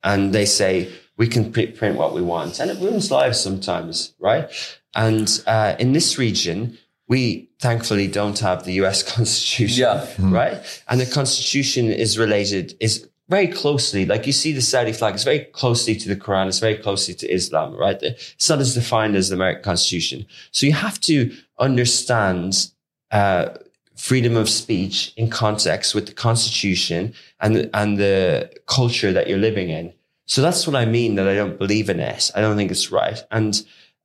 [0.03, 0.89] And they say,
[1.19, 2.59] we can print, print what we want.
[2.61, 4.49] And it ruins lives sometimes, right?
[4.95, 10.07] And uh, in this region, we thankfully don't have the US Constitution, Yeah.
[10.21, 10.83] right?
[10.89, 15.25] And the Constitution is related, is very closely, like you see the Saudi flag, it's
[15.25, 17.99] very closely to the Quran, it's very closely to Islam, right?
[18.03, 20.25] It's not as defined as the American Constitution.
[20.51, 21.17] So you have to
[21.59, 22.71] understand
[23.11, 23.51] uh,
[23.97, 29.69] freedom of speech in context with the Constitution and and the culture that you're living
[29.71, 29.93] in.
[30.29, 32.31] So that's what I mean that I don't believe in it.
[32.37, 33.19] I don't think it's right.
[33.31, 33.55] And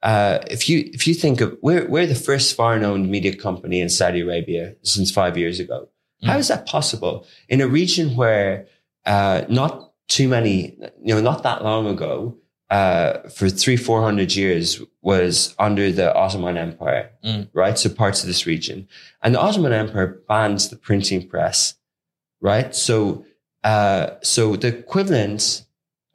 [0.02, 3.80] uh, if you if you think of we're we're the first foreign owned media company
[3.82, 5.90] in Saudi Arabia since five years ago.
[6.24, 8.68] How is that possible in a region where
[9.06, 12.38] uh, not too many, you know, not that long ago,
[12.70, 17.50] uh, for three four hundred years was under the Ottoman Empire, Mm.
[17.54, 17.78] right?
[17.78, 18.88] So parts of this region,
[19.22, 21.76] and the Ottoman Empire banned the printing press,
[22.42, 22.74] right?
[22.74, 23.26] So
[23.66, 25.66] uh, so the equivalent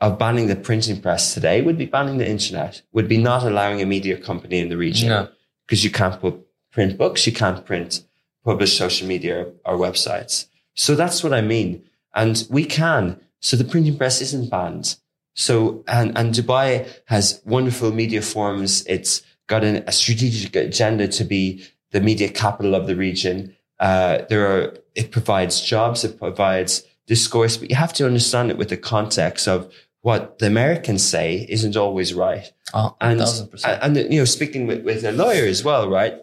[0.01, 3.83] of banning the printing press today would be banning the internet, would be not allowing
[3.83, 5.27] a media company in the region Yeah.
[5.67, 6.35] because you can't put
[6.71, 8.05] print books, you can't print
[8.45, 10.47] publish social media or, or websites.
[10.75, 11.83] So that's what I mean.
[12.15, 13.21] And we can.
[13.41, 14.97] So the printing press isn't banned.
[15.35, 18.85] So, and, and Dubai has wonderful media forums.
[18.87, 23.55] It's got an, a strategic agenda to be the media capital of the region.
[23.79, 28.59] Uh, there are, it provides jobs, it provides discourse, but you have to understand it
[28.59, 29.73] with the context of
[30.09, 33.19] what the Americans say isn't always right Oh, and
[33.53, 33.79] percent.
[33.85, 36.15] and you know speaking with, with a lawyer as well right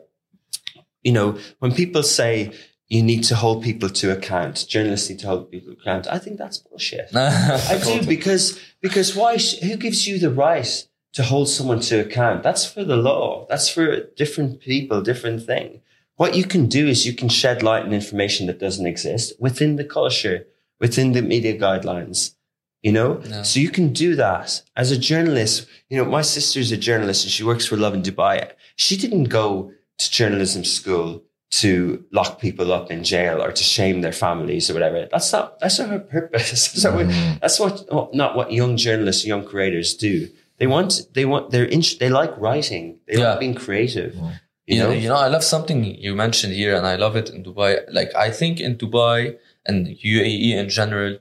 [1.08, 2.52] you know, when people say
[2.88, 6.18] you need to hold people to account, journalists need to hold people to account, I
[6.24, 7.08] think that's bullshit.
[7.16, 8.44] I do because
[8.82, 9.38] because why?
[9.38, 10.72] sh- Who gives you the right
[11.14, 12.42] to hold someone to account?
[12.48, 13.46] That's for the law.
[13.50, 13.86] That's for
[14.22, 15.82] different people, different thing.
[16.22, 19.76] What you can do is you can shed light on information that doesn't exist within
[19.76, 20.38] the culture,
[20.80, 22.34] within the media guidelines.
[22.86, 23.42] You know, Yeah.
[23.50, 24.48] so you can do that
[24.82, 25.56] as a journalist.
[25.90, 28.38] You know, my sister's a journalist and she works for Lovin Dubai.
[28.86, 29.72] She didn't go
[30.02, 31.10] to journalism school
[31.62, 31.70] to
[32.12, 35.00] lock people up in jail or to shame their families or whatever.
[35.14, 36.50] That's not that's not her purpose.
[36.74, 37.40] That's not, what, mm.
[37.42, 37.74] that's what
[38.22, 40.16] not what young journalists, young creators do.
[40.60, 42.86] They want they want they're in, they like writing.
[43.08, 43.30] They Yeah.
[43.30, 44.12] like being creative.
[44.16, 44.32] You
[44.68, 47.28] you know, know, you know, I love something you mentioned here, and I love it
[47.36, 47.72] in Dubai.
[48.00, 49.20] Like, I think in Dubai
[49.70, 49.80] and
[50.14, 51.12] UAE in general,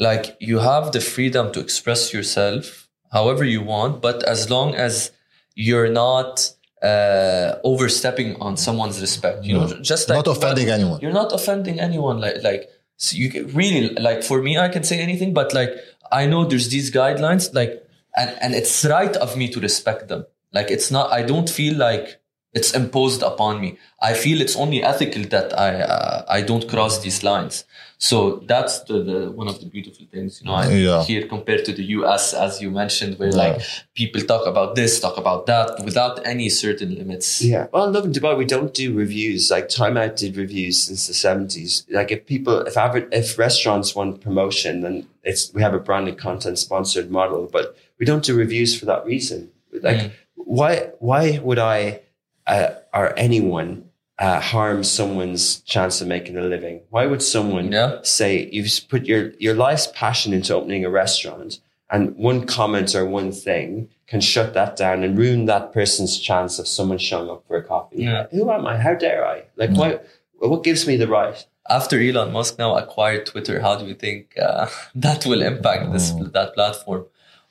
[0.00, 5.12] like you have the freedom to express yourself however you want, but as long as
[5.54, 6.50] you're not
[6.82, 11.00] uh, overstepping on someone's respect, you know, just like Not offending anyone.
[11.00, 12.20] you're not offending anyone.
[12.20, 15.72] Like, like so you can really like for me, I can say anything, but like
[16.12, 17.82] I know there's these guidelines, like,
[18.16, 20.26] and and it's right of me to respect them.
[20.52, 21.12] Like, it's not.
[21.12, 22.20] I don't feel like
[22.52, 23.78] it's imposed upon me.
[24.00, 27.64] I feel it's only ethical that I uh, I don't cross these lines.
[28.10, 28.16] So
[28.52, 30.56] that's the, the one of the beautiful things, you know.
[30.62, 31.02] I, Yeah.
[31.10, 33.56] Here compared to the US, as you mentioned, where like
[34.00, 37.28] people talk about this, talk about that, without any certain limits.
[37.52, 37.64] Yeah.
[37.72, 39.42] Well, in Lovin Dubai, we don't do reviews.
[39.54, 41.72] Like Time Out did reviews since the seventies.
[41.98, 44.94] Like if people, if aver- if restaurants want promotion, then
[45.30, 49.02] it's we have a branded content sponsored model, but we don't do reviews for that
[49.12, 49.50] reason.
[49.88, 50.10] Like Mm.
[50.58, 50.72] why
[51.08, 52.00] why would I
[52.46, 53.83] uh, or anyone
[54.18, 56.80] uh, harm someone's chance of making a living?
[56.90, 57.98] Why would someone Yeah.
[58.02, 61.58] say you've put your your life's passion into opening a restaurant
[61.90, 66.58] and one comment or one thing can shut that down and ruin that person's chance
[66.58, 68.02] of someone showing up for a coffee.
[68.04, 68.26] Yeah.
[68.30, 68.76] Who am I?
[68.78, 69.44] How dare I?
[69.56, 69.98] Like, why?
[70.38, 71.46] What gives me the right?
[71.70, 76.10] after Elon Musk now acquired Twitter, how do you think uh, that will impact this
[76.32, 77.06] that platform?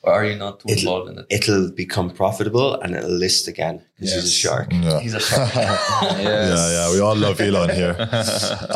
[0.06, 1.26] Or are you not too It'll- involved in it?
[1.30, 4.68] It'll become profitable and it'll list again because he's a shark.
[4.72, 5.00] Yeah.
[5.00, 5.56] He's a shark.
[5.56, 6.20] yeah,
[6.78, 6.92] yeah.
[6.94, 7.96] We all love Elon here.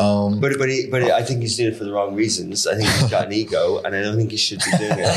[0.00, 2.66] Um, But but he, but I think he's doing it for the wrong reasons.
[2.66, 5.14] I think he's got an ego, and I don't think he should be doing it.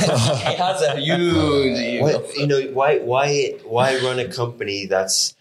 [0.50, 2.04] he has a huge ego.
[2.04, 3.26] Why, you know why why
[3.64, 5.36] why run a company that's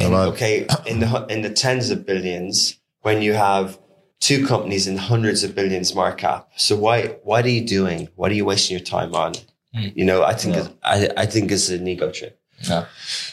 [0.00, 3.78] in, okay in the in the tens of billions when you have
[4.20, 6.48] two companies in hundreds of billions market cap?
[6.56, 8.08] So why what are you doing?
[8.14, 9.34] What are you wasting your time on?
[9.76, 9.88] Hmm.
[9.94, 12.40] You know, I think it's, I I think it's an ego trip.
[12.62, 12.86] Yeah.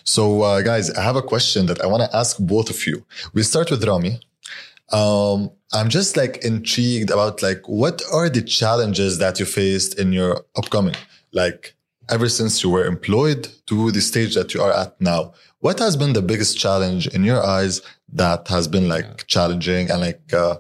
[0.03, 3.05] So, uh, guys, I have a question that I want to ask both of you.
[3.33, 4.19] We'll start with Rami.
[4.91, 10.11] Um, I'm just like intrigued about like what are the challenges that you faced in
[10.11, 10.95] your upcoming,
[11.31, 11.75] like
[12.09, 15.33] ever since you were employed to the stage that you are at now.
[15.59, 17.81] What has been the biggest challenge in your eyes
[18.11, 20.57] that has been like challenging and like, uh,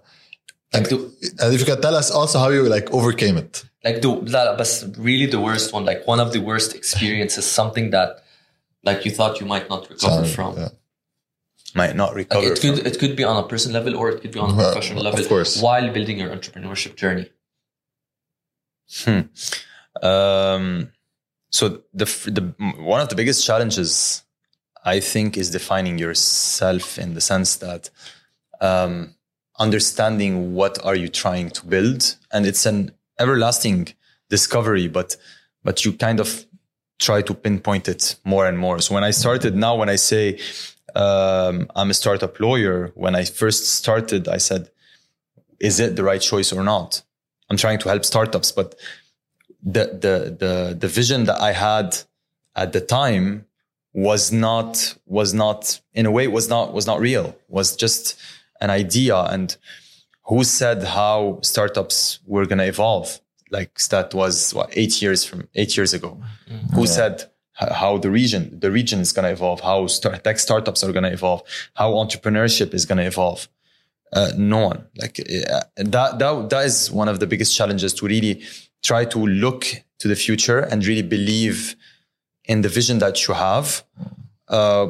[0.71, 4.08] and, and if you can tell us also how you like overcame it like the
[4.32, 8.10] لا بس really the worst one like one of the worst experiences something that
[8.88, 10.68] like you thought you might not recover Challenge, from yeah.
[11.80, 12.46] Might not like recover.
[12.52, 12.86] it could from.
[12.90, 15.02] it could be on a personal level or it could be on a Well, professional
[15.06, 15.52] of level course.
[15.64, 17.26] while building your entrepreneurship journey
[20.02, 20.92] Um,
[21.50, 21.62] so
[22.00, 22.42] the f- the
[22.94, 24.22] one of the biggest challenges,
[24.94, 27.90] I think, is defining yourself in the sense that
[28.60, 28.92] um,
[29.58, 32.00] understanding what are you trying to build,
[32.32, 33.93] and it's an everlasting
[34.29, 35.15] discovery, but
[35.63, 36.45] but you kind of
[36.99, 38.79] try to pinpoint it more and more.
[38.79, 40.39] So when I started, now when I say
[40.95, 44.69] um, I'm a startup lawyer, when I first started, I said,
[45.59, 47.01] "Is it the right choice or not?"
[47.49, 48.75] I'm trying to help startups, but
[49.63, 51.97] the the the the vision that I had
[52.55, 53.45] at the time
[53.93, 58.19] was not was not in a way was not was not real was just
[58.59, 59.55] an idea and
[60.25, 63.19] who said how startups were going to evolve?
[63.51, 66.19] Like that was what eight years from eight years ago.
[66.73, 67.29] Who said
[67.61, 70.91] h- how the region the region is going to evolve how start, tech startups are
[70.91, 71.43] going to evolve
[71.75, 73.47] how entrepreneurship is going to evolve?
[74.11, 74.87] Uh, no one.
[74.97, 78.43] Like uh, that that that is one of the biggest challenges to really
[78.83, 79.65] try to look
[79.99, 81.75] to the future and really believe
[82.45, 83.83] in the vision that you have.
[84.47, 84.87] Uh,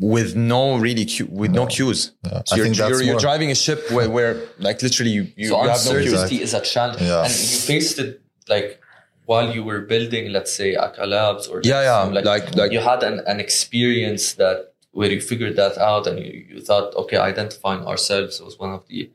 [0.00, 2.42] with no really cu- with no cues Yeah.
[2.46, 5.48] so I you're, think you're, you're driving a ship where, where like literally you, you,
[5.48, 7.22] so you have no cues uncertainty is a challenge Yeah.
[7.24, 8.80] and you faced it like
[9.26, 12.80] while you were building let's say Akka Labs or Yeah, yeah, some, like- like- you
[12.80, 17.16] had an, an experience that where you figured that out and you, you thought okay
[17.18, 19.10] identifying ourselves was one of the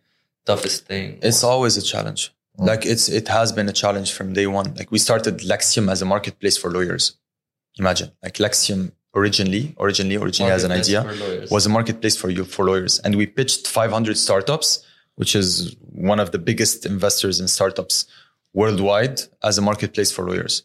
[0.46, 2.34] toughest things It's always a challenge.
[2.60, 2.68] Mm.
[2.68, 4.68] Like it's it has been a challenge from day one.
[4.80, 7.04] Like we started Lexium as a marketplace for lawyers.
[7.80, 11.02] Imagine like Lexium originally, originally, originally as an idea,
[11.52, 14.84] was a marketplace for you for lawyers, and we pitched 500 startups,
[15.16, 18.06] which is one of the biggest investors in startups
[18.54, 20.64] worldwide, as a marketplace for lawyers.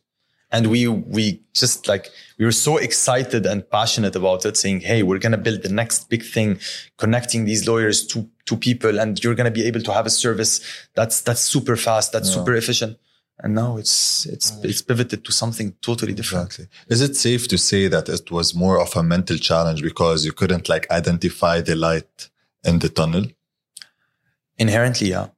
[0.50, 2.08] And we we just like
[2.38, 6.08] we were so excited and passionate about it, saying, "Hey, we're gonna build the next
[6.08, 6.58] big thing,
[6.96, 10.60] connecting these lawyers to to people, and you're gonna be able to have a service
[10.94, 12.96] that's that's super fast, that's super efficient."
[13.40, 16.46] And now it's it's it's pivoted to something totally different.
[16.46, 16.66] Exactly.
[16.88, 20.32] Is it safe to say that it was more of a mental challenge because you
[20.32, 22.30] couldn't like identify the light
[22.64, 23.26] in the tunnel?
[24.56, 25.28] Inherently, yeah.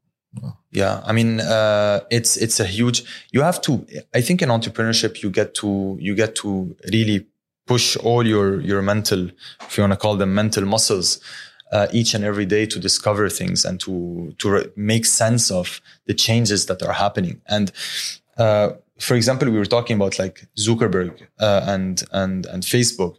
[0.72, 3.04] Yeah, I mean, uh, it's it's a huge.
[3.32, 3.84] You have to.
[4.14, 7.26] I think in entrepreneurship, you get to you get to really
[7.66, 9.30] push all your your mental,
[9.62, 11.20] if you want to call them mental muscles,
[11.72, 15.80] uh, each and every day to discover things and to to re- make sense of
[16.06, 17.40] the changes that are happening.
[17.46, 17.72] And
[18.36, 23.16] uh, for example, we were talking about like Zuckerberg uh, and and and Facebook.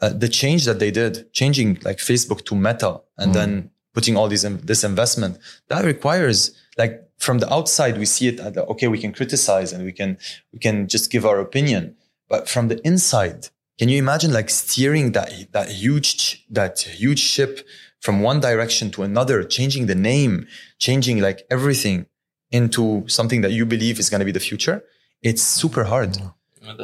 [0.00, 4.28] Uh, the change that they did, changing like Facebook to Meta, and then putting all
[4.28, 5.38] these this investment,
[5.68, 9.72] that requires like from the outside we see it at the, okay we can criticize
[9.72, 10.18] and we can
[10.52, 11.94] we can just give our opinion,
[12.28, 13.48] but from the inside,
[13.78, 17.66] can you imagine like steering that that huge that huge ship
[18.02, 20.46] from one direction to another, changing the name,
[20.78, 21.98] changing like everything
[22.50, 24.84] into something that you believe is going to be the future?
[25.22, 26.18] It's super hard,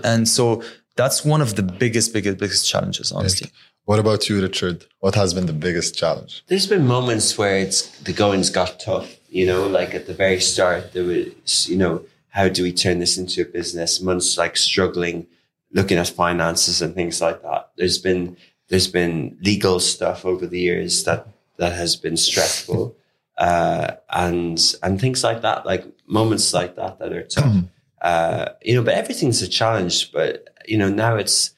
[0.02, 0.62] and so
[0.96, 3.50] that's one of the biggest, biggest, biggest challenges, honestly.
[3.84, 4.84] What about you, Richard?
[5.00, 6.44] What has been the biggest challenge?
[6.46, 9.16] There's been moments where it's the goings got tough.
[9.30, 12.98] You know, like at the very start, there was, you know, how do we turn
[12.98, 14.00] this into a business?
[14.00, 15.26] Months like struggling,
[15.72, 17.70] looking at finances and things like that.
[17.76, 18.36] There's been
[18.68, 21.28] there's been legal stuff over the years that
[21.58, 22.96] that has been stressful,
[23.38, 25.66] uh, and and things like that.
[25.66, 27.64] Like moments like that that are tough.
[28.02, 30.12] uh, you know, but everything's a challenge.
[30.12, 31.54] But you know, now it's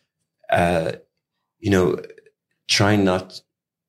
[0.51, 0.93] uh,
[1.59, 2.01] you know
[2.69, 3.43] trying not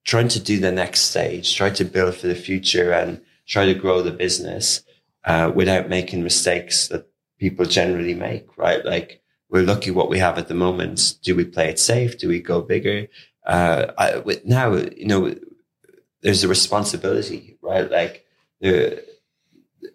[0.04, 3.74] trying to do the next stage, try to build for the future and try to
[3.74, 4.84] grow the business
[5.26, 7.08] uh, without making mistakes that
[7.40, 8.84] people generally make, right?
[8.84, 9.21] Like
[9.52, 11.16] we're lucky what we have at the moment.
[11.22, 12.18] Do we play it safe?
[12.18, 13.08] Do we go bigger?
[13.46, 15.36] Uh, I, now, you know,
[16.22, 17.92] there's a responsibility, right?
[17.92, 18.26] Like
[18.62, 19.04] the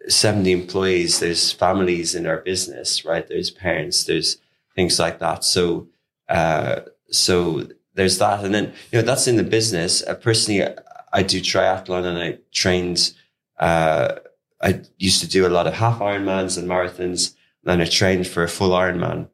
[0.09, 3.27] 70 employees, there's families in our business, right?
[3.27, 4.37] There's parents, there's
[4.75, 5.43] things like that.
[5.43, 5.89] So,
[6.29, 6.81] uh,
[7.11, 8.45] so there's that.
[8.45, 10.03] And then, you know, that's in the business.
[10.03, 10.69] Uh, personally,
[11.15, 13.15] I do triathlon and I trained,
[13.59, 14.17] uh,
[14.61, 17.35] I used to do a lot of half Ironmans and marathons.
[17.65, 19.29] And I trained for a full Ironman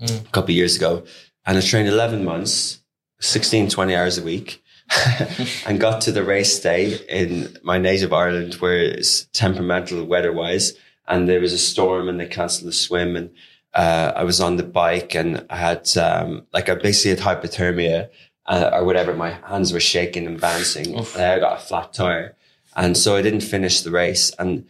[0.00, 1.04] a couple of years ago.
[1.44, 2.80] And I trained 11 months,
[3.20, 4.62] 16, 20 hours a week.
[5.66, 10.74] and got to the race day in my native Ireland where it's temperamental weather wise.
[11.08, 13.16] And there was a storm and they canceled the swim.
[13.16, 13.30] And
[13.74, 18.10] uh, I was on the bike and I had, um, like, I basically had hypothermia
[18.46, 19.14] uh, or whatever.
[19.14, 20.94] My hands were shaking and bouncing.
[20.94, 22.36] And I got a flat tire.
[22.76, 24.32] And so I didn't finish the race.
[24.38, 24.66] And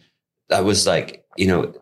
[0.49, 1.73] that was like, you know,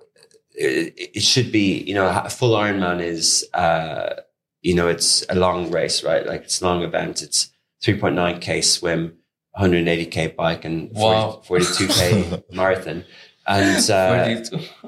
[0.57, 4.21] it, it should be, you know, a full Ironman is, uh,
[4.61, 6.25] you know, it's a long race, right?
[6.25, 7.21] Like it's a long event.
[7.21, 7.51] It's
[7.83, 9.13] 3.9k swim,
[9.59, 11.41] 180k bike, and 40, Wow.
[11.47, 13.05] 42k marathon.
[13.47, 14.41] And uh,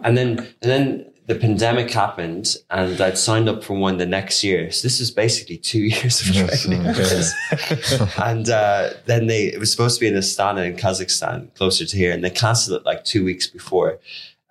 [0.04, 4.44] and then and then the pandemic happened, and I'd signed up for one the next
[4.44, 4.72] year.
[4.72, 6.88] So this was basically two years of Yes, training.
[6.88, 8.02] okay.
[8.24, 11.96] and uh, then they it was supposed to be in Astana in Kazakhstan, closer to
[11.98, 14.00] here, and they cancelled it like two weeks before.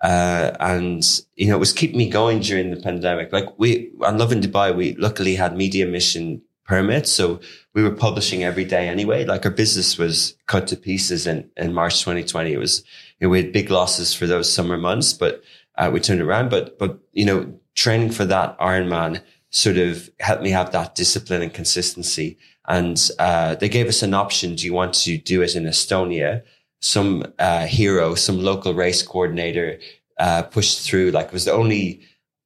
[0.01, 3.31] Uh, and you know, it was keeping me going during the pandemic.
[3.31, 7.39] Like we on Lovin Dubai, we luckily had media mission permits, so
[7.77, 9.23] we were publishing every day anyway.
[9.23, 12.51] Like our business was cut to pieces in, in March 2020.
[12.51, 12.83] It was,
[13.19, 15.43] you know, we had big losses for those summer months, but
[15.77, 16.49] uh, we turned around.
[16.49, 19.21] But, but, you know, training for that Ironman
[19.51, 22.39] sort of helped me have that discipline and consistency.
[22.67, 24.55] And, uh, they gave us an option.
[24.55, 26.41] Do you want to do it in Estonia?
[26.79, 29.79] Some, uh, hero, some local race coordinator,
[30.19, 32.01] uh, pushed through, like it was the only,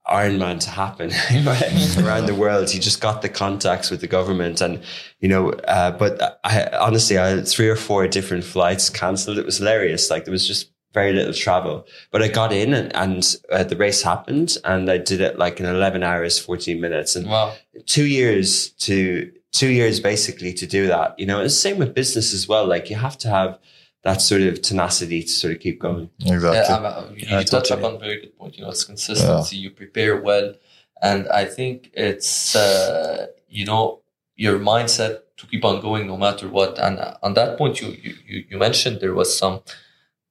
[0.08, 1.12] Ironman to happen
[2.06, 2.70] around the world.
[2.72, 4.82] He just got the contacts with the government, and
[5.20, 5.52] you know.
[5.52, 9.38] Uh, but I honestly, I had three or four different flights cancelled.
[9.38, 10.10] It was hilarious.
[10.10, 11.86] Like there was just very little travel.
[12.12, 15.60] But I got in, and, and uh, the race happened, and I did it like
[15.60, 17.54] in eleven hours, fourteen minutes, and Wow.
[17.86, 21.18] two years to two years basically to do that.
[21.20, 22.66] You know, it's the same with business as well.
[22.66, 23.60] Like you have to have
[24.04, 26.10] that sort of tenacity to sort of keep going.
[26.26, 26.58] Exactly.
[26.58, 27.80] Yeah, I'm, you, Yeah, you touch totally.
[27.82, 28.58] upon a very good point.
[28.58, 29.58] You know, it's consistency.
[29.58, 30.54] You prepare well,
[31.02, 34.02] and I think it's uh, you know
[34.36, 36.80] your mindset to keep on going no matter what.
[36.80, 39.62] And uh, on that point, you you you- you mentioned there was some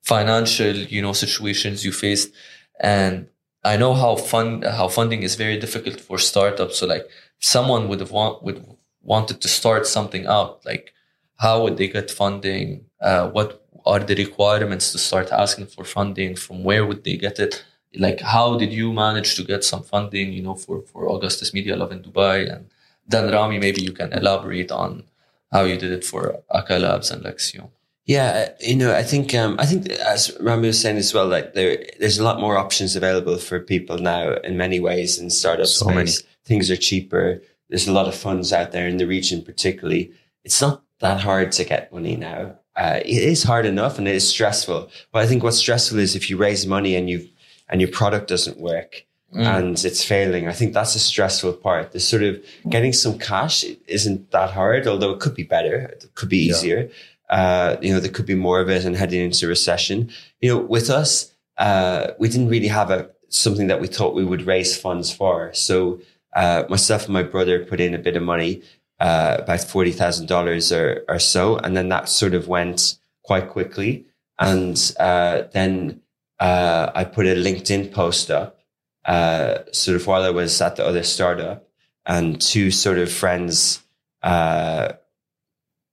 [0.03, 2.33] financial you know situations you faced,
[2.81, 3.29] and
[3.65, 6.79] I know how fund how funding is very difficult for startups.
[6.79, 7.07] So like,
[7.39, 8.65] someone would have want would
[9.03, 10.93] wanted to start something out, like,
[11.45, 12.67] how would they get funding?
[13.09, 13.51] Uh, what
[13.87, 16.37] are the requirements to start asking for funding?
[16.45, 17.55] From where would they get it?
[18.07, 20.27] Like, how did you manage to get some funding?
[20.37, 22.63] You know, for for Augustus Media Lovin Dubai, and
[23.13, 24.91] then Rami, maybe you can elaborate on
[25.53, 26.23] how you did it for
[26.59, 27.69] Aka Labs and Lexium.
[28.07, 31.55] Yeah, you know, I think um, I think as Rami was saying as well, like
[31.55, 35.67] there there's a lot more options available for people now in many ways in startup
[35.67, 35.95] So space.
[35.95, 36.11] many.
[36.51, 37.27] Things are cheaper.
[37.69, 40.13] There's a lot of funds out there in the region, particularly.
[40.45, 42.57] It's not that hard to get money now.
[42.77, 44.89] Uh, it is hard enough and it is stressful.
[45.13, 47.29] But I think what's stressful is if you raise money and you
[47.69, 50.49] and your product doesn't work and it's failing.
[50.49, 51.93] I think that's a stressful part.
[51.93, 55.77] The sort of getting some cash isn't that hard, although it could be better.
[55.77, 56.53] It could be Yeah.
[56.53, 56.91] easier.
[57.29, 60.11] Uh, you know, there could be more of it and heading into recession.
[60.41, 64.25] You know, with us, uh, we didn't really have a something that we thought we
[64.25, 65.53] would raise funds for.
[65.55, 66.01] So
[66.35, 68.63] uh, myself and my brother put in a bit of money,
[69.01, 73.49] uh, about forty thousand dollars or or so, and then that sort of went quite
[73.49, 74.07] quickly.
[74.39, 76.03] And uh, then
[76.39, 78.61] uh, I put a LinkedIn post up,
[79.05, 81.69] uh, sort of while I was at the other startup,
[82.07, 83.83] and two sort of friends
[84.23, 84.93] uh,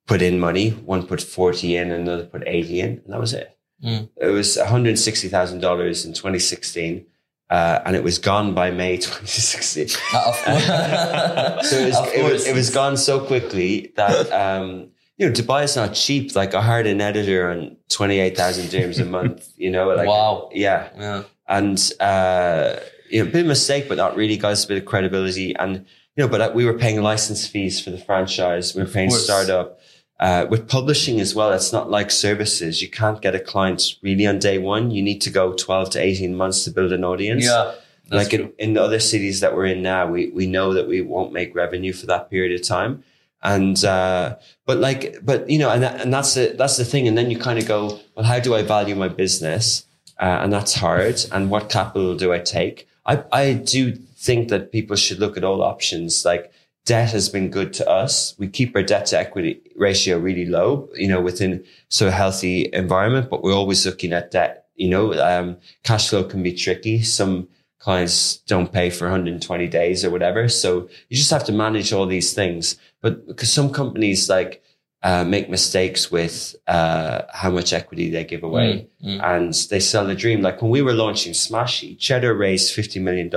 [0.06, 0.72] put in money.
[0.72, 3.58] One put forty in, another put eighty in, and that was it.
[3.84, 4.10] Mm.
[4.18, 7.06] It was one hundred sixty thousand dollars in twenty sixteen.
[7.50, 9.88] Uh, and it was gone by May 2016.
[10.14, 15.32] Uh, so it was, it, was, it was gone so quickly that um, you know
[15.34, 16.36] Dubai is not cheap.
[16.36, 19.50] Like I hired an editor on twenty eight thousand dirhams a month.
[19.56, 20.50] You know, like Wow.
[20.54, 21.24] yeah, yeah.
[21.48, 22.76] and uh,
[23.10, 24.36] you know, a bit of mistake, but not really.
[24.38, 25.86] Got us a bit of credibility, and
[26.18, 28.76] you know, but uh, we were paying license fees for the franchise.
[28.76, 29.80] We were paying startup.
[30.20, 32.82] Uh, with publishing as well, it's not like services.
[32.82, 34.90] You can't get a client really on day one.
[34.90, 37.74] You need to go 12 to 18 months to build an audience Yeah.
[38.10, 41.02] like in, in the other cities that we're in now, we, we know that we
[41.02, 43.04] won't make revenue for that period of time.
[43.44, 47.08] And, uh, but like, but you know, and, that, and that's the, that's the thing.
[47.08, 49.86] And then you kind of go, well, how do I value my business?
[50.20, 51.22] Uh, and that's hard.
[51.32, 52.88] And what capital do I take?
[53.06, 56.26] I, I do think that people should look at all options.
[56.26, 56.52] Like
[56.88, 58.34] debt has been good to us.
[58.40, 62.70] We keep our debt to equity ratio really low, you know, within so a healthy
[62.72, 64.66] environment, but we're always looking at debt.
[64.76, 67.04] You know, um, cash flow can be tricky.
[67.04, 70.48] Some clients don't pay for 120 days or whatever.
[70.48, 72.78] So you just have to manage all these things.
[73.02, 74.64] But because some companies like,
[75.04, 79.24] uh, make mistakes with, uh, how much equity they give away Mm, mm.
[79.24, 80.42] and they sell the dream.
[80.42, 83.30] Like when we were launching Smashi, Cheddar raised $50 million.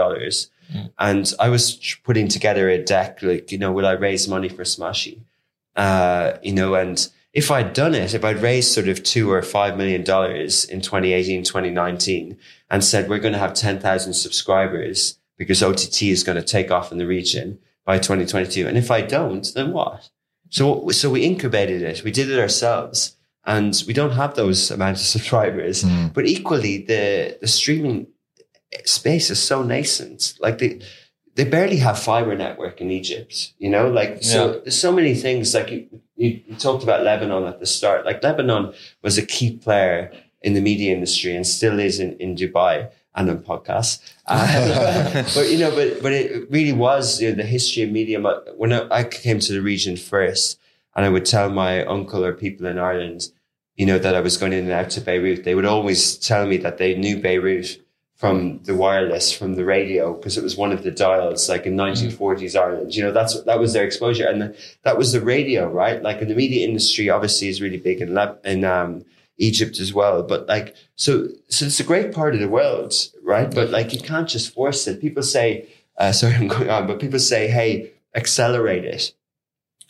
[0.74, 0.92] Mm.
[0.98, 4.62] And I was putting together a deck, like, you know, will I raise money for
[4.62, 5.20] Smashi?
[5.76, 9.40] Uh, you know, and if I'd done it, if I'd raised sort of two or
[9.42, 12.36] five million dollars in 2018, 2019
[12.70, 16.92] and said, we're going to have 10,000 subscribers because OTT is going to take off
[16.92, 18.66] in the region by 2022.
[18.66, 20.10] And if I don't, then what?
[20.50, 22.02] So, so we incubated it.
[22.02, 25.84] We did it ourselves and we don't have those amount of subscribers.
[25.84, 26.12] Mm.
[26.12, 28.06] But equally, the the streaming
[28.84, 30.34] space is so nascent.
[30.40, 30.80] Like they
[31.34, 33.52] they barely have fiber network in Egypt.
[33.58, 34.60] You know, like so.
[34.60, 35.54] There's so many things.
[35.54, 38.04] Like you, you, you talked about Lebanon at the start.
[38.04, 42.34] Like Lebanon was a key player in the media industry and still is in, in
[42.34, 44.00] Dubai and on podcasts.
[44.26, 48.20] Uh, but you know, but but it really was you know, the history of media.
[48.56, 50.58] When I, I came to the region first,
[50.94, 53.28] and I would tell my uncle or people in Ireland,
[53.76, 56.46] you know, that I was going in and out to Beirut, they would always tell
[56.46, 57.80] me that they knew Beirut
[58.20, 61.74] from the wireless, from the radio, because it was one of the dials, like in
[61.74, 62.94] 1940s Ireland.
[62.94, 66.02] You know, that's that was their exposure, and the, that was the radio, right?
[66.02, 69.06] Like, in the media industry, obviously, is really big in Leb- in um,
[69.38, 70.22] Egypt as well.
[70.22, 72.92] But like, so so it's a great part of the world,
[73.22, 73.50] right?
[73.50, 75.00] But like, you can't just force it.
[75.00, 75.66] People say,
[75.96, 79.14] uh, sorry, I'm going on, but people say, hey, accelerate it.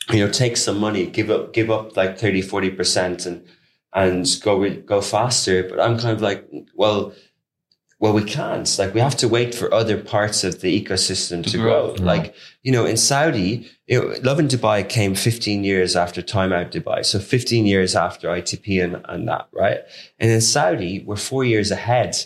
[0.09, 3.45] You know, take some money, give up, give up like 30, 40 percent, and
[3.91, 5.67] and go go faster.
[5.67, 7.11] But I'm kind of like, well,
[8.01, 8.67] well, we can't.
[8.79, 11.65] Like, we have to wait for other parts of the ecosystem to, To grow.
[11.65, 11.93] grow.
[11.93, 12.05] Mm-hmm.
[12.05, 17.05] Like, you know, in Saudi, Lovin Dubai came 15 years after Time Out Dubai.
[17.05, 19.81] So 15 years after ITP and, and that, right?
[20.17, 22.17] And in Saudi, we're four years ahead,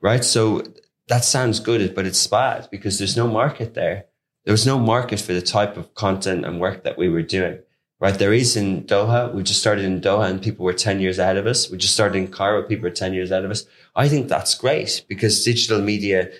[0.00, 0.24] right?
[0.24, 0.64] So
[1.06, 4.06] that sounds good, but it's bad because there's no market there.
[4.44, 7.60] There was no market for the type of content and work that we were doing,
[8.00, 8.18] right?
[8.18, 9.32] There is in Doha.
[9.32, 11.70] We just started in Doha and people were 10 years ahead of us.
[11.70, 12.64] We just started in Cairo.
[12.64, 13.66] People were 10 years ahead of us.
[13.94, 16.30] I think that's great because digital media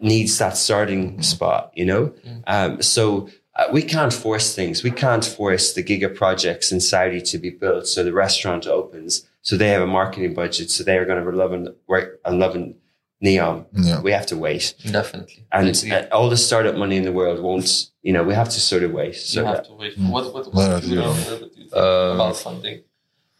[0.00, 2.12] needs that starting spot, you know?
[2.46, 4.82] Um, so uh, we can't force things.
[4.82, 7.86] We can't force the giga projects in Saudi to be built.
[7.86, 9.26] So the restaurant opens.
[9.42, 10.70] So they have a marketing budget.
[10.70, 12.74] So they are going to love and work on loving
[13.20, 13.66] neon.
[13.72, 14.00] Yeah.
[14.00, 15.44] We have to wait, Definitely.
[15.52, 15.92] and Agree.
[15.92, 17.90] uh, all the startup money in the world won't.
[18.02, 19.14] You know, we have to sort of wait.
[19.14, 19.96] So you have that- to wait.
[19.98, 20.10] Mm.
[20.10, 22.82] What what, What what do you you- know what do you think Um, about funding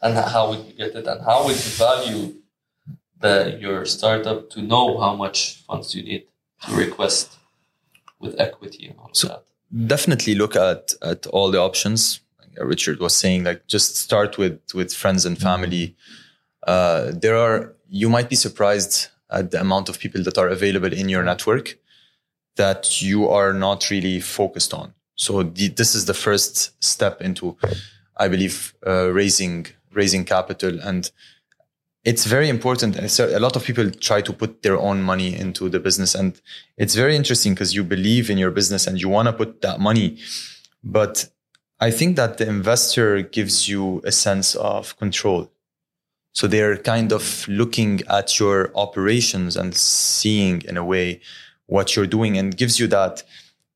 [0.02, 2.34] and how would you get it and how would you value
[3.22, 6.24] the your startup to know how much funds you need
[6.66, 7.26] to request
[8.20, 9.42] with equity and all of So- that?
[9.94, 12.20] definitely look at at all the options.
[12.40, 15.84] Like Richard was saying, like just start with with friends and family.
[16.72, 17.58] Uh, there are
[17.88, 21.66] you might be surprised at the amount of people that are available in your network
[22.56, 24.92] that you are not really focused on.
[25.14, 26.54] So the, this is the first
[26.84, 27.56] step into,
[28.24, 29.66] I believe, uh, raising
[30.00, 31.10] raising capital and.
[32.04, 32.96] It's very important.
[32.96, 36.40] A lot of people try to put their own money into the business, and
[36.76, 39.78] it's very interesting because you believe in your business and you want to put that
[39.78, 40.18] money.
[40.82, 41.28] But
[41.78, 45.50] I think that the investor gives you a sense of control.
[46.32, 51.20] So they're kind of looking at your operations and seeing in a way
[51.66, 53.22] what you're doing and gives you that,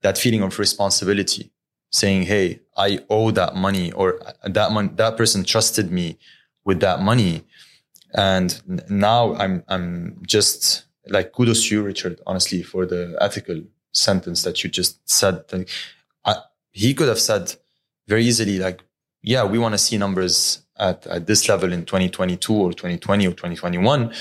[0.02, 1.50] that feeling of responsibility
[1.90, 6.18] saying, Hey, I owe that money or that that person trusted me
[6.64, 7.44] with that money.
[8.16, 13.62] And now I'm, I'm just like kudos to you, Richard, honestly, for the ethical
[13.92, 15.44] sentence that you just said.
[16.24, 16.36] I,
[16.72, 17.54] he could have said
[18.08, 18.82] very easily, like,
[19.22, 23.30] yeah, we want to see numbers at, at this level in 2022 or 2020 or
[23.30, 24.12] 2021.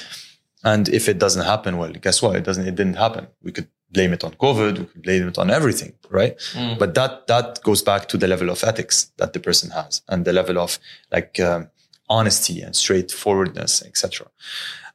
[0.64, 2.36] And if it doesn't happen, well, guess what?
[2.36, 3.28] It doesn't, it didn't happen.
[3.42, 4.80] We could blame it on COVID.
[4.80, 6.38] We could blame it on everything, right?
[6.54, 6.80] Mm.
[6.80, 10.26] But that, that goes back to the level of ethics that the person has and
[10.26, 10.80] the level of
[11.12, 11.70] like, um,
[12.10, 14.28] honesty and straightforwardness, etc.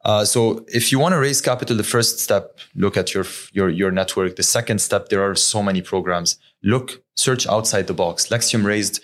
[0.05, 3.69] Uh, so if you want to raise capital, the first step, look at your, your,
[3.69, 4.37] your network.
[4.37, 6.39] The second step, there are so many programs.
[6.63, 8.29] Look, search outside the box.
[8.29, 9.03] Lexium raised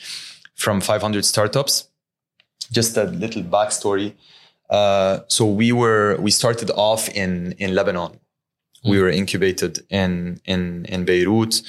[0.54, 1.88] from 500 startups.
[2.72, 4.14] Just a little backstory.
[4.70, 8.18] Uh, so we were, we started off in, in Lebanon.
[8.84, 11.60] We were incubated in, in, in Beirut.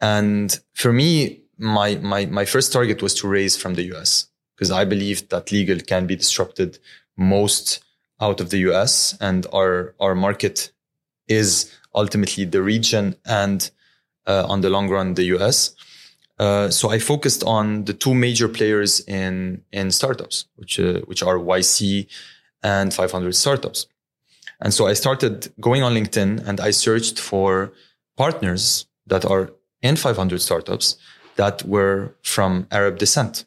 [0.00, 4.70] And for me, my, my, my first target was to raise from the US because
[4.70, 6.78] I believe that legal can be disrupted
[7.16, 7.82] most
[8.20, 10.72] out of the US and our, our market
[11.28, 13.70] is ultimately the region and
[14.26, 15.74] uh, on the long run, the US.
[16.38, 21.22] Uh, so I focused on the two major players in, in startups, which, uh, which
[21.22, 22.06] are YC
[22.62, 23.86] and 500 startups.
[24.60, 27.72] And so I started going on LinkedIn and I searched for
[28.16, 29.50] partners that are
[29.82, 30.96] in 500 startups
[31.36, 33.44] that were from Arab descent.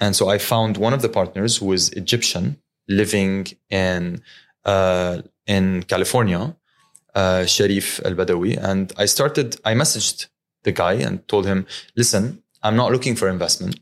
[0.00, 2.56] And so I found one of the partners who is Egyptian
[2.88, 4.22] living in,
[4.64, 6.56] uh, in California,
[7.14, 8.56] uh, Sharif Al Badawi.
[8.56, 10.28] And I started, I messaged
[10.62, 11.66] the guy and told him,
[11.96, 13.78] listen, I'm not looking for investment.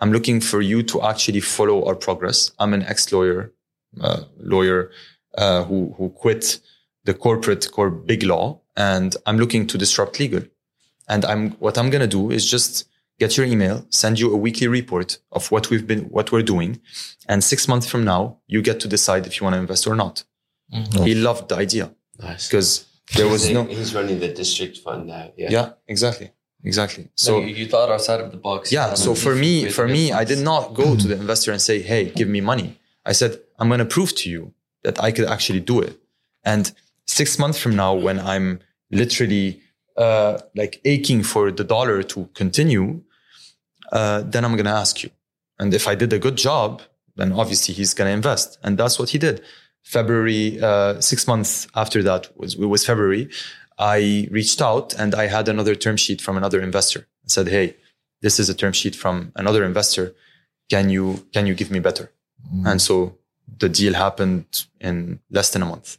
[0.00, 2.52] I'm looking for you to actually follow our progress.
[2.58, 3.52] I'm an ex lawyer,
[4.00, 4.90] uh, lawyer,
[5.38, 6.60] uh, who, who quit
[7.04, 10.42] the corporate core big law and I'm looking to disrupt legal.
[11.08, 14.36] And I'm, what I'm going to do is just get your email, send you a
[14.36, 16.80] weekly report of what we've been, what we're doing.
[17.28, 19.94] And six months from now, you get to decide if you want to invest or
[19.96, 20.24] not.
[20.72, 21.06] Mhm.
[21.06, 21.90] He loved the idea
[22.20, 22.48] Nice.
[22.48, 22.84] because
[23.14, 25.32] there was He's- no, He's running the Disruptech fund now.
[25.36, 25.48] Yeah.
[25.50, 26.30] yeah, exactly.
[26.64, 27.08] Exactly.
[27.14, 28.72] So you, thought outside of the box.
[28.72, 28.94] yeah.
[28.94, 32.10] So for me, for me, I did not go to the investor and say, Hey,
[32.10, 32.78] give me money.
[33.04, 34.52] I said, I'm going to prove to you
[34.82, 35.96] that I could actually do it.
[36.42, 36.72] And
[37.06, 38.58] six months from now, when I'm
[38.90, 39.60] literally,
[39.96, 43.02] uh, like aching for the dollar to continue,
[43.92, 45.10] uh, then I'm going to ask you.
[45.58, 46.82] And if I did a good job,
[47.16, 48.58] then obviously he's going to invest.
[48.62, 49.42] And that's what he did.
[49.82, 53.30] February, uh, six months after that was, it was February.
[53.78, 57.76] I reached out and I had another term sheet from another investor and said, Hey,
[58.20, 60.14] this is a term sheet from another investor.
[60.70, 62.10] Can you, can you give me better?
[62.64, 63.16] And so
[63.58, 65.98] the deal happened in less than a month,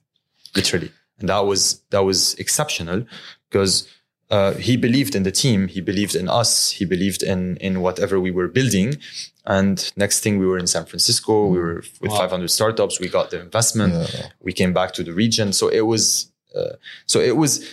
[0.56, 0.92] literally.
[1.20, 3.06] And that was, that was exceptional
[3.50, 3.88] because
[4.30, 5.68] uh, he believed in the team.
[5.68, 6.72] He believed in us.
[6.72, 8.98] He believed in, in whatever we were building.
[9.46, 11.48] And next thing we were in San Francisco.
[11.48, 12.18] We were with Wow.
[12.18, 13.00] 500 startups.
[13.00, 13.94] We got the investment.
[13.94, 14.28] Yeah.
[14.42, 15.54] We came back to the region.
[15.54, 16.76] So it was, uh,
[17.06, 17.64] so it was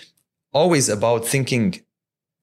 [0.52, 1.80] always about thinking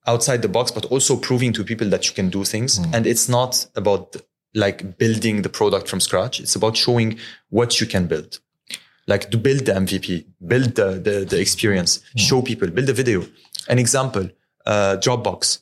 [0.06, 2.80] outside the box, but also proving to people that you can do things.
[2.80, 2.94] Mm.
[2.94, 4.18] And it's not about
[4.54, 6.42] like building the product from scratch.
[6.42, 7.18] It's about showing
[7.50, 8.40] what you can build.
[9.08, 13.26] Like to build the MVP, build the, the, the experience, show people, build a video.
[13.68, 14.30] An example,
[14.66, 15.60] uh, Dropbox.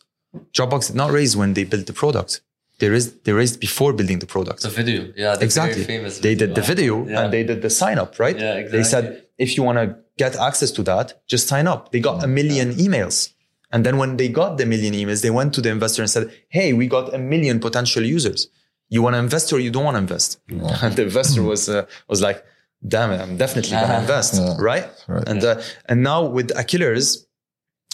[0.54, 2.42] Dropbox did not raise when they built the product.
[2.80, 4.62] They raised, they raised before building the product.
[4.62, 5.12] the video.
[5.18, 5.84] Yeah, the exactly.
[5.84, 7.22] Very famous They did the video Yeah.
[7.24, 8.38] and they did the sign up, right?
[8.40, 8.78] Yeah, exactly.
[8.78, 11.92] They said, if you want to get access to that, just sign up.
[11.92, 13.34] They got a million emails.
[13.72, 16.32] And then when they got the million emails, they went to the investor and said,
[16.48, 18.48] Hey, we got a million potential users.
[18.88, 20.40] You want to invest or you don't want to invest?
[20.48, 22.44] And the investor was, uh, was like,
[22.88, 24.56] damn it, I'm definitely gonna invest, Yeah.
[24.58, 24.86] right?
[25.08, 25.28] Right.
[25.28, 27.28] And uh, and now with Akillers,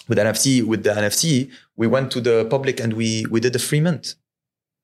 [0.08, 3.60] with NFT, with the NFT, we went to the public and we we did a
[3.60, 4.16] free mint.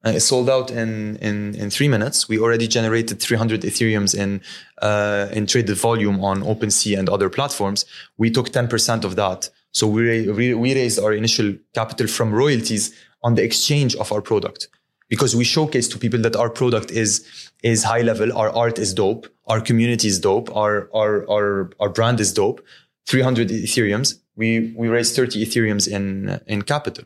[0.03, 2.27] And it sold out in in in three minutes.
[2.27, 4.41] We already generated 300 Ethereums in
[4.81, 7.85] uh, in traded volume on OpenSea and other platforms.
[8.17, 9.49] We took 10% of that.
[9.73, 12.93] So we, we raised our initial capital from royalties
[13.23, 14.67] on the exchange of our product
[15.07, 17.23] because we showcase to people that our product is
[17.63, 21.89] is high level, our art is dope, our community is dope, our our our our
[21.89, 22.61] brand is dope.
[23.07, 24.19] 300 Ethereums.
[24.41, 24.49] We
[24.81, 26.05] we raised 30 Ethereums in
[26.53, 27.05] in capital.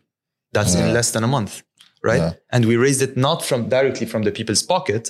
[0.55, 0.83] That's Yeah.
[0.87, 1.53] in less than a month,
[2.09, 2.23] right?
[2.25, 2.33] Yeah.
[2.53, 5.03] And we raised it not from directly from the people's pocket,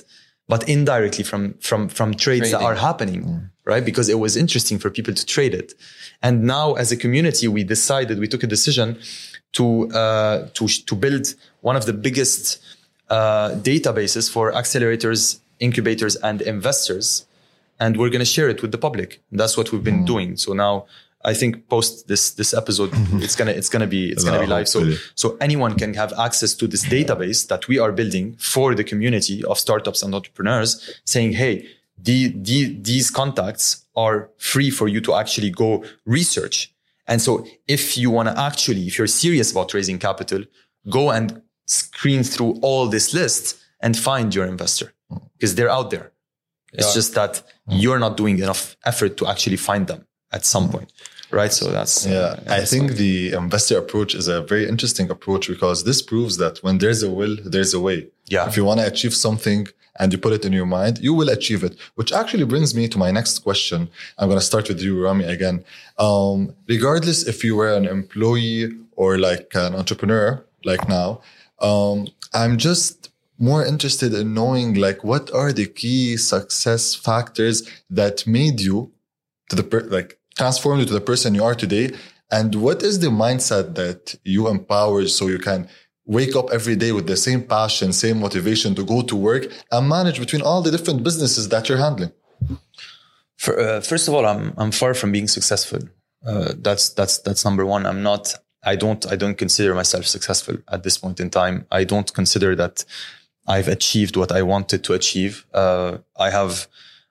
[0.52, 3.22] but indirectly from from from trades that are happening,
[3.70, 3.84] right?
[3.90, 5.68] Because it was interesting for people to trade it.
[6.26, 8.88] And now, as a community, we decided we took a decision
[9.52, 9.64] to
[10.00, 11.26] uh, to to build
[11.68, 12.44] one of the biggest
[13.16, 15.20] uh, databases for accelerators,
[15.58, 17.06] incubators, and investors,
[17.82, 19.10] and we're going to share it with the public.
[19.40, 20.36] That's what we've been doing.
[20.36, 20.86] So now.
[21.26, 23.22] I think post this this episode, mhm.
[23.22, 24.68] it's gonna it's gonna be it's gonna be uh, live.
[24.68, 24.80] So
[25.14, 29.44] so anyone can have access to this database that we are building for the community
[29.44, 30.70] of startups and entrepreneurs,
[31.04, 31.54] saying, "Hey,
[31.98, 36.72] the, the, these contacts are free for you to actually go research."
[37.08, 40.44] And so, if you want to actually, if you're serious about raising capital,
[40.88, 45.20] go and screen through all this list and find your investor mm.
[45.34, 46.12] because they're out there.
[46.72, 46.94] It's Yeah.
[46.94, 47.32] just that
[47.68, 47.80] mm.
[47.82, 50.72] you're not doing enough effort to actually find them at some mm.
[50.72, 50.92] point,
[51.40, 51.52] right?
[51.52, 55.44] So that's Yeah, uh, I that's think the investor approach is a very interesting approach
[55.54, 57.98] because this proves that when there's a will, there's a way.
[58.34, 58.48] Yeah.
[58.48, 59.62] If you want to achieve something
[59.98, 61.74] and you put it in your mind, you will achieve it.
[61.98, 63.88] Which actually brings me to my next question.
[64.18, 65.64] I'm going to start with you, Rami, again.
[65.98, 68.62] Um, regardless if you were an employee
[68.96, 71.20] or like an entrepreneur, like now,
[71.60, 78.26] um, I'm just more interested in knowing like what are the key success factors that
[78.26, 78.92] made you
[79.50, 81.90] to the per- like transformed you to the person you are today
[82.30, 85.68] and what is the mindset that you empower so you can
[86.06, 89.88] wake up every day with the same passion same motivation to go to work and
[89.88, 92.12] manage between all the different businesses that you're handling
[93.36, 95.80] For, uh, first of all, I'm I'm far from being successful.
[96.26, 97.86] Uh, that's that's that's number one.
[97.86, 98.34] I'm not.
[98.64, 99.04] I don't.
[99.12, 101.66] I don't consider myself successful at this point in time.
[101.70, 102.84] I don't consider that
[103.46, 105.46] I've achieved what I wanted to achieve.
[105.52, 106.66] Uh, I have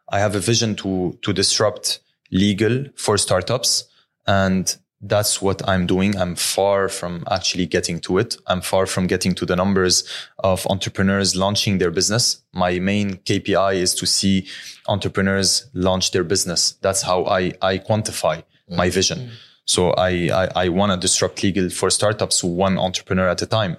[0.10, 2.00] I have a vision to to disrupt
[2.32, 3.86] legal for startups,
[4.26, 6.18] and that's what I'm doing.
[6.18, 8.38] I'm far from actually getting to it.
[8.48, 10.04] I'm far from getting to the numbers
[10.40, 12.42] of entrepreneurs launching their business.
[12.54, 14.48] My main KPI is to see
[14.88, 16.74] entrepreneurs launch their business.
[16.82, 19.30] That's how I, I quantify my vision.
[19.66, 23.78] So I, I, I want to disrupt legal for startups one entrepreneur at a time.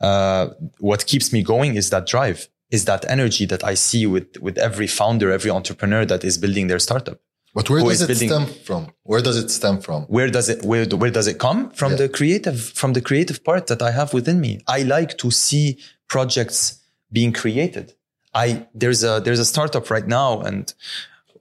[0.00, 0.48] Uh,
[0.78, 4.58] what keeps me going is that drive, is that energy that I see with, with
[4.58, 7.20] every founder, every entrepreneur that is building their startup
[7.54, 8.82] but where does it building- stem from?
[9.02, 10.02] Where does it stem from?
[10.04, 11.70] Where does it where, where does it come?
[11.70, 11.98] From Yeah.
[12.02, 14.52] the creative from the creative part that i have within me.
[14.66, 16.80] I like to see projects
[17.10, 17.94] being created.
[18.34, 20.72] I there's a there's a startup right now and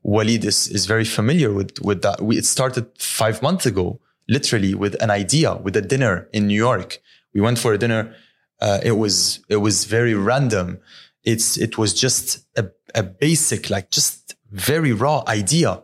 [0.03, 2.21] walid is, is very familiar with with that.
[2.21, 6.61] We, it started five months ago literally with an idea with a dinner in new
[6.69, 6.99] york.
[7.33, 8.13] We went for a dinner.
[8.61, 10.79] Uh, it was it was very random.
[11.23, 12.63] It's it was just a,
[12.95, 15.83] a basic like just very raw idea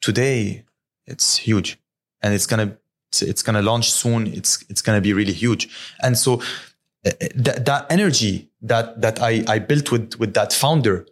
[0.00, 0.64] today
[1.10, 1.78] it's huge.
[2.22, 2.78] And it's gonna
[3.20, 4.26] it's gonna launch soon.
[4.28, 5.68] It's it's gonna be really huge.
[6.02, 6.40] And so
[7.04, 11.06] uh, that, that energy that that I, I built with with that founder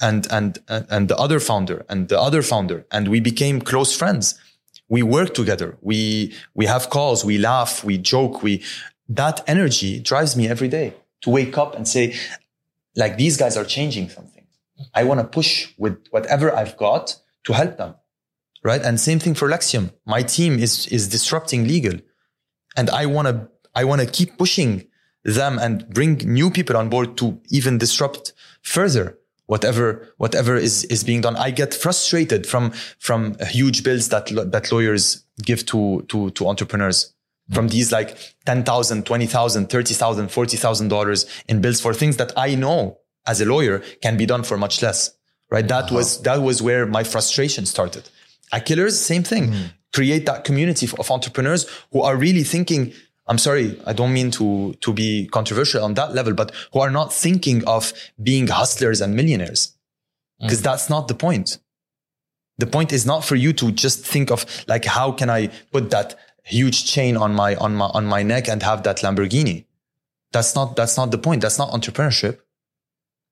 [0.00, 4.38] and and and the other founder and the other founder and we became close friends.
[4.88, 5.76] We work together.
[5.80, 7.24] We we have calls.
[7.24, 7.84] We laugh.
[7.84, 8.42] We joke.
[8.42, 8.62] We
[9.08, 12.14] that energy drives me every day to wake up and say
[12.96, 14.46] like these guys are changing something.
[14.94, 17.94] I want to push with whatever i've got to help them
[18.62, 18.82] right?
[18.82, 19.92] And same thing for lexium.
[20.06, 21.98] My team is is disrupting legal.
[22.76, 24.86] And i want to i want to keep pushing
[25.24, 28.32] them and bring new people on board to even disrupt
[28.62, 31.36] further whatever whatever is is being done.
[31.36, 37.12] I get frustrated from from huge bills that that lawyers give to to to entrepreneurs.
[37.52, 38.16] From these like
[38.46, 43.82] 10,000 20,000 30,000 40,000 dollars in bills for things that i know as a lawyer
[44.00, 45.10] can be done for much less
[45.52, 45.68] right?
[45.68, 45.96] That uh-huh.
[45.96, 48.08] was that was where my frustration started
[48.52, 49.52] Akillers same thing.
[49.52, 49.62] Hmm.
[49.92, 52.92] Create that community of entrepreneurs who are really thinking
[53.28, 56.90] i'm sorry i don't mean to to be controversial on that level but who are
[56.90, 57.92] not thinking of
[58.22, 59.76] being hustlers and millionaires.
[60.40, 60.46] Hmm.
[60.46, 61.58] Because that's not the point.
[62.58, 65.90] The point is not for you to just think of like how can i put
[65.90, 69.66] that huge chain on my on my on my neck and have that lamborghini.
[70.32, 71.42] That's not that's not the point.
[71.42, 72.38] That's not entrepreneurship.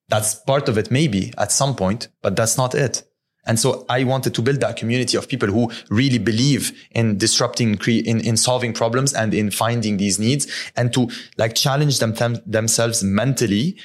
[0.08, 3.09] That's part of it maybe at some point but that's not it
[3.46, 7.76] And so I wanted to build that community of people who really believe in disrupting,
[7.76, 10.46] cre- in, in solving problems and in finding these needs
[10.76, 11.08] and to
[11.38, 13.76] like challenge them, them themselves mentally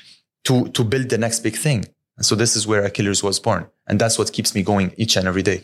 [0.44, 1.86] to, to build the next big thing.
[2.18, 3.68] And so this is where Akillers was born.
[3.88, 5.64] And that's what keeps me going each and every day.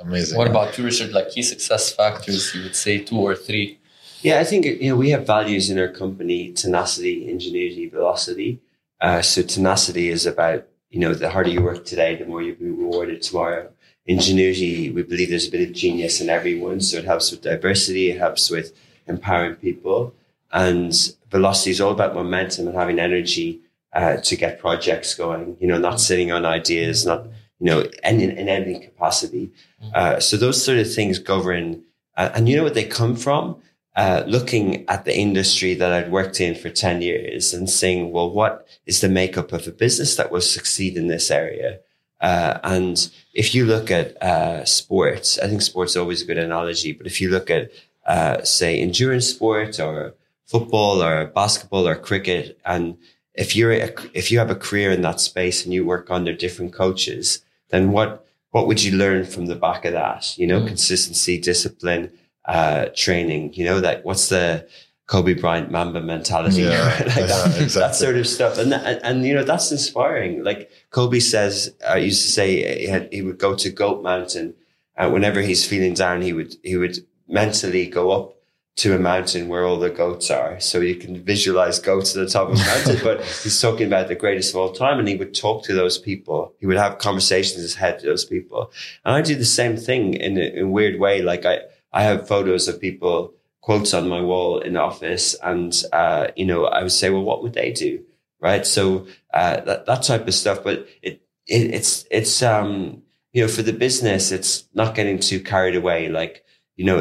[0.00, 0.36] Amazing.
[0.36, 1.12] What about you, Richard?
[1.12, 3.78] Like key success factors, you would say two or three.
[4.22, 8.60] Yeah, I think you know we have values in our company: tenacity, ingenuity, velocity.
[9.00, 12.54] Uh, so tenacity is about you know the harder you work today, the more you'll
[12.54, 13.68] be rewarded tomorrow.
[14.06, 18.10] Ingenuity, we believe there's a bit of genius in everyone, so it helps with diversity,
[18.12, 18.72] it helps with
[19.08, 20.14] empowering people,
[20.52, 20.94] and
[21.30, 23.60] velocity is all about momentum and having energy
[23.92, 25.56] uh, to get projects going.
[25.60, 27.26] You know, not sitting on ideas, not
[27.58, 29.50] you know, in, in any capacity.
[29.94, 31.82] Uh, so those sort of things govern,
[32.16, 33.56] uh, and you know what they come from?
[33.96, 38.28] Uh, looking at the industry that I'd worked in for 10 years and saying, well,
[38.28, 41.78] what is the makeup of a business that will succeed in this area?
[42.20, 46.38] Uh, and if you look at uh, sports, I think sports is always a good
[46.38, 47.70] analogy, but if you look at,
[48.06, 50.14] uh, say, endurance sport or
[50.44, 52.96] football or basketball or cricket, and
[53.34, 56.32] if you're a, if you have a career in that space and you work under
[56.32, 60.38] different coaches, then what what would you learn from the back of that?
[60.38, 60.68] You know, mm.
[60.68, 62.10] consistency, discipline,
[62.44, 63.54] uh, training.
[63.54, 64.66] You know, that what's the
[65.06, 67.80] Kobe Bryant Mamba mentality, yeah, like that, exactly.
[67.80, 70.42] that, sort of stuff, and, and, and you know that's inspiring.
[70.42, 74.02] Like Kobe says, I uh, used to say he, had, he would go to Goat
[74.02, 74.54] Mountain,
[74.96, 76.98] and whenever he's feeling down, he would he would
[77.28, 78.34] mentally go up
[78.76, 80.58] to a mountain where all the goats are.
[80.58, 84.08] So you can visualize goats at the top of a mountain, but he's talking about
[84.08, 84.98] the greatest of all time.
[84.98, 86.52] And he would talk to those people.
[86.58, 88.72] He would have conversations in his head to those people.
[89.04, 91.22] And I do the same thing in a, in a weird way.
[91.22, 91.60] Like I,
[91.94, 95.36] I have photos of people, quotes on my wall in the office.
[95.42, 98.04] And, uh, you know, I would say, well, what would they do?
[98.40, 98.66] Right.
[98.66, 103.02] So, uh, that, that type of stuff, but it, it it's, it's, um,
[103.32, 106.08] you know, for the business, it's not getting too carried away.
[106.08, 106.44] Like,
[106.76, 106.98] you know,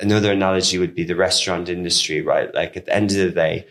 [0.00, 2.52] another analogy would be the restaurant industry, right?
[2.52, 3.66] Like at the end of the day,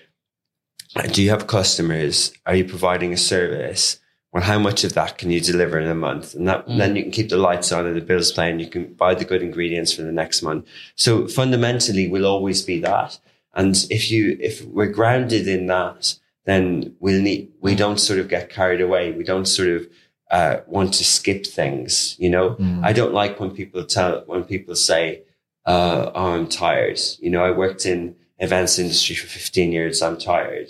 [1.12, 2.34] do you have customers?
[2.46, 4.00] Are you providing a service?
[4.32, 6.36] Well, how much of that can you deliver in a month?
[6.36, 6.78] And that, mm.
[6.78, 8.60] then you can keep the lights on and the bills paying.
[8.60, 10.66] You can buy the good ingredients for the next month.
[10.96, 13.20] So fundamentally, we'll always be that.
[13.54, 18.30] And if you, if we're grounded in that, then we'll need, we don't sort of
[18.30, 19.12] get carried away.
[19.12, 19.88] We don't sort of,
[20.32, 22.16] uh, want to skip things.
[22.18, 22.82] You know, mm.
[22.86, 25.24] I don't like when people tell, when people say,
[25.66, 27.00] uh, oh, I'm tired.
[27.20, 30.02] You know, I worked in events industry for 15 years.
[30.02, 30.70] I'm tired.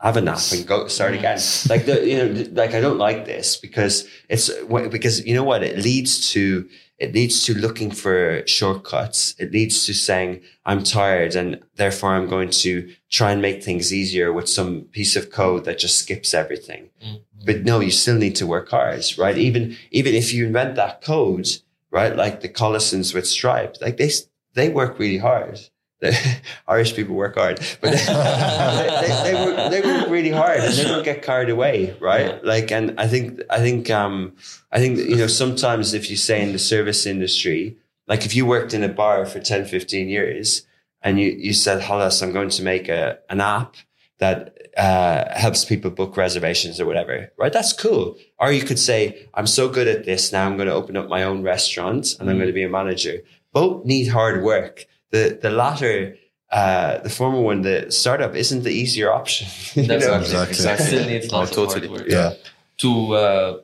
[0.00, 1.40] Have a nap and go start again.
[1.68, 4.48] like the, you know, like I don't like this because it's
[4.90, 5.64] because you know what?
[5.64, 6.68] It leads to,
[6.98, 9.34] it leads to looking for shortcuts.
[9.40, 13.92] It leads to saying, I'm tired and therefore I'm going to try and make things
[13.92, 16.90] easier with some piece of code that just skips everything.
[17.04, 17.44] Mm-hmm.
[17.44, 19.36] But no, you still need to work hard, right?
[19.36, 21.48] Even, even if you invent that code,
[21.90, 22.14] right?
[22.14, 24.10] Like the Collisons with Stripe, like they,
[24.54, 25.58] they work really hard.
[26.00, 26.16] The
[26.68, 30.84] Irish people work hard, but they, they, they, work, they work really hard and they
[30.84, 32.42] don't get carried away, right?
[32.44, 34.36] Like, and I think, I think, um,
[34.70, 37.76] I think, you know, sometimes if you say in the service industry,
[38.06, 40.66] like if you worked in a bar for 10, 15 years
[41.02, 43.74] and you, you said, Hollis, I'm going to make a, an app
[44.18, 47.52] that uh, helps people book reservations or whatever, right?
[47.52, 48.16] That's cool.
[48.38, 50.32] Or you could say, I'm so good at this.
[50.32, 52.40] Now I'm going to open up my own restaurant and I'm mm.
[52.40, 53.18] going to be a manager.
[53.52, 54.86] Both need hard work.
[55.10, 56.16] The, the latter,
[56.50, 59.46] uh, the former one, the startup isn't the easier option.
[59.86, 60.18] That's know?
[60.18, 60.50] exactly.
[60.50, 60.86] exactly.
[60.86, 61.86] Still needs lots oh, totally.
[61.86, 62.08] of work.
[62.08, 62.34] Yeah.
[62.78, 63.60] To, uh,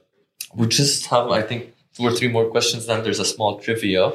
[0.55, 2.87] we just have, I think, two or three more questions.
[2.87, 4.13] Then there's a small trivia.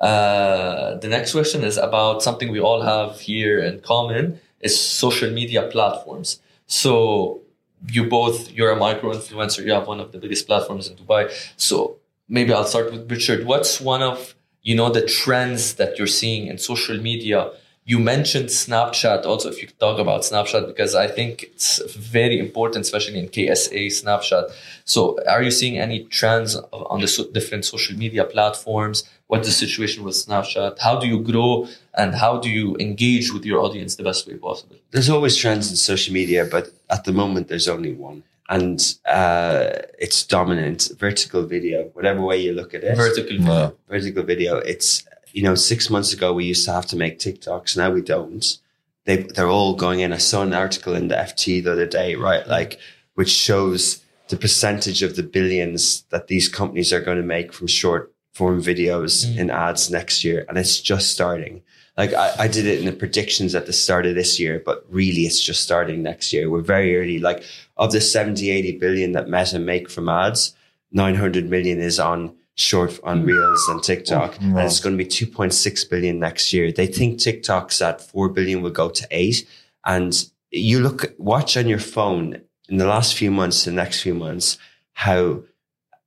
[0.00, 5.30] Uh, the next question is about something we all have here in common is social
[5.30, 6.40] media platforms.
[6.66, 7.40] So
[7.88, 9.64] you both, you're a micro influencer.
[9.64, 11.30] You have one of the biggest platforms in Dubai.
[11.56, 11.96] So
[12.28, 13.46] maybe I'll start with Richard.
[13.46, 17.50] What's one of, you know, the trends that you're seeing in social media?
[17.84, 22.84] You mentioned Snapchat also, if you talk about Snapchat, because I think it's very important,
[22.84, 24.52] especially in KSA Snapchat.
[24.84, 29.08] So are you seeing any trends on the so different social media platforms?
[29.30, 30.78] what's the situation with Snapchat?
[30.80, 34.34] How do you grow and how do you engage with your audience the best way
[34.34, 34.76] possible?
[34.90, 38.24] There's always trends in social media, but at the moment there's only one.
[38.50, 42.96] And uh, it's dominant vertical video, whatever way you look at it.
[42.96, 43.76] Vertical video.
[43.88, 44.56] Vertical video.
[44.56, 47.76] It's, you know, six months ago we used to have to make TikToks.
[47.76, 48.58] Now we don't.
[49.04, 50.12] They, they're all going in.
[50.12, 52.46] I saw an article in the FT the other day, right?
[52.46, 52.78] Like,
[53.14, 57.68] which shows the percentage of the billions that these companies are going to make from
[57.68, 59.38] short form videos mm.
[59.38, 61.62] in ads next year and it's just starting.
[62.00, 64.86] Like I, I did it in the predictions at the start of this year, but
[64.88, 66.48] really it's just starting next year.
[66.48, 67.18] We're very early.
[67.18, 67.44] Like
[67.76, 70.54] of the 70, 80 billion that Meta make from ads,
[70.92, 73.26] 900 million is on short on hmm.
[73.26, 74.56] reels and TikTok, oh, wow.
[74.56, 76.72] and it's going to be 2.6 billion next year.
[76.72, 79.46] They think TikTok's at 4 billion will go to 8.
[79.84, 82.40] And you look, watch on your phone
[82.70, 84.56] in the last few months, the next few months,
[84.94, 85.42] how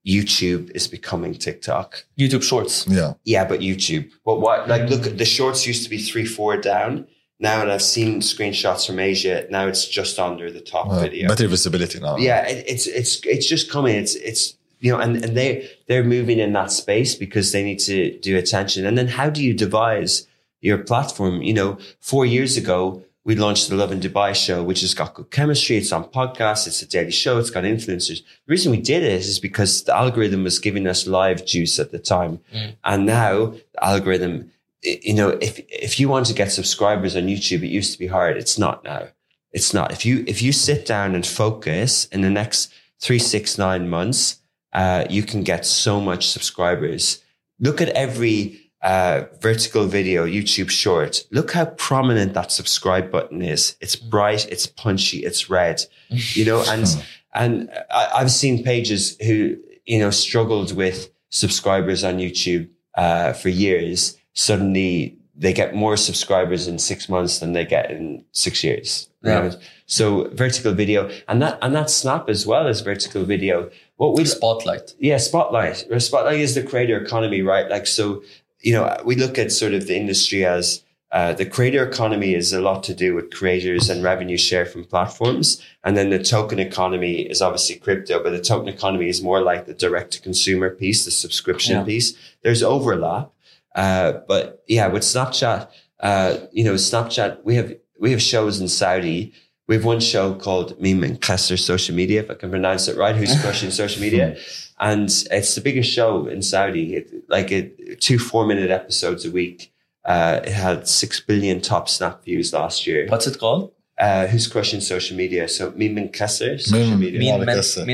[0.06, 2.06] YouTube is becoming TikTok.
[2.20, 2.86] YouTube Shorts.
[2.88, 3.14] Yeah.
[3.24, 4.12] Yeah, but YouTube.
[4.26, 7.08] But what, like, look, the shorts used to be three, four down.
[7.40, 9.46] Now, and I've seen screenshots from Asia.
[9.50, 11.28] Now it's just under the top Uh, video.
[11.28, 12.18] better visibility now.
[12.18, 13.96] yeah, it, it's it's it's just coming.
[13.96, 17.80] It's it's you know, and and they they're moving in that space because they need
[17.80, 18.86] to do attention.
[18.86, 20.28] And then how do you devise
[20.62, 21.42] your platform?
[21.42, 25.32] You know, four years ago we launched the Lovin Dubai show, which has got good
[25.32, 25.78] chemistry.
[25.78, 26.68] It's on podcasts.
[26.68, 27.38] It's a daily show.
[27.40, 28.22] It's got influencers.
[28.46, 31.92] The reason we did it is because the algorithm was giving us live juice at
[31.92, 32.76] the time, Mm.
[32.84, 33.34] and now
[33.74, 34.52] the algorithm.
[34.82, 38.08] You know, if if you want to get subscribers on YouTube, it used to be
[38.08, 38.36] hard.
[38.36, 39.08] It's not now.
[39.54, 39.94] It's not.
[39.94, 42.70] If you if you sit down and focus in the next
[43.00, 44.42] three, six, nine months,
[44.74, 47.24] uh, you can get so much subscribers.
[47.60, 51.26] Look at every uh, vertical video, YouTube short.
[51.32, 53.78] Look how prominent that subscribe button is.
[53.80, 55.84] It's bright, it's punchy, it's red.
[56.10, 56.86] You know, and
[57.34, 63.50] and I, I've seen pages who you know struggled with subscribers on YouTube uh, for
[63.50, 64.18] years.
[64.34, 69.10] Suddenly, they get more subscribers in six months than they get in six years.
[69.24, 69.54] you Yeah.
[69.86, 73.70] So vertical video, and that and that Snap as well as vertical video.
[73.98, 74.96] What we Spotlight.
[75.00, 75.86] yeah, Spotlight.
[76.00, 77.70] Spotlight is the creator economy, right?
[77.70, 78.24] Like, so,
[78.64, 80.82] you know, we look at sort of the industry as
[81.12, 84.84] uh, the creator economy is a lot to do with creators and revenue share from
[84.84, 85.62] platforms.
[85.84, 89.68] And then the token economy is obviously crypto, but the token economy is more like
[89.68, 91.84] the direct to consumer piece, the subscription Yeah.
[91.84, 92.14] piece.
[92.42, 93.32] There's overlap.
[93.76, 95.68] Uh, but yeah, with Snapchat,
[96.00, 99.34] uh, you know, Snapchat, we have, we have shows in Saudi.
[99.68, 102.98] We have one show called Meme and Kessler Social Media, if I can pronounce it
[102.98, 104.36] right, who's crushing social media.
[104.84, 106.96] And it's the biggest show in Saudi.
[106.98, 109.72] It, like it, two four minute episodes a week.
[110.04, 113.08] Uh, it had six billion top snap views last year.
[113.08, 113.72] What's it called?
[113.98, 115.48] Uh, who's crushing social media?
[115.48, 117.20] So Min Min Kasser, social media.
[117.38, 117.86] Min Kesser.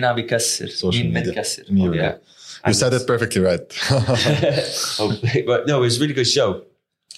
[0.71, 1.43] Social media.
[1.69, 2.15] Min Yeah.
[2.65, 3.61] You said it perfectly right.
[4.99, 6.65] Oh, but no, it was a really good show.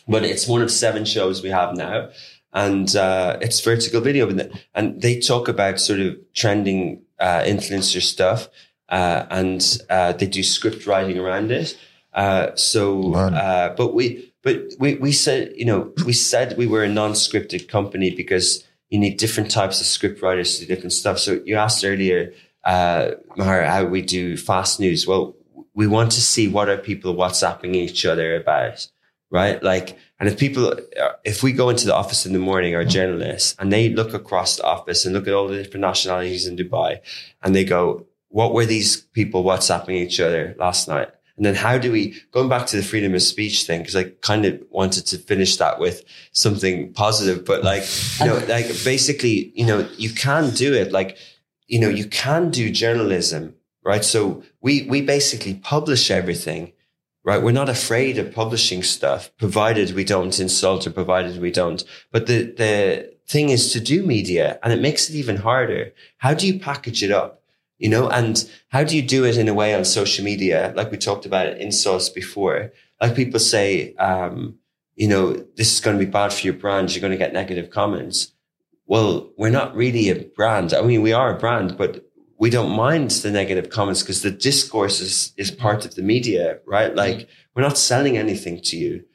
[0.06, 2.10] But it's one of seven shows we have now.
[2.52, 4.28] And uh, it's vertical video.
[4.76, 8.50] And they talk about sort of trending uh, influencer stuff.
[8.92, 11.78] Uh, and uh, they do script writing around it.
[12.14, 16.84] Uh, so, uh, but we, but we, we said, you know, we said we were
[16.84, 21.18] a non-scripted company because you need different types of script writers to do different stuff.
[21.20, 22.34] So you asked earlier,
[22.66, 25.08] uh, Maher, how we do fast news.
[25.08, 25.36] Well,
[25.74, 28.86] we want to see what are people WhatsApping each other about,
[29.30, 29.64] right?
[29.64, 30.76] Like, and if people,
[31.24, 34.58] if we go into the office in the morning, our journalists, and they look across
[34.58, 37.00] the office and look at all the different nationalities in Dubai,
[37.42, 41.10] and they go, what were these people WhatsApping each other last night?
[41.38, 44.06] And then how do we, going back to the freedom of speech thing, because I
[44.22, 46.04] kind of wanted to finish that with
[46.34, 47.84] something positive, but like,
[48.20, 50.92] you know, like basically, you know, you can do it.
[50.92, 51.18] Like,
[51.68, 54.04] you know, you can do journalism, right?
[54.04, 56.74] So we, we basically publish everything,
[57.24, 57.42] right?
[57.42, 61.84] We're not afraid of publishing stuff, provided we don't insult or provided we don't.
[62.12, 65.94] But the, the thing is to do media and it makes it even harder.
[66.18, 67.41] How do you package it up?
[67.82, 70.72] You know, and how do you do it in a way on social media?
[70.76, 72.72] Like we talked about insults before.
[73.02, 74.60] Like people say, um,
[74.96, 76.94] you know, this is going to be bad for your brand.
[76.94, 78.34] You're going to get negative comments.
[78.86, 80.76] Well, we're not really a brand.
[80.76, 82.06] I mean, we are a brand, but
[82.38, 86.60] we don't mind the negative comments because the discourse is, is part of the media,
[86.68, 86.96] right?
[86.96, 89.06] Like we're not selling anything to you.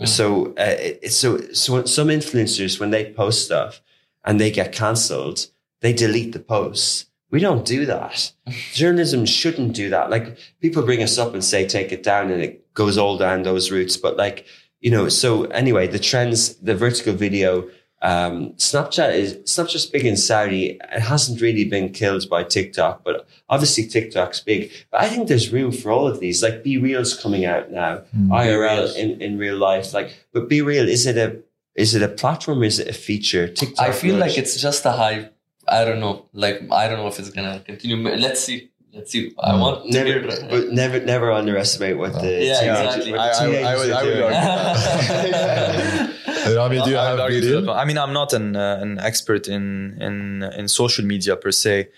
[0.00, 0.08] Mm.
[0.08, 3.80] So, uh, it, so, so some influencers, when they post stuff
[4.24, 5.46] and they get cancelled,
[5.80, 7.05] they delete the posts.
[7.30, 8.32] We don't do that.
[8.72, 10.10] Journalism shouldn't do that.
[10.10, 13.42] Like people bring us up and say, take it down and it goes all down
[13.42, 13.96] those routes.
[13.96, 14.46] But like,
[14.80, 17.68] you know, so anyway, the trends, the vertical video,
[18.02, 20.78] um, Snapchat is Snapchat's big in Saudi.
[20.92, 24.70] It hasn't really been killed by TikTok, but obviously TikTok's big.
[24.90, 26.42] But I think there's room for all of these.
[26.42, 29.92] Like Be Real's coming out now, IRL in, in real life.
[29.94, 31.40] Like, but Be Real, is it a
[31.74, 32.62] is it a platform?
[32.62, 33.48] Is it a feature?
[33.48, 33.88] TikTok.
[33.88, 35.35] I feel like it's just a hype.
[35.68, 36.26] I don't know.
[36.32, 37.96] Like I don't know if it's gonna continue.
[38.16, 38.70] Let's see.
[38.92, 39.34] Let's see.
[39.38, 40.22] I want never, hear.
[40.48, 43.12] but never, never underestimate what the Yeah, teenagers, exactly.
[43.12, 44.34] what I- I- I would- I would doing.
[44.34, 46.12] argue
[46.56, 47.72] Rami, do you I have would argue to video?
[47.72, 51.88] I mean, I'm not an uh, an expert in in in social media per se.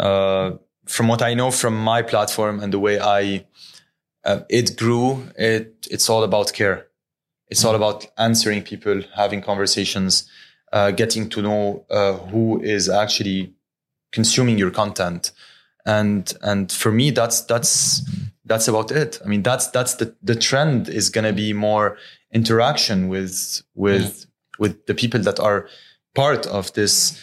[0.00, 0.52] Uh,
[0.86, 3.44] from what I know from my platform and the way I
[4.24, 6.86] uh, it grew, it it's all about care.
[7.48, 10.26] It's all about answering people, having conversations,
[10.72, 13.52] uh, getting to know uh, who is actually
[14.12, 15.32] consuming your content,
[15.84, 18.02] and and for me that's that's
[18.44, 19.20] that's about it.
[19.24, 21.96] I mean that's that's the the trend is going to be more
[22.32, 24.26] interaction with with
[24.58, 25.68] with the people that are
[26.14, 27.20] part of this.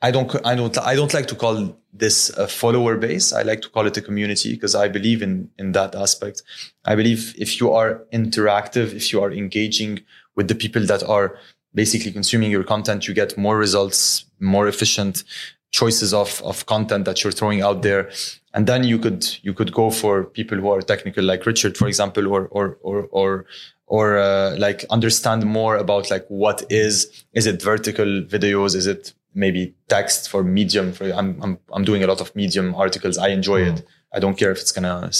[0.00, 3.32] I don't i don't i don't like to call this a follower base.
[3.32, 6.42] I like to call it a community because i believe in in that aspect.
[6.84, 10.00] I believe if you are interactive if you are engaging
[10.34, 11.38] with the people that are
[11.74, 15.24] basically consuming your content you get more results more efficient
[15.72, 18.10] choices of of content that you're throwing out there.
[18.54, 21.88] And then you could you could go for people who are technical like richard for
[21.88, 23.46] example or or or or
[23.86, 28.74] or uh, like understand more about like what is is it vertical videos?
[28.74, 30.92] Is it maybe text for medium?
[30.92, 33.16] For i'm i'm, I'm doing a lot of medium articles.
[33.16, 33.84] I enjoy it.
[34.14, 35.10] I don't care if it's gonna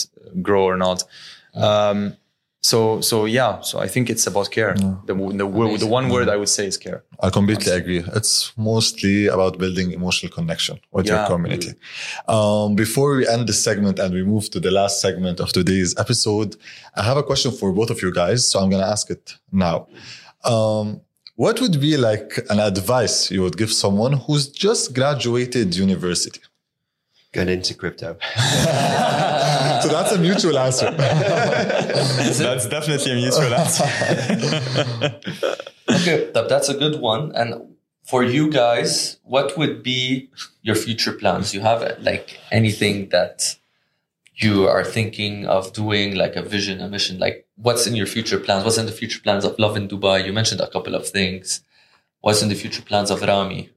[0.43, 1.03] grow or not.
[1.55, 2.17] Um
[2.63, 4.75] so so yeah so i think it's about care
[5.07, 8.03] the the, wo- the one word i would say is care I completely agree.
[8.19, 11.73] It's mostly about building emotional connection with your community.
[12.27, 15.95] Um, before we end this segment and we move to the last segment of today's
[15.99, 16.57] episode,
[16.97, 18.49] I have a question for both of you guys.
[18.49, 19.87] So I'm going to ask it now.
[20.43, 21.01] Um,
[21.37, 26.41] what would be like an advice you would give someone who's just graduated university?
[27.33, 28.17] Get into crypto.
[29.83, 30.91] So that's a mutual answer.
[30.97, 33.85] that's definitely a mutual answer
[35.89, 37.33] Okay, that, that's a good one.
[37.35, 40.31] And for you guys, what would be
[40.63, 41.55] your future plans?
[41.55, 43.57] You have like anything that
[44.35, 47.19] you are thinking of doing, like a vision, a mission?
[47.19, 48.65] Like, what's in your future plans?
[48.65, 50.25] What's in the future plans of Lovin Dubai?
[50.25, 51.63] You mentioned a couple of things.
[52.21, 53.71] What's in the future plans of Rami?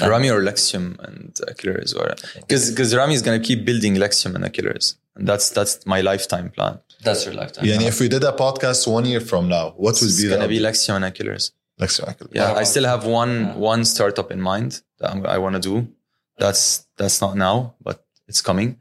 [0.00, 4.44] Rami or Lexium and Akillers, or because because Rami is gonna keep building Lexium and
[4.44, 6.78] Akillers, and that's that's my lifetime plan.
[7.02, 7.64] That's your lifetime.
[7.66, 10.06] yeah, and if we did a podcast one year from now, what would be?
[10.06, 11.52] It's be gonna the be Lexium and Akillers.
[11.78, 12.28] next cycle?
[12.32, 13.54] Yeah, I still have one Yeah.
[13.72, 15.88] one startup in mind that I'm, I want to do.
[16.38, 17.96] That's that's not now, but
[18.28, 18.78] it's coming.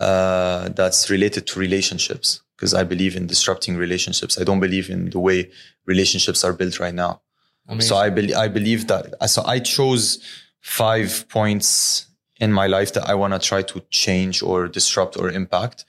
[0.00, 4.38] Uh, that's related to relationships because I believe in disrupting relationships.
[4.40, 5.50] I don't believe in the way
[5.86, 7.20] relationships are built right now.
[7.68, 7.88] Amazing.
[7.88, 9.04] So I believe I believe that.
[9.30, 10.18] So I chose
[10.60, 12.06] five points
[12.40, 15.84] in my life that I want to try to change or disrupt or impact: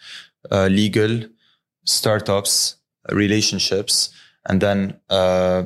[0.52, 1.24] uh, legal,
[1.84, 2.76] startups,
[3.12, 4.10] relationships,
[4.46, 5.64] and then uh,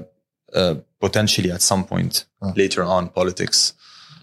[0.53, 2.53] uh, potentially at some point Oh.
[2.55, 3.73] later on politics.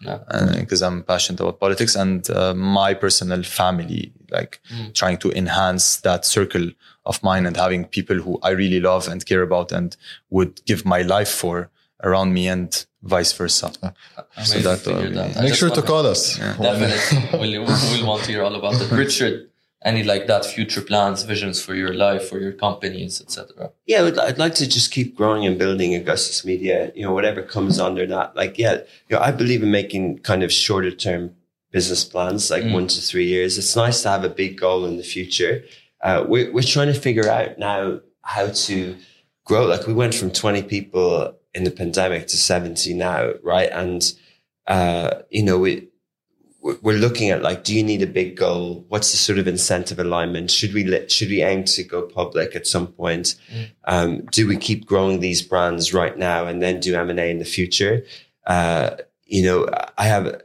[0.00, 0.18] Yeah.
[0.60, 4.92] Because I'm passionate about politics and uh, my personal family, like Mm.
[4.94, 6.70] trying to enhance that circle
[7.04, 9.96] of mine and having people who I really love and care about and
[10.30, 11.70] would give my life for
[12.02, 13.72] around me and vice versa.
[14.36, 15.42] Amazing that, uh, that.
[15.42, 16.36] Make sure to want call us.
[16.38, 17.38] Definitely.
[17.58, 18.90] we'll, we'll want to hear all about it.
[18.90, 19.50] Richard,
[19.84, 23.70] any like that future plans, visions for your life, for your companies, etc.
[23.86, 26.92] Yeah, I'd, I'd like to just keep growing and building Augustus Media.
[26.94, 28.34] You know, whatever comes under that.
[28.34, 28.74] Like, yeah,
[29.08, 31.34] you know, I believe in making kind of shorter term
[31.70, 32.72] business plans, like Mm.
[32.72, 33.58] one to three years.
[33.58, 35.64] It's nice to have a big goal in the future.
[36.02, 38.96] Uh, we're we're trying to figure out now how to
[39.44, 39.66] grow.
[39.66, 43.70] Like, we went from twenty people in the pandemic to seventy now, right?
[43.72, 44.02] And
[44.66, 45.88] uh, you know, we
[46.82, 48.84] we're looking at like, do you need a big goal?
[48.88, 50.50] What's the sort of incentive alignment?
[50.50, 53.36] Should we let, should we aim to go public at some point?
[53.84, 57.30] Um, do we keep growing these brands right now and then do M and A
[57.30, 58.04] in the future?
[58.46, 60.42] Uh, you know, I have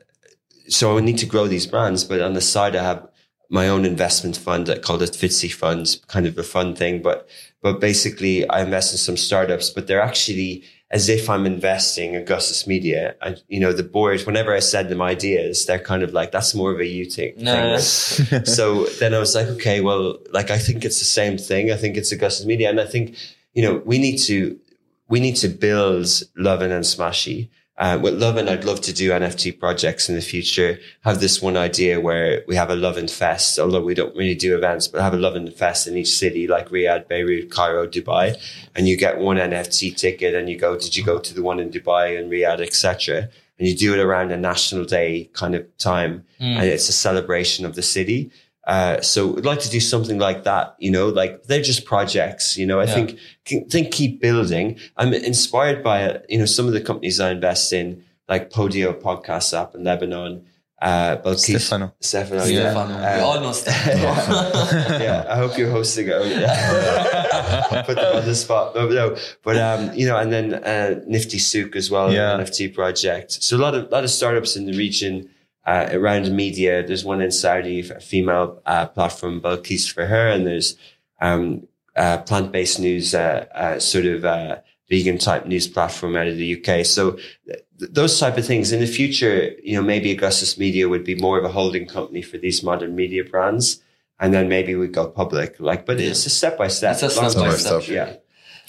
[0.67, 3.07] so I need to grow these brands, but on the side, I have
[3.49, 4.67] my own investment fund.
[4.67, 7.01] that called it Fitzy Funds, kind of a fun thing.
[7.01, 7.27] But
[7.61, 12.21] but basically, I invest in some startups, but they're actually as if I'm investing in
[12.21, 13.15] Augustus Media.
[13.21, 14.21] I, you know, the board.
[14.21, 17.33] Whenever I send them ideas, they're kind of like, "That's more of a you thing."
[17.37, 17.77] No.
[17.79, 21.71] thing." so then I was like, okay, well, like I think it's the same thing.
[21.71, 23.15] I think it's Augustus Media, and I think
[23.53, 24.59] you know we need to
[25.07, 27.49] we need to build Lovin and Smashi.
[27.77, 30.79] Uh, with and I'd love to do NFT projects in the future.
[31.03, 34.55] Have this one idea where we have a Lovin Fest, although we don't really do
[34.55, 38.35] events, but have a Lovin Fest in each city, like Riyadh, Beirut, Cairo, Dubai,
[38.75, 40.77] and you get one NFT ticket, and you go.
[40.77, 43.29] Did you go to the one in Dubai and Riyadh, etc.
[43.57, 47.65] And you do it around a national day kind of time, and it's a celebration
[47.65, 48.31] of the city.
[48.67, 52.57] Uh, so I'd like to do something like that, you know, like they're just projects,
[52.57, 52.93] you know, I Yeah.
[52.93, 54.77] think, can- think keep building.
[54.97, 58.93] I'm inspired by, uh, you know, some of the companies I invest in, like Podeo
[58.93, 60.43] podcast app in Lebanon,
[60.81, 61.93] uh, Balkis, Stefano.
[62.01, 62.93] Stefano, Stefano.
[62.99, 63.17] yeah.
[63.17, 64.97] we Uh, all know Stefano.
[65.03, 66.13] yeah, I hope you're hosting it.
[66.13, 67.81] Oh, yeah.
[67.85, 68.75] Put them on the spot.
[68.75, 69.15] No, no.
[69.43, 72.33] But um, you know, and then uh, Nifty Souq as well, Yeah.
[72.35, 73.31] an NFT project.
[73.43, 75.29] So a lot of lot of startups in the region
[75.65, 76.85] uh, around media.
[76.85, 80.75] There's one in Saudi, a female uh, platform, Balkis for her, and there's
[81.19, 84.57] um, uh, plant based news, uh, uh, sort of uh,
[84.89, 86.85] vegan type news platform out of the UK.
[86.85, 87.17] So
[87.47, 91.15] th- those type of things in the future, you know, maybe Augustus Media would be
[91.15, 93.81] more of a holding company for these modern media brands.
[94.19, 96.93] And then maybe we go public, like, but it's a step by step.
[96.93, 97.57] It's a step by term.
[97.57, 97.87] step.
[97.87, 98.17] Yeah.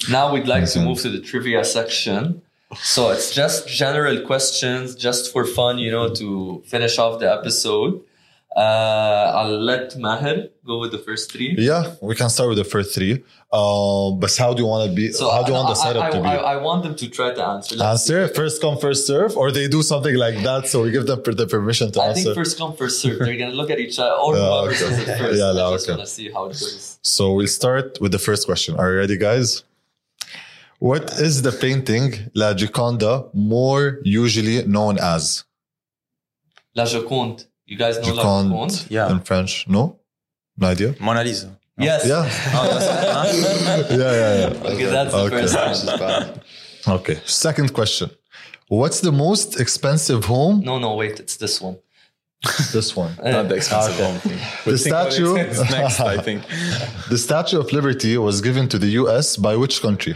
[0.09, 2.41] Now we'd like to move to the trivia section.
[2.81, 8.01] So it's just general questions, just for fun, you know, to finish off the episode.
[8.55, 11.55] Uh, I'll let Maher go with the first three.
[11.57, 13.23] Yeah, we can start with the first three.
[13.51, 15.11] Um, but how do you want to be?
[15.11, 16.27] So how do you want the I- setup I, to be?
[16.27, 17.75] I, I want them to try to answer.
[17.75, 18.33] Let's answer see.
[18.35, 21.47] first come first serve, or they do something like that, so we give them the
[21.47, 22.19] permission to answer.
[22.19, 23.19] I think first come, first serve.
[23.19, 25.17] They're gonna look at each other, or Yeah, okay.
[25.17, 25.39] first.
[25.39, 25.95] Yeah, I no, just okay.
[25.97, 26.99] wanna see how it goes.
[27.01, 28.75] So we'll start with the first question.
[28.75, 29.63] Are you ready, guys?
[30.89, 35.45] What is the painting La Gioconda more usually known as?
[36.75, 37.45] La Joconde.
[37.65, 38.87] You guys know La Joconde?
[38.89, 39.09] Yeah.
[39.11, 39.65] in French.
[39.67, 39.99] No?
[40.57, 40.93] No idea?
[40.99, 41.57] Mona Lisa.
[41.77, 42.05] Yes.
[42.05, 42.23] Yeah.
[42.55, 42.65] Oh,
[43.89, 44.71] yeah, yeah, yeah.
[44.73, 45.41] Okay, that's the Okay.
[45.47, 46.41] first This one.
[46.99, 47.17] Okay.
[47.25, 48.09] Second question.
[48.67, 50.55] What's the most expensive home?
[50.69, 51.77] No, no, wait, it's this one.
[52.73, 53.11] This one.
[53.23, 54.03] Not the expensive Okay.
[54.11, 54.37] home thing.
[54.37, 56.41] The We'll think what statue- it's next, I think.
[57.09, 60.15] The Statue of Liberty was given to the US by which country?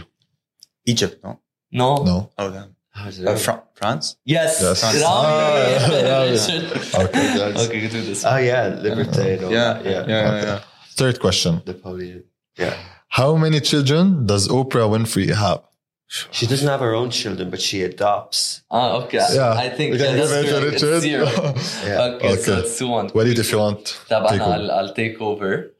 [0.92, 1.40] Egypt, no?
[1.70, 2.02] No.
[2.04, 2.30] No.
[2.38, 2.74] Oh, damn.
[2.94, 4.16] Ah, uh, Fra- France?
[4.24, 4.60] Yes.
[4.60, 4.80] yes.
[4.80, 5.02] France.
[5.04, 8.24] Oh, ah, okay, okay, do this.
[8.24, 9.38] Oh, yeah, liberté.
[9.40, 9.48] Yeah.
[9.48, 9.90] Yeah.
[9.92, 10.04] Yeah.
[10.08, 10.46] yeah, okay.
[10.46, 10.60] yeah,
[10.96, 11.62] Third question.
[11.64, 12.24] The poly-
[12.56, 12.74] yeah.
[13.08, 15.62] How many children does Oprah Winfrey have?
[16.08, 18.62] She doesn't have her own children, but she adopts.
[18.70, 19.20] Ah, okay.
[19.32, 19.52] Yeah.
[19.52, 20.82] I think okay, yeah, that's correct.
[20.82, 21.26] It's zero.
[21.84, 22.16] yeah.
[22.16, 23.10] okay, okay, so it's 2 1.
[23.14, 23.84] Walid, if you want.
[24.08, 25.74] Take I'll, I'll, take over.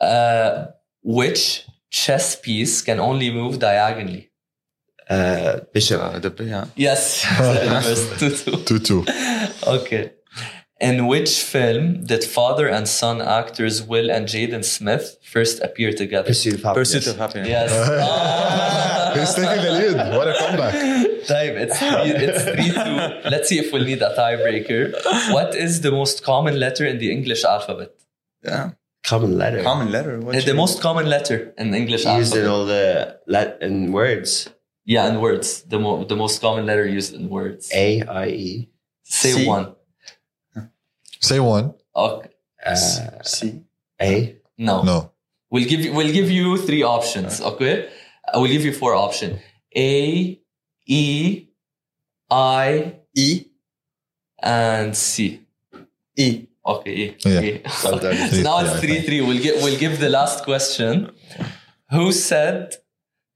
[0.00, 0.66] Uh,
[1.02, 4.27] which chess piece can only move diagonally?
[5.08, 6.00] Uh, Bishop.
[6.00, 6.66] Uh, the, yeah.
[6.76, 7.24] Yes.
[7.24, 8.56] First two, two.
[8.64, 9.04] Two, two.
[9.66, 10.12] Okay.
[10.80, 16.28] In which film did father and son actors Will and Jaden Smith first appear together?
[16.28, 16.92] Pursuit of happiness.
[16.94, 17.48] Pursuit of happiness.
[17.48, 17.70] Yes.
[17.74, 19.12] Ah.
[19.18, 20.16] He's taking the lead.
[20.16, 20.74] What a comeback.
[21.26, 23.28] Type, it's three, it's three two.
[23.30, 24.92] Let's see if we'll need a tiebreaker.
[25.32, 27.90] What is the most common letter in the English alphabet?
[28.44, 28.70] Yeah.
[29.04, 29.62] Common letter.
[29.62, 30.20] Common letter.
[30.20, 34.48] What Uh, the you- most common letter in English Used in all the Latin words.
[34.88, 35.62] Yeah, in words.
[35.68, 37.68] The mo- the most common letter used in words.
[37.74, 38.70] A, I, E.
[39.04, 39.46] Say C.
[39.46, 39.74] one.
[41.20, 41.74] Say one.
[41.94, 42.30] Okay.
[42.64, 43.64] Uh, C.
[44.00, 44.36] A.
[44.56, 44.82] No.
[44.82, 45.12] No.
[45.50, 47.38] We'll give you we'll give you three options.
[47.40, 47.90] Okay.
[48.32, 49.38] I will give you four options.
[49.76, 50.40] A,
[50.86, 51.46] E,
[52.30, 53.44] I, E.
[54.42, 55.42] and C.
[56.16, 56.46] E.
[56.64, 56.94] Okay.
[56.96, 57.16] E.
[57.26, 57.40] Yeah.
[57.42, 57.60] E.
[57.84, 59.20] Well so now it's three three.
[59.20, 61.12] We'll get we'll give the last question.
[61.90, 62.74] Who said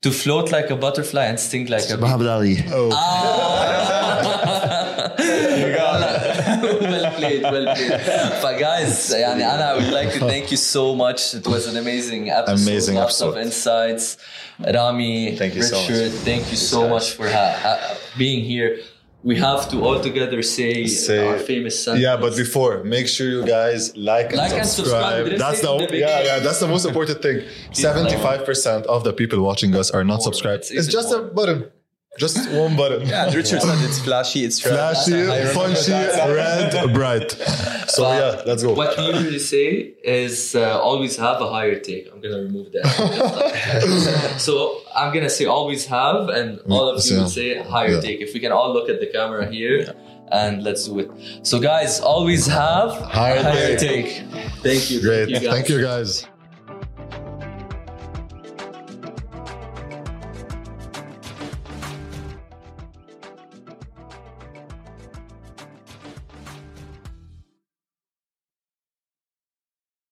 [0.03, 2.01] to float like a butterfly and sting like a bee?
[2.01, 2.57] Muhammad Ali.
[2.69, 2.89] Oh.
[2.93, 5.13] Ah.
[5.17, 8.41] well played, well played.
[8.41, 11.33] But guys, يعني أنا I would like to thank you so much.
[11.33, 12.67] It was an amazing episode.
[12.69, 13.45] Amazing Lots of episode.
[13.45, 14.17] insights.
[14.59, 15.89] Rami, Thank you so much.
[15.89, 16.89] Richard, thank you so guys.
[16.91, 18.79] much for ha- ha- being here.
[19.24, 22.02] We have to all together say, uh, Say- our famous sentence.
[22.02, 25.26] Yeah, but before, make sure you guys like and Like and subscribe.
[25.26, 25.38] subscribe.
[25.38, 26.38] That's the, the yeah, yeah.
[26.40, 27.38] That's the most important thing.
[27.72, 30.62] Seventy-five percent of the people watching us are not subscribed.
[30.62, 31.70] It's It's, just a button,
[32.18, 33.06] just one button.
[33.08, 34.74] Yeah, Richard said it's flashy, it's red.
[34.74, 37.30] Flashy, I remember punchy, red, bright.
[37.88, 38.74] So But yeah, let's go.
[38.74, 42.10] What we usually say is uh, always have a higher take.
[42.12, 44.34] I'm gonna remove that.
[44.38, 47.22] so I'm gonna say always have, and all of you Yeah.
[47.22, 48.00] will say higher Yeah.
[48.00, 48.20] take.
[48.20, 49.94] If we can all look at the camera here,
[50.30, 51.10] and let's do it.
[51.42, 54.06] So guys, always have Higher higher take.
[54.06, 54.24] take.
[54.62, 55.00] Thank you.
[55.00, 55.28] Great.
[55.30, 55.42] guys.
[55.46, 56.26] Thank you guys.